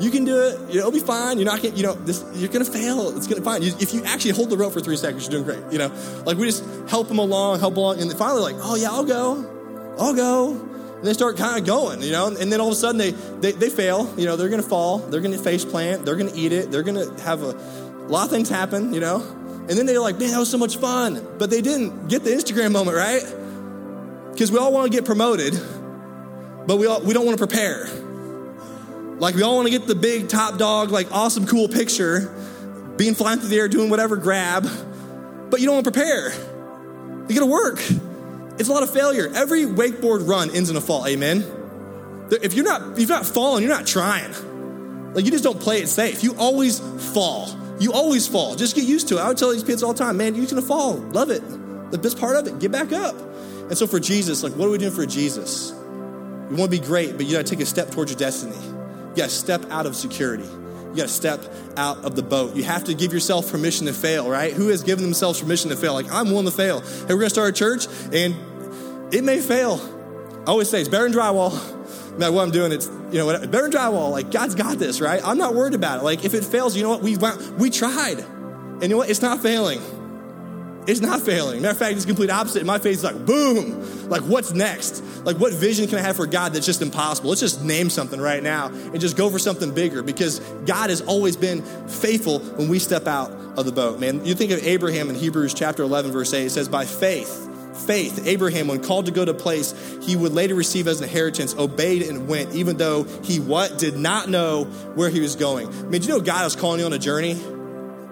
You 0.00 0.10
can 0.10 0.24
do 0.24 0.40
it. 0.40 0.76
It'll 0.76 0.92
be 0.92 1.00
fine. 1.00 1.38
You're 1.38 1.46
not 1.46 1.62
gonna, 1.62 1.74
you 1.74 1.82
know, 1.82 1.94
this, 1.94 2.24
you're 2.34 2.48
gonna 2.48 2.64
fail. 2.64 3.16
It's 3.16 3.26
gonna 3.26 3.40
be 3.40 3.44
fine. 3.44 3.62
You, 3.62 3.72
if 3.80 3.92
you 3.92 4.04
actually 4.04 4.32
hold 4.32 4.50
the 4.50 4.56
rope 4.56 4.72
for 4.72 4.80
three 4.80 4.96
seconds, 4.96 5.24
you're 5.24 5.42
doing 5.42 5.44
great. 5.44 5.72
You 5.72 5.78
know, 5.78 5.92
like 6.24 6.36
we 6.36 6.46
just 6.46 6.64
help 6.88 7.08
them 7.08 7.18
along, 7.18 7.60
help 7.60 7.76
along, 7.76 8.00
and 8.00 8.12
finally, 8.12 8.42
like, 8.42 8.56
oh 8.58 8.76
yeah, 8.76 8.90
I'll 8.90 9.04
go, 9.04 9.96
I'll 9.98 10.14
go. 10.14 10.52
And 10.52 11.06
they 11.06 11.12
start 11.12 11.36
kind 11.36 11.58
of 11.58 11.64
going, 11.66 12.02
you 12.02 12.12
know, 12.12 12.26
and 12.26 12.52
then 12.52 12.60
all 12.60 12.68
of 12.68 12.72
a 12.72 12.76
sudden 12.76 12.98
they, 12.98 13.10
they, 13.12 13.52
they 13.52 13.70
fail. 13.70 14.12
You 14.16 14.26
know, 14.26 14.36
they're 14.36 14.48
gonna 14.48 14.62
fall. 14.62 14.98
They're 14.98 15.20
gonna 15.20 15.38
face 15.38 15.64
plant. 15.64 16.04
They're 16.04 16.16
gonna 16.16 16.32
eat 16.34 16.52
it. 16.52 16.70
They're 16.70 16.82
gonna 16.82 17.20
have 17.22 17.42
a, 17.42 17.50
a 17.50 18.08
lot 18.08 18.24
of 18.24 18.30
things 18.30 18.48
happen. 18.48 18.94
You 18.94 19.00
know, 19.00 19.20
and 19.68 19.70
then 19.70 19.86
they're 19.86 20.00
like, 20.00 20.18
man, 20.18 20.30
that 20.30 20.38
was 20.38 20.50
so 20.50 20.58
much 20.58 20.78
fun, 20.78 21.26
but 21.38 21.50
they 21.50 21.60
didn't 21.60 22.08
get 22.08 22.24
the 22.24 22.30
Instagram 22.30 22.72
moment, 22.72 22.96
right? 22.96 23.22
Because 24.32 24.52
we 24.52 24.58
all 24.58 24.72
want 24.72 24.90
to 24.90 24.96
get 24.96 25.04
promoted, 25.04 25.54
but 26.66 26.78
we 26.78 26.86
all, 26.86 27.00
we 27.00 27.12
don't 27.12 27.26
want 27.26 27.38
to 27.38 27.46
prepare. 27.46 27.86
Like 29.18 29.34
we 29.34 29.42
all 29.42 29.56
want 29.56 29.66
to 29.66 29.72
get 29.72 29.86
the 29.86 29.94
big 29.94 30.28
top 30.28 30.58
dog, 30.58 30.90
like 30.90 31.10
awesome, 31.12 31.46
cool 31.46 31.68
picture, 31.68 32.34
being 32.96 33.14
flying 33.14 33.40
through 33.40 33.48
the 33.48 33.58
air, 33.58 33.68
doing 33.68 33.90
whatever 33.90 34.16
grab, 34.16 34.66
but 35.50 35.60
you 35.60 35.66
don't 35.66 35.76
want 35.76 35.84
to 35.86 35.90
prepare. 35.90 36.30
You 37.28 37.34
got 37.34 37.40
to 37.40 37.46
work. 37.46 37.80
It's 38.58 38.68
a 38.68 38.72
lot 38.72 38.82
of 38.82 38.92
failure. 38.92 39.30
Every 39.34 39.62
wakeboard 39.64 40.28
run 40.28 40.50
ends 40.54 40.70
in 40.70 40.76
a 40.76 40.80
fall. 40.80 41.06
Amen. 41.06 41.44
If 42.30 42.54
you're 42.54 42.64
not, 42.64 42.98
if 42.98 43.08
you're 43.08 43.08
not 43.08 43.26
falling, 43.26 43.62
you're 43.62 43.72
not 43.72 43.86
trying. 43.86 44.32
Like 45.14 45.24
you 45.24 45.30
just 45.30 45.44
don't 45.44 45.60
play 45.60 45.80
it 45.80 45.88
safe. 45.88 46.22
You 46.22 46.34
always 46.38 46.80
fall. 47.14 47.48
You 47.80 47.92
always 47.92 48.26
fall. 48.26 48.56
Just 48.56 48.74
get 48.74 48.84
used 48.84 49.08
to 49.08 49.18
it. 49.18 49.20
I 49.20 49.28
would 49.28 49.38
tell 49.38 49.50
these 49.52 49.64
kids 49.64 49.82
all 49.82 49.92
the 49.92 49.98
time, 49.98 50.16
man, 50.16 50.34
you're 50.34 50.46
gonna 50.46 50.62
fall. 50.62 50.94
Love 50.96 51.30
it. 51.30 51.42
The 51.90 51.98
best 51.98 52.18
part 52.18 52.36
of 52.36 52.46
it, 52.46 52.58
get 52.58 52.70
back 52.70 52.92
up. 52.92 53.16
And 53.68 53.76
so 53.76 53.86
for 53.86 54.00
Jesus, 54.00 54.42
like, 54.42 54.52
what 54.54 54.66
are 54.66 54.70
we 54.70 54.78
doing 54.78 54.92
for 54.92 55.06
Jesus? 55.06 55.70
You 55.70 56.56
want 56.56 56.72
to 56.72 56.80
be 56.80 56.84
great, 56.84 57.16
but 57.16 57.26
you 57.26 57.32
got 57.32 57.44
to 57.44 57.50
take 57.50 57.60
a 57.60 57.66
step 57.66 57.90
towards 57.90 58.10
your 58.10 58.18
destiny. 58.18 58.56
You 59.10 59.16
got 59.16 59.30
to 59.30 59.34
step 59.34 59.70
out 59.70 59.86
of 59.86 59.96
security. 59.96 60.44
You 60.44 60.96
got 60.96 61.02
to 61.02 61.08
step 61.08 61.40
out 61.76 62.04
of 62.04 62.16
the 62.16 62.22
boat. 62.22 62.56
You 62.56 62.64
have 62.64 62.84
to 62.84 62.94
give 62.94 63.12
yourself 63.12 63.50
permission 63.50 63.86
to 63.86 63.92
fail, 63.92 64.28
right? 64.28 64.52
Who 64.52 64.68
has 64.68 64.82
given 64.82 65.04
themselves 65.04 65.40
permission 65.40 65.70
to 65.70 65.76
fail? 65.76 65.92
Like, 65.94 66.10
I'm 66.10 66.30
willing 66.30 66.46
to 66.46 66.50
fail. 66.50 66.80
Hey, 66.80 67.14
we're 67.14 67.20
going 67.20 67.20
to 67.22 67.30
start 67.30 67.50
a 67.50 67.52
church, 67.52 67.86
and 68.12 68.34
it 69.12 69.24
may 69.24 69.40
fail. 69.40 69.80
I 70.46 70.50
always 70.50 70.70
say 70.70 70.80
it's 70.80 70.88
better 70.88 71.04
than 71.04 71.12
drywall. 71.12 71.52
No 72.12 72.18
matter 72.18 72.32
what 72.32 72.42
I'm 72.42 72.50
doing, 72.50 72.72
it's 72.72 72.86
you 72.86 73.18
know 73.18 73.26
better 73.26 73.68
than 73.68 73.70
drywall. 73.70 74.10
Like 74.10 74.30
God's 74.30 74.54
got 74.54 74.78
this, 74.78 75.00
right? 75.00 75.20
I'm 75.24 75.38
not 75.38 75.54
worried 75.54 75.74
about 75.74 76.00
it. 76.00 76.04
Like 76.04 76.24
if 76.24 76.34
it 76.34 76.44
fails, 76.44 76.74
you 76.76 76.82
know 76.82 76.88
what? 76.88 77.02
We 77.02 77.16
we 77.58 77.70
tried, 77.70 78.18
and 78.18 78.82
you 78.82 78.88
know 78.88 78.96
what? 78.96 79.10
It's 79.10 79.22
not 79.22 79.40
failing. 79.40 79.80
It's 80.88 81.00
not 81.00 81.20
failing. 81.20 81.60
Matter 81.60 81.72
of 81.72 81.78
fact, 81.78 81.96
it's 81.96 82.06
complete 82.06 82.30
opposite. 82.30 82.64
My 82.64 82.78
faith 82.78 82.96
is 82.96 83.04
like, 83.04 83.26
boom. 83.26 84.08
Like, 84.08 84.22
what's 84.22 84.54
next? 84.54 85.04
Like, 85.22 85.36
what 85.36 85.52
vision 85.52 85.86
can 85.86 85.98
I 85.98 86.00
have 86.00 86.16
for 86.16 86.26
God 86.26 86.54
that's 86.54 86.64
just 86.64 86.80
impossible? 86.80 87.28
Let's 87.28 87.42
just 87.42 87.62
name 87.62 87.90
something 87.90 88.18
right 88.18 88.42
now 88.42 88.68
and 88.68 88.98
just 88.98 89.14
go 89.14 89.28
for 89.28 89.38
something 89.38 89.74
bigger 89.74 90.02
because 90.02 90.40
God 90.64 90.88
has 90.88 91.02
always 91.02 91.36
been 91.36 91.60
faithful 91.88 92.38
when 92.38 92.70
we 92.70 92.78
step 92.78 93.06
out 93.06 93.30
of 93.30 93.66
the 93.66 93.72
boat, 93.72 94.00
man. 94.00 94.24
You 94.24 94.34
think 94.34 94.50
of 94.50 94.66
Abraham 94.66 95.10
in 95.10 95.14
Hebrews 95.14 95.52
chapter 95.52 95.82
11, 95.82 96.10
verse 96.10 96.32
8, 96.32 96.46
it 96.46 96.50
says, 96.50 96.70
by 96.70 96.86
faith, 96.86 97.86
faith, 97.86 98.26
Abraham, 98.26 98.68
when 98.68 98.82
called 98.82 99.04
to 99.06 99.12
go 99.12 99.26
to 99.26 99.32
a 99.32 99.34
place 99.34 99.74
he 100.00 100.16
would 100.16 100.32
later 100.32 100.54
receive 100.54 100.88
as 100.88 101.02
an 101.02 101.08
inheritance, 101.08 101.54
obeyed 101.54 102.00
and 102.00 102.28
went, 102.28 102.54
even 102.54 102.78
though 102.78 103.04
he 103.24 103.40
what? 103.40 103.76
Did 103.78 103.98
not 103.98 104.30
know 104.30 104.64
where 104.94 105.10
he 105.10 105.20
was 105.20 105.36
going. 105.36 105.68
I 105.68 105.82
mean, 105.82 106.00
do 106.00 106.08
you 106.08 106.14
know 106.14 106.20
God 106.22 106.46
is 106.46 106.56
calling 106.56 106.80
you 106.80 106.86
on 106.86 106.94
a 106.94 106.98
journey? 106.98 107.34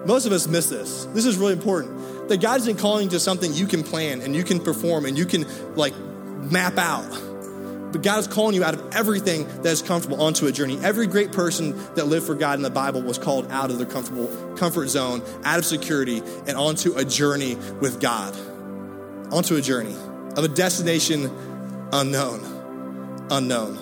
Most 0.05 0.27
of 0.27 0.33
us 0.33 0.47
miss 0.47 0.69
this. 0.69 1.07
This 1.07 1.25
is 1.25 1.37
really 1.39 1.55
important. 1.55 2.16
That 2.29 2.41
God 2.41 2.61
isn't 2.61 2.79
calling 2.79 3.05
you 3.05 3.11
to 3.11 3.21
something 3.21 3.53
you 3.53 3.67
can 3.67 3.83
plan 3.83 4.21
and 4.21 4.35
you 4.35 4.43
can 4.43 4.61
perform 4.61 5.05
and 5.05 5.17
you 5.17 5.27
can 5.27 5.47
like 5.77 5.97
map 5.97 6.79
out. 6.79 7.09
But 7.93 8.03
God 8.03 8.19
is 8.19 8.27
calling 8.27 8.55
you 8.55 8.65
out 8.65 8.75
of 8.75 8.95
everything 8.95 9.47
that 9.63 9.67
is 9.67 9.81
comfortable 9.81 10.21
onto 10.21 10.47
a 10.47 10.53
journey. 10.53 10.79
Every 10.83 11.07
great 11.07 11.33
person 11.33 11.77
that 11.95 12.07
lived 12.07 12.27
for 12.27 12.35
God 12.35 12.59
in 12.59 12.63
the 12.63 12.71
Bible 12.71 13.01
was 13.01 13.17
called 13.17 13.51
out 13.51 13.71
of 13.71 13.79
their 13.79 13.87
comfortable 13.87 14.27
comfort 14.57 14.89
zone, 14.89 15.23
out 15.45 15.59
of 15.59 15.65
security, 15.65 16.19
and 16.47 16.57
onto 16.57 16.97
a 16.97 17.05
journey 17.05 17.55
with 17.81 18.01
God 18.01 18.37
onto 19.33 19.57
a 19.57 19.61
journey 19.61 19.95
of 20.37 20.45
a 20.45 20.49
destination 20.49 21.31
unknown. 21.93 23.27
Unknown. 23.31 23.79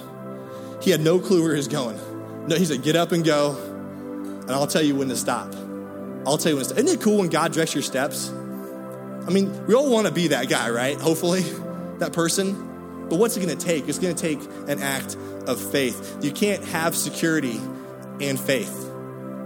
He 0.83 0.91
had 0.91 1.01
no 1.01 1.19
clue 1.19 1.43
where 1.43 1.53
he 1.53 1.59
was 1.59 1.69
going. 1.69 1.99
No, 2.47 2.57
he 2.57 2.65
said, 2.65 2.83
get 2.83 2.97
up 2.97 3.13
and 3.13 3.25
go, 3.25 3.57
and 3.57 4.51
I'll 4.51 4.67
tell 4.67 4.83
you 4.83 4.95
when 4.95 5.09
to 5.09 5.17
stop. 5.17 5.53
I'll 6.27 6.39
tell 6.39 6.53
you 6.53 6.65
stop. 6.65 6.79
Isn't 6.79 6.89
it 6.89 7.03
cool 7.03 7.19
when 7.19 7.29
God 7.29 7.53
directs 7.53 7.75
your 7.75 7.83
steps? 7.83 8.31
I 8.31 9.31
mean, 9.31 9.67
we 9.67 9.75
all 9.75 9.91
want 9.91 10.07
to 10.07 10.13
be 10.13 10.29
that 10.29 10.49
guy, 10.49 10.71
right? 10.71 11.01
Hopefully, 11.01 11.41
that 11.99 12.13
person. 12.13 13.09
But 13.09 13.19
what's 13.19 13.37
it 13.37 13.45
going 13.45 13.57
to 13.57 13.65
take? 13.65 13.89
It's 13.89 13.99
going 13.99 14.15
to 14.15 14.21
take 14.21 14.41
an 14.69 14.83
act 14.83 15.17
of 15.47 15.61
faith. 15.61 16.19
You 16.23 16.31
can't 16.31 16.65
have 16.65 16.97
security 16.97 17.61
and 18.21 18.41
faith. 18.41 18.91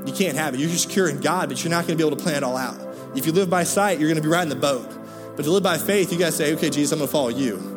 You 0.07 0.13
can't 0.13 0.37
have 0.37 0.55
it. 0.55 0.61
You're 0.61 0.71
secure 0.71 1.09
in 1.09 1.21
God, 1.21 1.49
but 1.49 1.63
you're 1.63 1.71
not 1.71 1.87
going 1.87 1.99
to 1.99 2.03
be 2.03 2.07
able 2.07 2.17
to 2.17 2.23
plan 2.23 2.37
it 2.37 2.43
all 2.45 2.57
out. 2.57 2.81
If 3.17 3.27
you 3.27 3.33
live 3.33 3.51
by 3.51 3.65
sight, 3.65 3.99
you're 3.99 4.09
going 4.09 4.21
to 4.21 4.23
be 4.23 4.29
riding 4.29 4.49
the 4.49 4.57
boat. 4.57 4.89
But 5.37 5.45
to 5.45 5.51
live 5.51 5.63
by 5.63 5.79
faith, 5.79 6.13
you 6.13 6.19
got 6.19 6.27
to 6.27 6.33
say, 6.33 6.55
okay, 6.55 6.71
Jesus, 6.71 6.93
I'm 6.93 6.99
going 6.99 7.09
to 7.09 7.13
follow 7.13 7.29
you. 7.29 7.68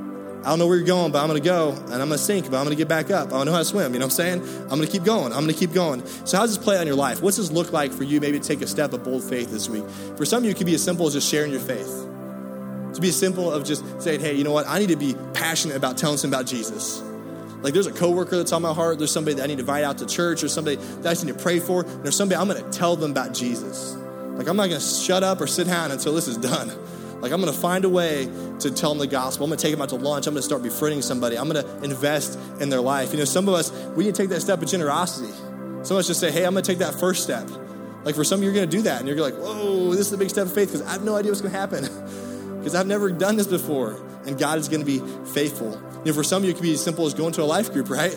I 0.41 0.45
don't 0.45 0.58
know 0.58 0.65
where 0.65 0.75
you're 0.75 0.88
going, 0.88 1.12
but 1.12 1.21
I'm 1.21 1.27
going 1.27 1.39
to 1.39 1.45
go 1.45 1.69
and 1.69 1.93
I'm 1.93 2.08
going 2.08 2.10
to 2.12 2.17
sink, 2.17 2.49
but 2.49 2.58
I'm 2.58 2.63
going 2.63 2.75
to 2.75 2.82
get 2.82 2.88
back 2.88 3.12
up. 3.12 3.27
I 3.27 3.38
don't 3.38 3.45
know 3.45 3.51
how 3.51 3.60
to 3.60 3.65
swim. 3.65 3.93
You 3.93 3.99
know 3.99 4.08
what 4.08 4.19
I'm 4.19 4.41
saying? 4.41 4.41
I'm 4.63 4.69
going 4.69 4.88
to 4.88 4.91
keep 4.91 5.04
going. 5.04 5.34
I'm 5.34 5.43
going 5.43 5.54
to 5.54 5.60
keep 5.60 5.71
going. 5.71 6.04
So, 6.25 6.38
how 6.38 6.43
does 6.43 6.56
this 6.56 6.63
play 6.63 6.77
out 6.77 6.82
in 6.82 6.88
your 6.88 6.95
life? 6.95 7.21
What's 7.21 7.38
this 7.38 7.51
look 7.51 7.71
like 7.71 7.91
for 7.91 8.04
you 8.04 8.19
maybe 8.19 8.39
take 8.39 8.62
a 8.63 8.67
step 8.67 8.93
of 8.93 9.04
bold 9.04 9.23
faith 9.23 9.51
this 9.51 9.69
week? 9.69 9.88
For 10.17 10.25
some 10.25 10.39
of 10.39 10.45
you, 10.45 10.51
it 10.51 10.58
could 10.58 10.65
be 10.65 10.73
as 10.73 10.84
simple 10.84 11.06
as 11.06 11.13
just 11.13 11.30
sharing 11.30 11.51
your 11.51 11.60
faith. 11.60 12.08
To 12.95 13.01
be 13.01 13.10
as 13.10 13.19
simple 13.19 13.51
of 13.51 13.65
just 13.65 13.84
saying, 14.01 14.19
hey, 14.19 14.34
you 14.34 14.43
know 14.43 14.51
what? 14.51 14.67
I 14.67 14.80
need 14.80 14.89
to 14.89 14.95
be 14.95 15.15
passionate 15.34 15.77
about 15.77 15.97
telling 15.97 16.17
some 16.17 16.32
about 16.32 16.47
Jesus. 16.47 17.04
Like 17.62 17.73
there's 17.73 17.88
a 17.88 17.91
coworker 17.91 18.38
that's 18.38 18.51
on 18.51 18.63
my 18.63 18.73
heart. 18.73 18.97
There's 18.97 19.12
somebody 19.12 19.36
that 19.36 19.43
I 19.43 19.47
need 19.47 19.58
to 19.58 19.62
invite 19.62 19.84
out 19.84 19.99
to 19.99 20.08
church. 20.08 20.41
There's 20.41 20.54
somebody 20.54 20.77
that 20.77 21.06
I 21.06 21.12
just 21.12 21.23
need 21.23 21.38
to 21.38 21.39
pray 21.39 21.60
for. 21.60 21.84
There's 21.84 22.15
somebody 22.15 22.41
I'm 22.41 22.47
going 22.47 22.63
to 22.63 22.77
tell 22.77 22.95
them 22.95 23.12
about 23.12 23.34
Jesus. 23.34 23.93
Like 23.93 24.47
I'm 24.47 24.58
not 24.58 24.69
going 24.69 24.82
to 24.82 24.86
shut 24.86 25.23
up 25.23 25.39
or 25.39 25.47
sit 25.47 25.67
down 25.67 25.91
until 25.91 26.15
this 26.15 26.27
is 26.27 26.38
done. 26.38 26.71
Like, 27.21 27.31
I'm 27.31 27.39
going 27.39 27.53
to 27.53 27.60
find 27.60 27.86
a 27.86 27.89
way 27.89 28.27
to 28.60 28.71
tell 28.71 28.89
them 28.89 28.97
the 28.97 29.07
gospel. 29.07 29.45
I'm 29.45 29.51
going 29.51 29.60
to 29.60 29.63
take 29.63 29.71
them 29.71 29.81
out 29.81 29.89
to 29.89 29.95
lunch. 29.95 30.25
I'm 30.25 30.34
going 30.34 30.41
to 30.41 30.45
start 30.45 30.63
befriending 30.63 31.03
somebody. 31.03 31.38
I'm 31.38 31.47
going 31.47 31.63
to 31.63 31.84
invest 31.84 32.38
in 32.60 32.69
their 32.69 32.81
life. 32.81 33.12
You 33.13 33.19
know, 33.19 33.25
some 33.25 33.47
of 33.47 33.53
us, 33.53 33.71
we 33.95 34.05
need 34.05 34.15
to 34.15 34.21
take 34.21 34.29
that 34.29 34.41
step 34.41 34.62
of 34.62 34.67
generosity. 34.67 35.31
Some 35.84 35.97
of 35.97 35.99
us 35.99 36.07
just 36.07 36.19
say, 36.19 36.31
hey, 36.31 36.45
I'm 36.45 36.53
going 36.53 36.63
to 36.63 36.67
take 36.67 36.79
that 36.79 36.99
first 36.99 37.23
step. 37.23 37.47
Like, 38.03 38.15
for 38.15 38.23
some 38.23 38.39
of 38.39 38.43
you, 38.43 38.49
you're 38.49 38.55
going 38.55 38.69
to 38.69 38.75
do 38.75 38.81
that. 38.84 38.99
And 38.99 39.07
you're 39.07 39.17
like, 39.17 39.36
whoa, 39.36 39.91
this 39.91 40.07
is 40.07 40.13
a 40.13 40.17
big 40.17 40.31
step 40.31 40.47
of 40.47 40.53
faith 40.53 40.69
because 40.69 40.81
I 40.88 40.93
have 40.93 41.03
no 41.03 41.15
idea 41.15 41.31
what's 41.31 41.41
going 41.41 41.53
to 41.53 41.60
happen. 41.60 41.88
Because 42.62 42.75
I've 42.75 42.86
never 42.86 43.12
done 43.12 43.38
this 43.38 43.47
before. 43.47 43.99
And 44.27 44.38
God 44.38 44.60
is 44.60 44.69
going 44.69 44.81
to 44.81 44.86
be 44.86 44.99
faithful. 45.31 45.71
You 46.05 46.12
know, 46.12 46.13
for 46.13 46.23
some 46.23 46.43
of 46.43 46.45
you, 46.45 46.51
it 46.51 46.53
could 46.53 46.62
be 46.62 46.73
as 46.73 46.84
simple 46.84 47.07
as 47.07 47.15
going 47.15 47.34
to 47.34 47.41
a 47.41 47.43
life 47.43 47.73
group, 47.73 47.89
right? 47.89 48.13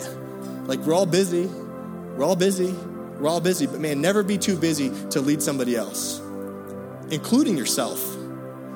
Like, 0.67 0.81
we're 0.81 0.93
all 0.93 1.07
busy. 1.07 1.47
We're 1.47 2.23
all 2.23 2.35
busy. 2.35 2.71
We're 2.71 3.27
all 3.27 3.39
busy. 3.39 3.65
But 3.65 3.79
man, 3.79 4.01
never 4.01 4.21
be 4.21 4.37
too 4.37 4.55
busy 4.55 4.91
to 5.09 5.19
lead 5.19 5.41
somebody 5.41 5.75
else, 5.75 6.19
including 7.09 7.57
yourself. 7.57 7.99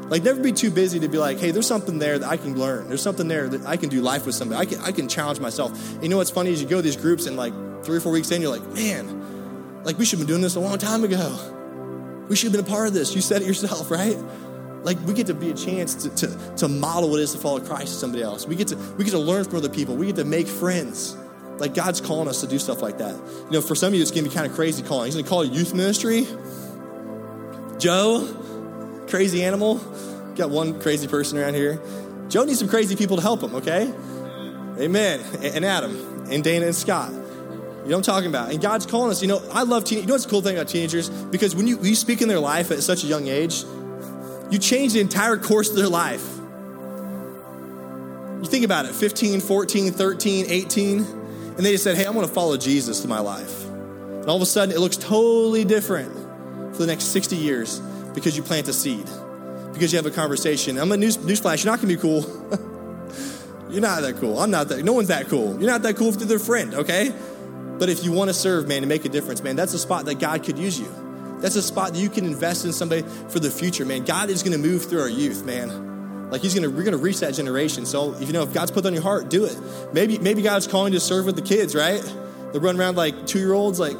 Like, 0.10 0.24
never 0.24 0.41
be 0.41 0.52
too 0.52 0.72
busy 0.72 1.00
to 1.00 1.08
be 1.08 1.17
like, 1.17 1.38
hey, 1.39 1.52
there's 1.52 1.67
something 1.67 2.00
there 2.00 2.17
that 2.17 2.28
I 2.28 2.38
can 2.38 2.58
learn. 2.58 2.88
There's 2.88 3.02
something 3.02 3.28
there 3.28 3.48
that 3.48 3.65
I 3.65 3.78
can 3.78 3.89
do 3.89 4.02
life 4.02 4.26
with 4.26 4.36
somebody. 4.36 4.60
I 4.60 4.65
can, 4.65 4.82
I 4.82 4.91
can 4.91 5.08
challenge 5.08 5.39
myself. 5.39 5.72
And 5.93 6.04
you 6.04 6.10
know 6.10 6.17
what's 6.17 6.32
funny 6.32 6.52
is 6.52 6.62
you 6.62 6.67
go 6.67 6.78
to 6.78 6.82
these 6.82 6.98
groups 6.98 7.28
and 7.28 7.38
like 7.38 7.54
three 7.84 7.98
or 7.98 8.02
four 8.02 8.12
weeks 8.12 8.32
in, 8.32 8.41
you're 8.41 8.52
like, 8.52 8.67
man, 8.74 9.84
like 9.84 9.98
we 9.98 10.06
should 10.06 10.19
have 10.19 10.28
been 10.28 10.34
doing 10.34 10.41
this 10.41 10.56
a 10.56 10.60
long 10.60 10.78
time 10.78 11.04
ago. 11.04 12.26
We 12.28 12.36
should 12.36 12.52
have 12.52 12.63
been 12.63 12.65
a 12.65 12.76
part 12.76 12.88
of 12.88 12.93
this. 12.93 13.15
You 13.15 13.22
said 13.22 13.41
it 13.41 13.48
yourself, 13.48 13.91
right? 13.91 14.17
Like 14.84 14.98
we 15.06 15.13
get 15.13 15.28
to 15.28 15.34
be 15.34 15.52
a 15.52 15.54
chance 15.54 15.95
to, 15.95 16.28
to, 16.28 16.56
to 16.58 16.67
model 16.67 17.10
what 17.10 17.19
it 17.19 17.24
is 17.24 17.34
to 17.34 17.38
follow 17.38 17.60
Christ 17.60 17.88
to 17.88 18.00
somebody 18.00 18.24
else. 18.24 18.48
We 18.48 18.56
get 18.56 18.69
to 18.69 18.76
we 18.98 19.04
get 19.04 19.12
to 19.12 19.19
learn 19.19 19.43
from 19.43 19.58
other 19.58 19.69
people. 19.69 19.95
We 19.95 20.08
get 20.08 20.15
to 20.17 20.26
make 20.26 20.48
friends. 20.48 21.17
Like 21.58 21.74
God's 21.74 22.00
calling 22.00 22.30
us 22.30 22.39
to 22.41 22.48
do 22.48 22.58
stuff 22.58 22.82
like 22.82 23.00
that. 23.00 23.13
You 23.45 23.52
know, 23.52 23.62
for 23.62 23.76
some 23.76 23.89
of 23.89 23.95
you, 23.95 24.02
it's 24.02 24.12
gonna 24.12 24.24
be 24.24 24.34
kind 24.34 24.48
of 24.48 24.54
crazy 24.54 24.82
calling. 24.82 25.08
He's 25.08 25.15
gonna 25.15 25.28
call 25.28 25.43
you 25.43 25.52
youth 25.52 25.74
ministry. 25.74 26.26
Joe, 27.78 28.26
crazy 29.10 29.43
animal. 29.43 29.76
Got 30.36 30.50
one 30.50 30.80
crazy 30.80 31.08
person 31.08 31.38
around 31.38 31.56
here. 31.56 31.82
Joe 32.30 32.43
needs 32.43 32.60
some 32.60 32.69
crazy 32.69 32.95
people 32.95 33.17
to 33.17 33.22
help 33.22 33.41
him, 33.41 33.56
okay? 33.56 33.91
Amen. 34.80 35.19
And 35.43 35.65
Adam, 35.65 36.28
and 36.30 36.43
Dana, 36.43 36.67
and 36.67 36.76
Scott. 36.76 37.12
You 37.12 37.89
know 37.89 37.98
I'm 37.98 38.04
talking 38.04 38.30
about? 38.30 38.52
And 38.52 38.62
God's 38.62 38.86
calling 38.86 39.10
us. 39.12 39.22
You 39.22 39.28
know, 39.28 39.41
I 39.52 39.63
love 39.63 39.84
teenagers. 39.84 40.04
You 40.04 40.08
know 40.08 40.13
what's 40.13 40.26
the 40.26 40.30
cool 40.30 40.41
thing 40.41 40.56
about 40.56 40.67
teenagers? 40.67 41.10
Because 41.10 41.56
when 41.56 41.65
you, 41.67 41.80
you 41.82 41.95
speak 41.95 42.22
in 42.22 42.28
their 42.28 42.39
life 42.39 42.72
at 42.72 42.84
such 42.84 43.04
a 43.04 43.08
young 43.08 43.28
age, 43.28 43.63
you 44.52 44.60
change 44.60 44.93
the 44.93 45.00
entire 45.00 45.38
course 45.38 45.69
of 45.69 45.76
their 45.76 45.89
life. 45.89 46.26
You 48.41 48.45
think 48.45 48.63
about 48.63 48.86
it 48.86 48.93
15, 48.93 49.41
14, 49.41 49.91
13, 49.91 50.45
18, 50.48 51.00
and 51.00 51.58
they 51.58 51.72
just 51.72 51.84
said, 51.84 51.98
Hey, 51.98 52.06
I 52.06 52.12
want 52.12 52.28
to 52.28 52.34
follow 52.34 52.56
Jesus 52.58 53.02
to 53.02 53.08
my 53.08 53.19
life. 53.19 53.65
And 53.65 54.30
all 54.30 54.36
of 54.36 54.41
a 54.41 54.45
sudden, 54.45 54.74
it 54.74 54.80
looks 54.80 54.98
totally 54.98 55.65
different 55.65 56.13
for 56.74 56.80
the 56.80 56.88
next 56.88 57.06
60 57.06 57.36
years 57.36 57.82
because 58.13 58.36
you 58.36 58.43
plant 58.43 58.67
a 58.67 58.74
seed, 58.74 59.10
because 59.74 59.91
you 59.91 59.98
have 59.98 60.06
a 60.06 60.12
conversation. 60.12 60.78
I'm 60.78 60.91
a 60.91 60.98
news 60.98 61.17
newsflash. 61.17 61.63
You're 61.63 61.72
not 61.72 61.82
gonna 61.82 61.93
be 61.93 61.98
cool. 61.98 62.22
you're 63.69 63.82
not 63.82 64.02
that 64.02 64.17
cool. 64.19 64.39
I'm 64.39 64.52
not 64.52 64.69
that. 64.69 64.84
No 64.84 64.93
one's 64.93 65.10
that 65.10 65.28
cool. 65.28 65.60
You're 65.60 65.69
not 65.69 65.82
that 65.84 65.95
cool 65.95 66.10
if 66.10 66.17
they're 66.17 66.28
their 66.28 66.39
friend. 66.39 66.74
Okay. 66.74 67.13
But 67.78 67.88
if 67.88 68.04
you 68.04 68.12
want 68.12 68.30
to 68.30 68.34
serve, 68.34 68.67
man, 68.67 68.80
and 68.80 68.89
make 68.89 69.06
a 69.06 69.10
difference, 69.10 69.41
man, 69.41 69.56
that's 69.56 69.74
a 69.74 69.80
spot 69.80 70.06
that 70.06 70.19
God 70.19 70.43
could 70.43 70.60
use 70.60 70.78
you. 70.78 70.93
That's 71.39 71.56
a 71.56 71.62
spot 71.62 71.93
that 71.93 72.00
you 72.00 72.10
can 72.10 72.26
invest 72.26 72.65
in 72.65 72.74
somebody 72.74 73.04
for 73.30 73.39
the 73.39 73.50
future, 73.50 73.86
man. 73.86 74.04
God 74.04 74.30
is 74.30 74.43
to 74.43 74.58
move 74.58 74.86
through 74.86 75.00
our 75.00 75.10
youth, 75.10 75.45
man. 75.45 76.30
Like 76.30 76.41
he's 76.41 76.54
gonna, 76.54 76.69
we're 76.69 76.84
gonna 76.84 76.98
reach 76.98 77.22
that 77.22 77.34
generation. 77.34 77.86
So 77.86 78.13
if 78.15 78.28
you 78.28 78.34
know 78.34 78.43
if 78.43 78.54
God's 78.54 78.72
put 78.72 78.86
on 78.86 78.93
your 78.93 79.02
heart, 79.02 79.30
do 79.30 79.45
it. 79.45 79.58
Maybe, 79.93 80.19
maybe 80.19 80.41
God's 80.41 80.67
calling 80.67 80.93
to 80.93 81.00
serve 81.00 81.26
with 81.26 81.36
the 81.36 81.41
kids, 81.41 81.74
right? 81.74 82.04
They 82.52 82.60
run 82.60 82.80
around 82.80 82.98
like 82.98 83.26
two 83.26 83.39
year 83.39 83.54
olds, 83.54 83.80
like 83.80 84.00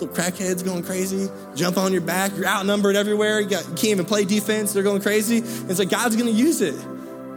little 0.00 0.08
crackheads 0.08 0.64
going 0.64 0.82
crazy, 0.82 1.28
jump 1.54 1.76
on 1.76 1.92
your 1.92 2.00
back, 2.00 2.36
you're 2.36 2.46
outnumbered 2.46 2.96
everywhere, 2.96 3.40
you, 3.40 3.48
got, 3.48 3.64
you 3.64 3.74
can't 3.74 3.84
even 3.84 4.04
play 4.04 4.24
defense, 4.24 4.72
they're 4.72 4.82
going 4.82 5.02
crazy. 5.02 5.38
It's 5.38 5.78
like 5.78 5.90
God's 5.90 6.16
gonna 6.16 6.30
use 6.30 6.60
it. 6.60 6.74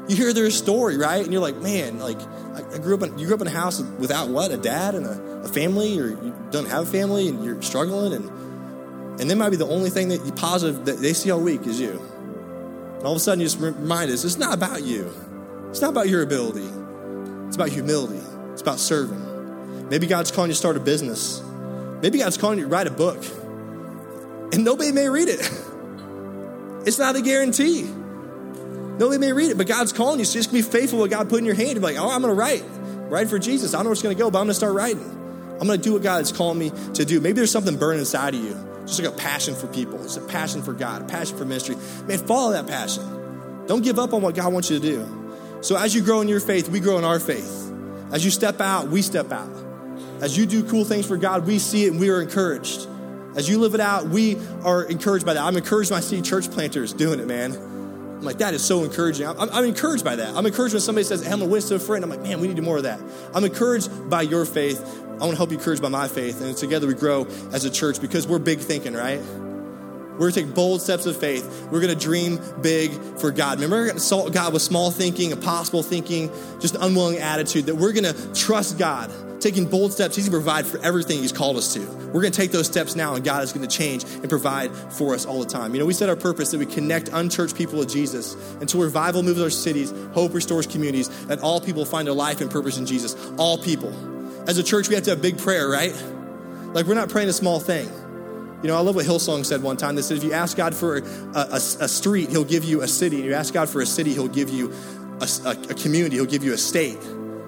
You 0.07 0.15
hear 0.15 0.33
their 0.33 0.49
story, 0.51 0.97
right? 0.97 1.23
And 1.23 1.31
you're 1.31 1.41
like, 1.41 1.57
man, 1.57 1.99
like 1.99 2.19
I, 2.55 2.77
grew 2.79 2.95
up 2.95 3.03
in 3.03 3.17
you 3.17 3.27
grew 3.27 3.35
up 3.35 3.41
in 3.41 3.47
a 3.47 3.51
house 3.51 3.81
without 3.81 4.29
what? 4.29 4.51
A 4.51 4.57
dad 4.57 4.95
and 4.95 5.05
a, 5.05 5.41
a 5.43 5.47
family, 5.47 5.99
or 5.99 6.07
you 6.07 6.35
don't 6.51 6.67
have 6.67 6.87
a 6.87 6.91
family 6.91 7.27
and 7.27 7.43
you're 7.43 7.61
struggling 7.61 8.13
and 8.13 8.29
and 9.19 9.29
then 9.29 9.37
might 9.37 9.49
be 9.51 9.55
the 9.55 9.67
only 9.67 9.89
thing 9.89 10.09
that 10.09 10.25
you 10.25 10.31
positive 10.31 10.85
that 10.85 10.97
they 10.99 11.13
see 11.13 11.29
all 11.31 11.39
week 11.39 11.67
is 11.67 11.79
you. 11.79 11.91
And 11.91 13.05
all 13.05 13.11
of 13.11 13.17
a 13.17 13.19
sudden 13.19 13.39
you 13.39 13.45
just 13.45 13.59
remind 13.59 14.09
us, 14.11 14.23
it's 14.23 14.37
not 14.37 14.53
about 14.53 14.83
you. 14.83 15.11
It's 15.69 15.81
not 15.81 15.91
about 15.91 16.09
your 16.09 16.23
ability. 16.23 16.67
It's 17.47 17.55
about 17.55 17.69
humility. 17.69 18.21
It's 18.51 18.61
about 18.61 18.79
serving. 18.79 19.89
Maybe 19.89 20.07
God's 20.07 20.31
calling 20.31 20.49
you 20.49 20.53
to 20.53 20.57
start 20.57 20.75
a 20.77 20.79
business. 20.79 21.41
Maybe 22.01 22.19
God's 22.19 22.37
calling 22.37 22.59
you 22.59 22.65
to 22.65 22.69
write 22.69 22.87
a 22.87 22.91
book, 22.91 23.23
and 24.53 24.63
nobody 24.63 24.91
may 24.91 25.09
read 25.09 25.29
it. 25.29 25.49
It's 26.83 26.97
not 26.97 27.15
a 27.15 27.21
guarantee. 27.21 27.83
Nobody 27.83 29.19
may 29.19 29.33
read 29.33 29.51
it, 29.51 29.57
but 29.57 29.67
God's 29.67 29.93
calling 29.93 30.19
you. 30.19 30.25
So 30.25 30.39
just 30.39 30.51
be 30.51 30.61
faithful 30.61 30.99
what 30.99 31.09
God 31.11 31.29
put 31.29 31.39
in 31.39 31.45
your 31.45 31.55
hand. 31.55 31.75
Be 31.75 31.79
like, 31.79 31.97
oh, 31.97 32.09
I'm 32.09 32.21
going 32.21 32.33
to 32.33 32.39
write. 32.39 32.63
Write 33.09 33.29
for 33.29 33.39
Jesus. 33.39 33.73
I 33.73 33.77
don't 33.77 33.85
know 33.85 33.89
where 33.89 33.93
it's 33.93 34.01
going 34.01 34.15
to 34.15 34.19
go, 34.19 34.31
but 34.31 34.39
I'm 34.39 34.45
going 34.45 34.51
to 34.51 34.55
start 34.55 34.73
writing. 34.73 35.03
I'm 35.59 35.67
going 35.67 35.79
to 35.79 35.83
do 35.83 35.93
what 35.93 36.01
God 36.01 36.17
God's 36.17 36.31
calling 36.31 36.57
me 36.57 36.71
to 36.95 37.05
do. 37.05 37.19
Maybe 37.19 37.33
there's 37.33 37.51
something 37.51 37.77
burning 37.77 37.99
inside 37.99 38.33
of 38.33 38.43
you. 38.43 38.57
Just 38.85 38.99
like 38.99 39.11
a 39.11 39.15
passion 39.15 39.53
for 39.53 39.67
people. 39.67 40.03
It's 40.03 40.17
a 40.17 40.21
passion 40.21 40.63
for 40.63 40.73
God, 40.73 41.03
a 41.03 41.05
passion 41.05 41.37
for 41.37 41.45
ministry. 41.45 41.75
Man, 42.07 42.17
follow 42.17 42.51
that 42.53 42.67
passion. 42.67 43.65
Don't 43.67 43.83
give 43.83 43.99
up 43.99 44.13
on 44.13 44.23
what 44.23 44.33
God 44.33 44.51
wants 44.51 44.71
you 44.71 44.79
to 44.79 44.83
do. 44.83 45.59
So 45.61 45.77
as 45.77 45.93
you 45.93 46.01
grow 46.01 46.21
in 46.21 46.27
your 46.27 46.39
faith, 46.39 46.67
we 46.67 46.79
grow 46.79 46.97
in 46.97 47.03
our 47.03 47.19
faith. 47.19 47.71
As 48.11 48.25
you 48.25 48.31
step 48.31 48.59
out, 48.59 48.87
we 48.87 49.03
step 49.03 49.31
out. 49.31 49.49
As 50.21 50.37
you 50.37 50.45
do 50.45 50.63
cool 50.63 50.85
things 50.85 51.07
for 51.07 51.17
God, 51.17 51.47
we 51.47 51.57
see 51.57 51.85
it 51.85 51.91
and 51.91 51.99
we 51.99 52.09
are 52.09 52.21
encouraged. 52.21 52.87
As 53.35 53.49
you 53.49 53.59
live 53.59 53.73
it 53.73 53.79
out, 53.79 54.07
we 54.07 54.37
are 54.63 54.83
encouraged 54.83 55.25
by 55.25 55.33
that. 55.33 55.43
I'm 55.43 55.57
encouraged 55.57 55.89
when 55.89 55.97
I 55.97 56.01
see 56.01 56.21
church 56.21 56.51
planters 56.51 56.93
doing 56.93 57.19
it, 57.19 57.25
man. 57.25 57.53
I'm 57.53 58.21
like, 58.21 58.37
that 58.37 58.53
is 58.53 58.63
so 58.63 58.83
encouraging. 58.83 59.25
I'm, 59.25 59.49
I'm, 59.49 59.65
encouraged 59.65 60.05
by 60.05 60.17
that. 60.17 60.35
I'm 60.35 60.45
encouraged 60.45 60.75
when 60.75 60.81
somebody 60.81 61.05
says, 61.05 61.25
hey, 61.25 61.31
I'm 61.31 61.39
to 61.39 61.45
witness 61.45 61.69
to 61.69 61.75
a 61.75 61.79
friend. 61.79 62.03
I'm 62.03 62.09
like, 62.11 62.21
man, 62.21 62.39
we 62.39 62.47
need 62.47 62.55
to 62.55 62.61
do 62.61 62.65
more 62.65 62.77
of 62.77 62.83
that. 62.83 62.99
I'm 63.33 63.43
encouraged 63.43 64.11
by 64.11 64.21
your 64.21 64.45
faith. 64.45 64.79
I 64.79 65.25
want 65.25 65.31
to 65.31 65.37
help 65.37 65.49
you 65.49 65.57
encouraged 65.57 65.81
by 65.81 65.89
my 65.89 66.07
faith. 66.07 66.39
And 66.39 66.55
together 66.55 66.85
we 66.85 66.93
grow 66.93 67.25
as 67.51 67.65
a 67.65 67.71
church 67.71 67.99
because 67.99 68.27
we're 68.27 68.37
big 68.37 68.59
thinking, 68.59 68.93
right? 68.93 69.19
We're 69.19 70.29
going 70.29 70.33
to 70.33 70.43
take 70.43 70.53
bold 70.53 70.83
steps 70.83 71.07
of 71.07 71.17
faith. 71.17 71.67
We're 71.71 71.81
going 71.81 71.97
to 71.97 71.99
dream 71.99 72.39
big 72.61 72.91
for 72.91 73.31
God. 73.31 73.57
Remember, 73.57 73.77
we're 73.77 73.85
going 73.85 73.97
to 73.97 74.03
insult 74.03 74.33
God 74.33 74.53
with 74.53 74.61
small 74.61 74.91
thinking, 74.91 75.31
impossible 75.31 75.81
thinking, 75.81 76.29
just 76.59 76.75
an 76.75 76.83
unwilling 76.83 77.17
attitude, 77.17 77.65
that 77.65 77.75
we're 77.75 77.93
going 77.93 78.13
to 78.13 78.33
trust 78.35 78.77
God 78.77 79.09
taking 79.41 79.65
bold 79.65 79.91
steps. 79.91 80.15
He's 80.15 80.29
going 80.29 80.39
to 80.39 80.45
provide 80.45 80.65
for 80.65 80.77
everything 80.79 81.19
He's 81.19 81.31
called 81.31 81.57
us 81.57 81.73
to. 81.73 81.79
We're 81.79 82.21
going 82.21 82.31
to 82.31 82.37
take 82.37 82.51
those 82.51 82.67
steps 82.67 82.95
now, 82.95 83.15
and 83.15 83.23
God 83.23 83.43
is 83.43 83.53
going 83.53 83.67
to 83.67 83.75
change 83.75 84.03
and 84.03 84.29
provide 84.29 84.71
for 84.75 85.13
us 85.13 85.25
all 85.25 85.39
the 85.39 85.49
time. 85.49 85.73
You 85.73 85.79
know, 85.79 85.85
we 85.85 85.93
set 85.93 86.09
our 86.09 86.15
purpose 86.15 86.51
that 86.51 86.57
we 86.57 86.65
connect 86.65 87.09
unchurched 87.09 87.55
people 87.55 87.79
with 87.79 87.89
Jesus 87.89 88.35
until 88.59 88.81
revival 88.81 89.23
moves 89.23 89.41
our 89.41 89.49
cities, 89.49 89.93
hope 90.13 90.33
restores 90.33 90.67
communities, 90.67 91.09
and 91.29 91.39
all 91.41 91.59
people 91.59 91.85
find 91.85 92.07
their 92.07 92.13
life 92.13 92.41
and 92.41 92.49
purpose 92.49 92.77
in 92.77 92.85
Jesus. 92.85 93.15
All 93.37 93.57
people. 93.57 93.93
As 94.47 94.57
a 94.57 94.63
church, 94.63 94.89
we 94.89 94.95
have 94.95 95.03
to 95.05 95.11
have 95.11 95.21
big 95.21 95.37
prayer, 95.37 95.69
right? 95.69 95.93
Like, 96.73 96.85
we're 96.85 96.95
not 96.95 97.09
praying 97.09 97.29
a 97.29 97.33
small 97.33 97.59
thing. 97.59 97.89
You 98.61 98.67
know, 98.67 98.77
I 98.77 98.81
love 98.81 98.95
what 98.95 99.05
Hillsong 99.05 99.45
said 99.45 99.63
one 99.63 99.77
time. 99.77 99.95
They 99.95 100.03
said, 100.03 100.17
if 100.17 100.23
you 100.23 100.33
ask 100.33 100.55
God 100.55 100.75
for 100.75 100.97
a, 100.97 101.01
a, 101.35 101.55
a 101.55 101.87
street, 101.87 102.29
He'll 102.29 102.43
give 102.43 102.63
you 102.63 102.81
a 102.81 102.87
city. 102.87 103.17
And 103.17 103.25
you 103.25 103.33
ask 103.33 103.53
God 103.53 103.69
for 103.69 103.81
a 103.81 103.85
city, 103.85 104.13
He'll 104.13 104.27
give 104.27 104.49
you 104.49 104.71
a, 105.19 105.27
a 105.45 105.73
community, 105.73 106.17
He'll 106.17 106.25
give 106.25 106.43
you 106.43 106.53
a 106.53 106.57
state. 106.57 106.99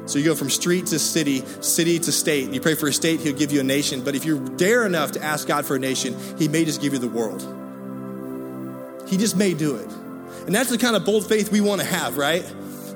So 0.06 0.20
you 0.20 0.26
go 0.26 0.36
from 0.36 0.50
street 0.50 0.88
to 0.88 1.00
city, 1.00 1.44
city 1.62 1.98
to 2.00 2.12
state. 2.12 2.50
You 2.50 2.60
pray 2.60 2.76
for 2.76 2.88
a 2.88 2.94
state, 2.94 3.22
he'll 3.22 3.36
give 3.36 3.52
you 3.52 3.62
a 3.62 3.64
nation. 3.64 4.04
But 4.04 4.16
if 4.16 4.26
you 4.26 4.40
dare 4.58 4.86
enough 4.86 5.14
to 5.14 5.24
ask 5.24 5.48
God 5.48 5.66
for 5.66 5.76
a 5.76 5.80
nation, 5.80 6.16
he 6.38 6.48
may 6.48 6.66
just 6.66 6.82
give 6.82 6.94
you 6.94 7.00
the 7.00 7.08
world. 7.08 7.42
He 9.08 9.18
just 9.18 9.38
may 9.38 9.54
do 9.54 9.76
it. 9.76 9.90
And 10.46 10.54
that's 10.54 10.70
the 10.70 10.78
kind 10.78 10.96
of 10.96 11.06
bold 11.06 11.28
faith 11.28 11.52
we 11.52 11.62
want 11.62 11.82
to 11.82 11.88
have, 11.88 12.18
right? 12.18 12.44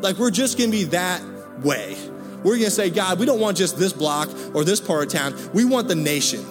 Like 0.02 0.18
we're 0.18 0.32
just 0.32 0.58
going 0.58 0.72
to 0.72 0.78
be 0.78 0.84
that 0.86 1.22
way. 1.64 1.96
We're 2.44 2.56
going 2.56 2.66
to 2.66 2.72
say, 2.72 2.90
God, 2.90 3.20
we 3.20 3.26
don't 3.26 3.40
want 3.40 3.58
just 3.58 3.78
this 3.78 3.94
block 3.94 4.30
or 4.54 4.64
this 4.64 4.80
part 4.80 5.06
of 5.06 5.12
town. 5.12 5.36
We 5.54 5.66
want 5.66 5.88
the 5.88 5.96
nation. 5.96 6.46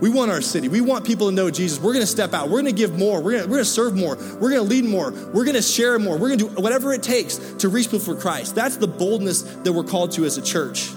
We 0.00 0.10
want 0.10 0.30
our 0.30 0.40
city. 0.40 0.68
We 0.68 0.80
want 0.80 1.04
people 1.04 1.28
to 1.28 1.34
know 1.34 1.50
Jesus. 1.50 1.80
We're 1.80 1.92
going 1.92 2.04
to 2.04 2.10
step 2.10 2.32
out. 2.32 2.48
We're 2.48 2.62
going 2.62 2.66
to 2.66 2.72
give 2.72 2.96
more. 2.96 3.20
We're 3.20 3.46
going 3.46 3.48
to, 3.48 3.64
serve 3.64 3.96
more. 3.96 4.16
We're 4.16 4.50
going 4.50 4.62
to 4.62 4.68
lead 4.68 4.84
more. 4.84 5.10
We're 5.10 5.44
going 5.44 5.56
to 5.56 5.62
share 5.62 5.98
more. 5.98 6.16
We're 6.16 6.28
going 6.28 6.38
to 6.38 6.48
do 6.48 6.62
whatever 6.62 6.92
it 6.92 7.02
takes 7.02 7.36
to 7.36 7.68
reach 7.68 7.86
people 7.86 7.98
for 7.98 8.14
Christ. 8.14 8.54
That's 8.54 8.76
the 8.76 8.86
boldness 8.86 9.42
that 9.42 9.72
we're 9.72 9.84
called 9.84 10.12
to 10.12 10.24
as 10.24 10.38
a 10.38 10.42
church 10.42 10.90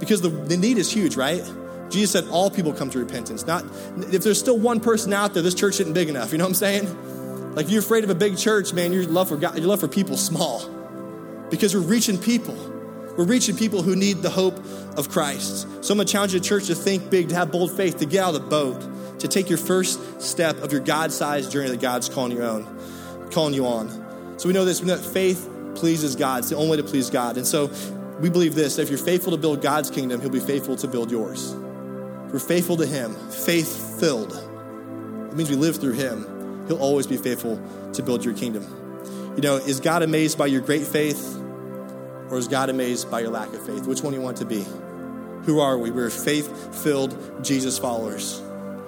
because 0.00 0.20
the, 0.20 0.28
the 0.28 0.56
need 0.56 0.78
is 0.78 0.90
huge, 0.90 1.16
right? 1.16 1.42
Jesus 1.90 2.10
said 2.10 2.28
all 2.30 2.50
people 2.50 2.72
come 2.72 2.90
to 2.90 2.98
repentance. 2.98 3.46
Not 3.46 3.64
if 4.12 4.24
there's 4.24 4.38
still 4.38 4.58
one 4.58 4.80
person 4.80 5.12
out 5.12 5.34
there, 5.34 5.42
this 5.42 5.54
church 5.54 5.80
isn't 5.80 5.92
big 5.92 6.08
enough. 6.08 6.32
You 6.32 6.38
know 6.38 6.44
what 6.44 6.48
I'm 6.48 6.54
saying? 6.54 7.54
Like 7.54 7.66
if 7.66 7.72
you're 7.72 7.80
afraid 7.80 8.04
of 8.04 8.10
a 8.10 8.14
big 8.14 8.36
church, 8.36 8.72
man, 8.72 8.92
your 8.92 9.04
love 9.04 9.28
for 9.28 9.36
God, 9.36 9.56
your 9.56 9.66
love 9.66 9.80
for 9.80 9.88
people 9.88 10.16
small. 10.16 10.68
Because 11.50 11.74
we're 11.74 11.82
reaching 11.82 12.18
people. 12.18 12.54
We're 13.16 13.24
reaching 13.24 13.56
people 13.56 13.82
who 13.82 13.94
need 13.94 14.22
the 14.22 14.30
hope 14.30 14.58
of 14.96 15.08
Christ. 15.08 15.66
So 15.84 15.92
I'm 15.92 15.98
to 15.98 16.04
challenge 16.04 16.32
the 16.32 16.40
church 16.40 16.66
to 16.66 16.74
think 16.74 17.10
big, 17.10 17.28
to 17.30 17.34
have 17.34 17.50
bold 17.50 17.76
faith, 17.76 17.98
to 17.98 18.06
get 18.06 18.24
out 18.24 18.34
of 18.34 18.42
the 18.42 18.48
boat, 18.48 19.20
to 19.20 19.28
take 19.28 19.48
your 19.48 19.58
first 19.58 20.20
step 20.20 20.58
of 20.58 20.72
your 20.72 20.80
God-sized 20.80 21.50
journey 21.50 21.70
that 21.70 21.80
God's 21.80 22.08
calling 22.08 22.32
you 22.32 22.42
on, 22.42 23.30
calling 23.30 23.54
you 23.54 23.66
on. 23.66 23.88
So 24.38 24.48
we 24.48 24.54
know 24.54 24.64
this, 24.64 24.80
we 24.80 24.86
know 24.86 24.96
that 24.96 25.12
faith 25.12 25.48
pleases 25.74 26.16
God. 26.16 26.40
It's 26.40 26.50
the 26.50 26.56
only 26.56 26.70
way 26.72 26.76
to 26.78 26.82
please 26.82 27.10
God. 27.10 27.36
And 27.36 27.46
so 27.46 27.70
we 28.20 28.30
believe 28.30 28.54
this, 28.54 28.78
if 28.78 28.88
you're 28.88 28.98
faithful 28.98 29.32
to 29.32 29.38
build 29.38 29.62
God's 29.62 29.90
kingdom, 29.90 30.20
he'll 30.20 30.30
be 30.30 30.40
faithful 30.40 30.76
to 30.76 30.88
build 30.88 31.10
yours. 31.10 31.52
If 31.52 32.32
we're 32.32 32.38
faithful 32.38 32.76
to 32.76 32.86
him, 32.86 33.14
faith-filled, 33.30 34.32
it 34.32 35.36
means 35.36 35.50
we 35.50 35.56
live 35.56 35.76
through 35.76 35.94
him. 35.94 36.66
He'll 36.68 36.78
always 36.78 37.06
be 37.06 37.16
faithful 37.16 37.60
to 37.92 38.02
build 38.02 38.24
your 38.24 38.34
kingdom. 38.34 38.64
You 39.36 39.42
know, 39.42 39.56
is 39.56 39.80
God 39.80 40.02
amazed 40.02 40.38
by 40.38 40.46
your 40.46 40.60
great 40.60 40.86
faith? 40.86 41.40
Or 42.30 42.38
is 42.38 42.48
God 42.48 42.70
amazed 42.70 43.10
by 43.10 43.20
your 43.20 43.30
lack 43.30 43.52
of 43.52 43.64
faith? 43.64 43.86
Which 43.86 44.02
one 44.02 44.12
do 44.12 44.18
you 44.18 44.24
want 44.24 44.38
to 44.38 44.44
be? 44.44 44.64
Who 45.44 45.60
are 45.60 45.76
we? 45.76 45.90
We're 45.90 46.10
faith 46.10 46.82
filled 46.82 47.44
Jesus 47.44 47.78
followers. 47.78 48.42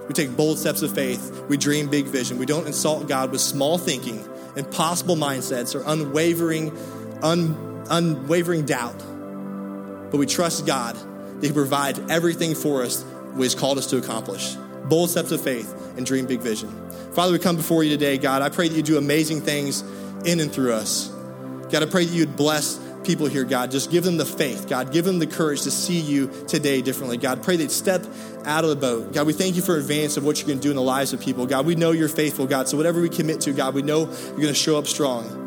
We 0.09 0.14
take 0.14 0.37
bold 0.37 0.59
steps 0.59 0.83
of 0.83 0.94
faith. 0.94 1.44
We 1.49 1.57
dream 1.57 1.88
big 1.88 2.07
vision. 2.07 2.38
We 2.38 2.46
don't 2.46 2.66
insult 2.66 3.09
God 3.09 3.33
with 3.33 3.40
small 3.40 3.77
thinking, 3.77 4.27
impossible 4.57 5.16
mindsets, 5.16 5.75
or 5.75 5.83
unwavering, 5.87 6.77
un, 7.22 7.85
unwavering 7.90 8.64
doubt. 8.64 8.99
But 10.11 10.18
we 10.18 10.27
trust 10.27 10.66
God 10.66 10.96
that 11.40 11.46
He 11.46 11.53
provides 11.53 12.01
everything 12.09 12.55
for 12.55 12.83
us 12.83 13.03
what 13.03 13.42
He's 13.42 13.55
called 13.55 13.79
us 13.79 13.87
to 13.88 13.99
accomplish. 13.99 14.55
Bold 14.85 15.11
steps 15.11 15.33
of 15.33 15.40
faith 15.40 15.75
and 15.96 16.07
dream 16.07 16.27
big 16.27 16.40
vision. 16.40 16.70
Father, 17.12 17.33
we 17.33 17.38
come 17.38 17.57
before 17.57 17.83
you 17.83 17.90
today, 17.90 18.16
God. 18.16 18.42
I 18.42 18.49
pray 18.49 18.68
that 18.68 18.77
you 18.77 18.83
do 18.83 18.99
amazing 18.99 19.40
things 19.40 19.83
in 20.25 20.40
and 20.40 20.53
through 20.53 20.72
us. 20.72 21.09
God, 21.70 21.83
I 21.83 21.87
pray 21.87 22.05
that 22.05 22.12
you'd 22.12 22.37
bless 22.37 22.79
people 23.07 23.27
here, 23.27 23.45
God. 23.45 23.71
Just 23.71 23.90
give 23.90 24.05
them 24.05 24.16
the 24.16 24.27
faith, 24.27 24.69
God. 24.69 24.92
Give 24.92 25.05
them 25.05 25.19
the 25.19 25.27
courage 25.27 25.62
to 25.62 25.71
see 25.71 26.01
you 26.01 26.31
today 26.49 26.83
differently, 26.83 27.16
God. 27.16 27.42
Pray 27.42 27.57
they'd 27.57 27.71
step 27.71 28.05
out 28.45 28.64
of 28.64 28.71
the 28.71 28.77
boat. 28.77 29.12
God, 29.12 29.27
we 29.27 29.33
thank 29.33 29.57
you 29.57 29.62
for 29.62 29.77
advance 29.77 30.16
of 30.16 30.25
what 30.25 30.38
you're 30.38 30.49
going 30.49 30.59
to 30.59 30.62
do 30.62 30.71
in 30.71 30.77
the 30.77 30.83
lives 30.83 31.12
of 31.12 31.21
people. 31.21 31.47
God, 31.47 31.64
we 31.64 31.77
know 31.77 31.92
you're 31.92 32.09
faithful, 32.09 32.47
God. 32.47 32.69
So 32.69 32.77
whatever 32.77 33.01
we 33.01 33.09
commit 33.09 33.40
to, 33.42 33.53
God, 33.53 33.75
we 33.75 33.83
know 33.83 34.01
you're 34.01 34.37
going 34.37 34.49
to 34.49 34.55
show 34.55 34.77
up 34.77 34.87
strong. 34.87 35.45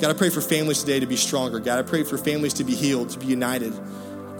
God, 0.00 0.10
I 0.10 0.18
pray 0.18 0.30
for 0.30 0.40
families 0.40 0.80
today 0.80 1.00
to 1.00 1.06
be 1.06 1.16
stronger. 1.16 1.58
God, 1.60 1.78
I 1.78 1.82
pray 1.82 2.02
for 2.02 2.18
families 2.18 2.54
to 2.54 2.64
be 2.64 2.74
healed, 2.74 3.10
to 3.10 3.18
be 3.18 3.26
united. 3.26 3.72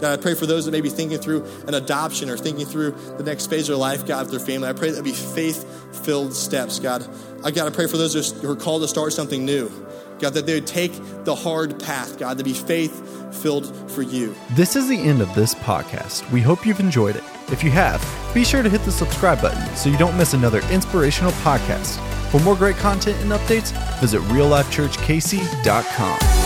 God, 0.00 0.18
I 0.18 0.20
pray 0.20 0.34
for 0.34 0.44
those 0.44 0.66
that 0.66 0.72
may 0.72 0.82
be 0.82 0.90
thinking 0.90 1.18
through 1.18 1.46
an 1.66 1.72
adoption 1.72 2.28
or 2.28 2.36
thinking 2.36 2.66
through 2.66 2.90
the 3.16 3.22
next 3.22 3.46
phase 3.46 3.62
of 3.62 3.68
their 3.68 3.76
life, 3.76 4.06
God, 4.06 4.26
with 4.26 4.30
their 4.32 4.46
family. 4.46 4.68
I 4.68 4.74
pray 4.74 4.90
that 4.90 5.02
be 5.02 5.12
faith 5.12 6.04
filled 6.04 6.34
steps, 6.34 6.78
God. 6.78 7.08
I 7.42 7.50
got 7.50 7.64
to 7.64 7.70
pray 7.70 7.86
for 7.86 7.96
those 7.96 8.32
who 8.32 8.50
are 8.50 8.56
called 8.56 8.82
to 8.82 8.88
start 8.88 9.14
something 9.14 9.46
new. 9.46 9.70
God, 10.18 10.34
that 10.34 10.46
they 10.46 10.54
would 10.54 10.66
take 10.66 10.92
the 11.24 11.34
hard 11.34 11.82
path, 11.82 12.18
God, 12.18 12.38
to 12.38 12.44
be 12.44 12.52
faith 12.52 13.02
filled 13.42 13.74
for 13.90 14.02
you. 14.02 14.34
This 14.52 14.76
is 14.76 14.88
the 14.88 14.98
end 14.98 15.20
of 15.20 15.34
this 15.34 15.54
podcast. 15.54 16.30
We 16.30 16.40
hope 16.40 16.66
you've 16.66 16.80
enjoyed 16.80 17.16
it. 17.16 17.24
If 17.48 17.62
you 17.62 17.70
have, 17.70 18.02
be 18.34 18.44
sure 18.44 18.62
to 18.62 18.68
hit 18.68 18.82
the 18.82 18.92
subscribe 18.92 19.40
button 19.40 19.76
so 19.76 19.88
you 19.88 19.98
don't 19.98 20.16
miss 20.16 20.34
another 20.34 20.60
inspirational 20.70 21.32
podcast. 21.32 22.00
For 22.30 22.40
more 22.40 22.56
great 22.56 22.76
content 22.76 23.18
and 23.20 23.30
updates, 23.30 23.72
visit 24.00 24.20
reallifechurchkc.com. 24.22 26.45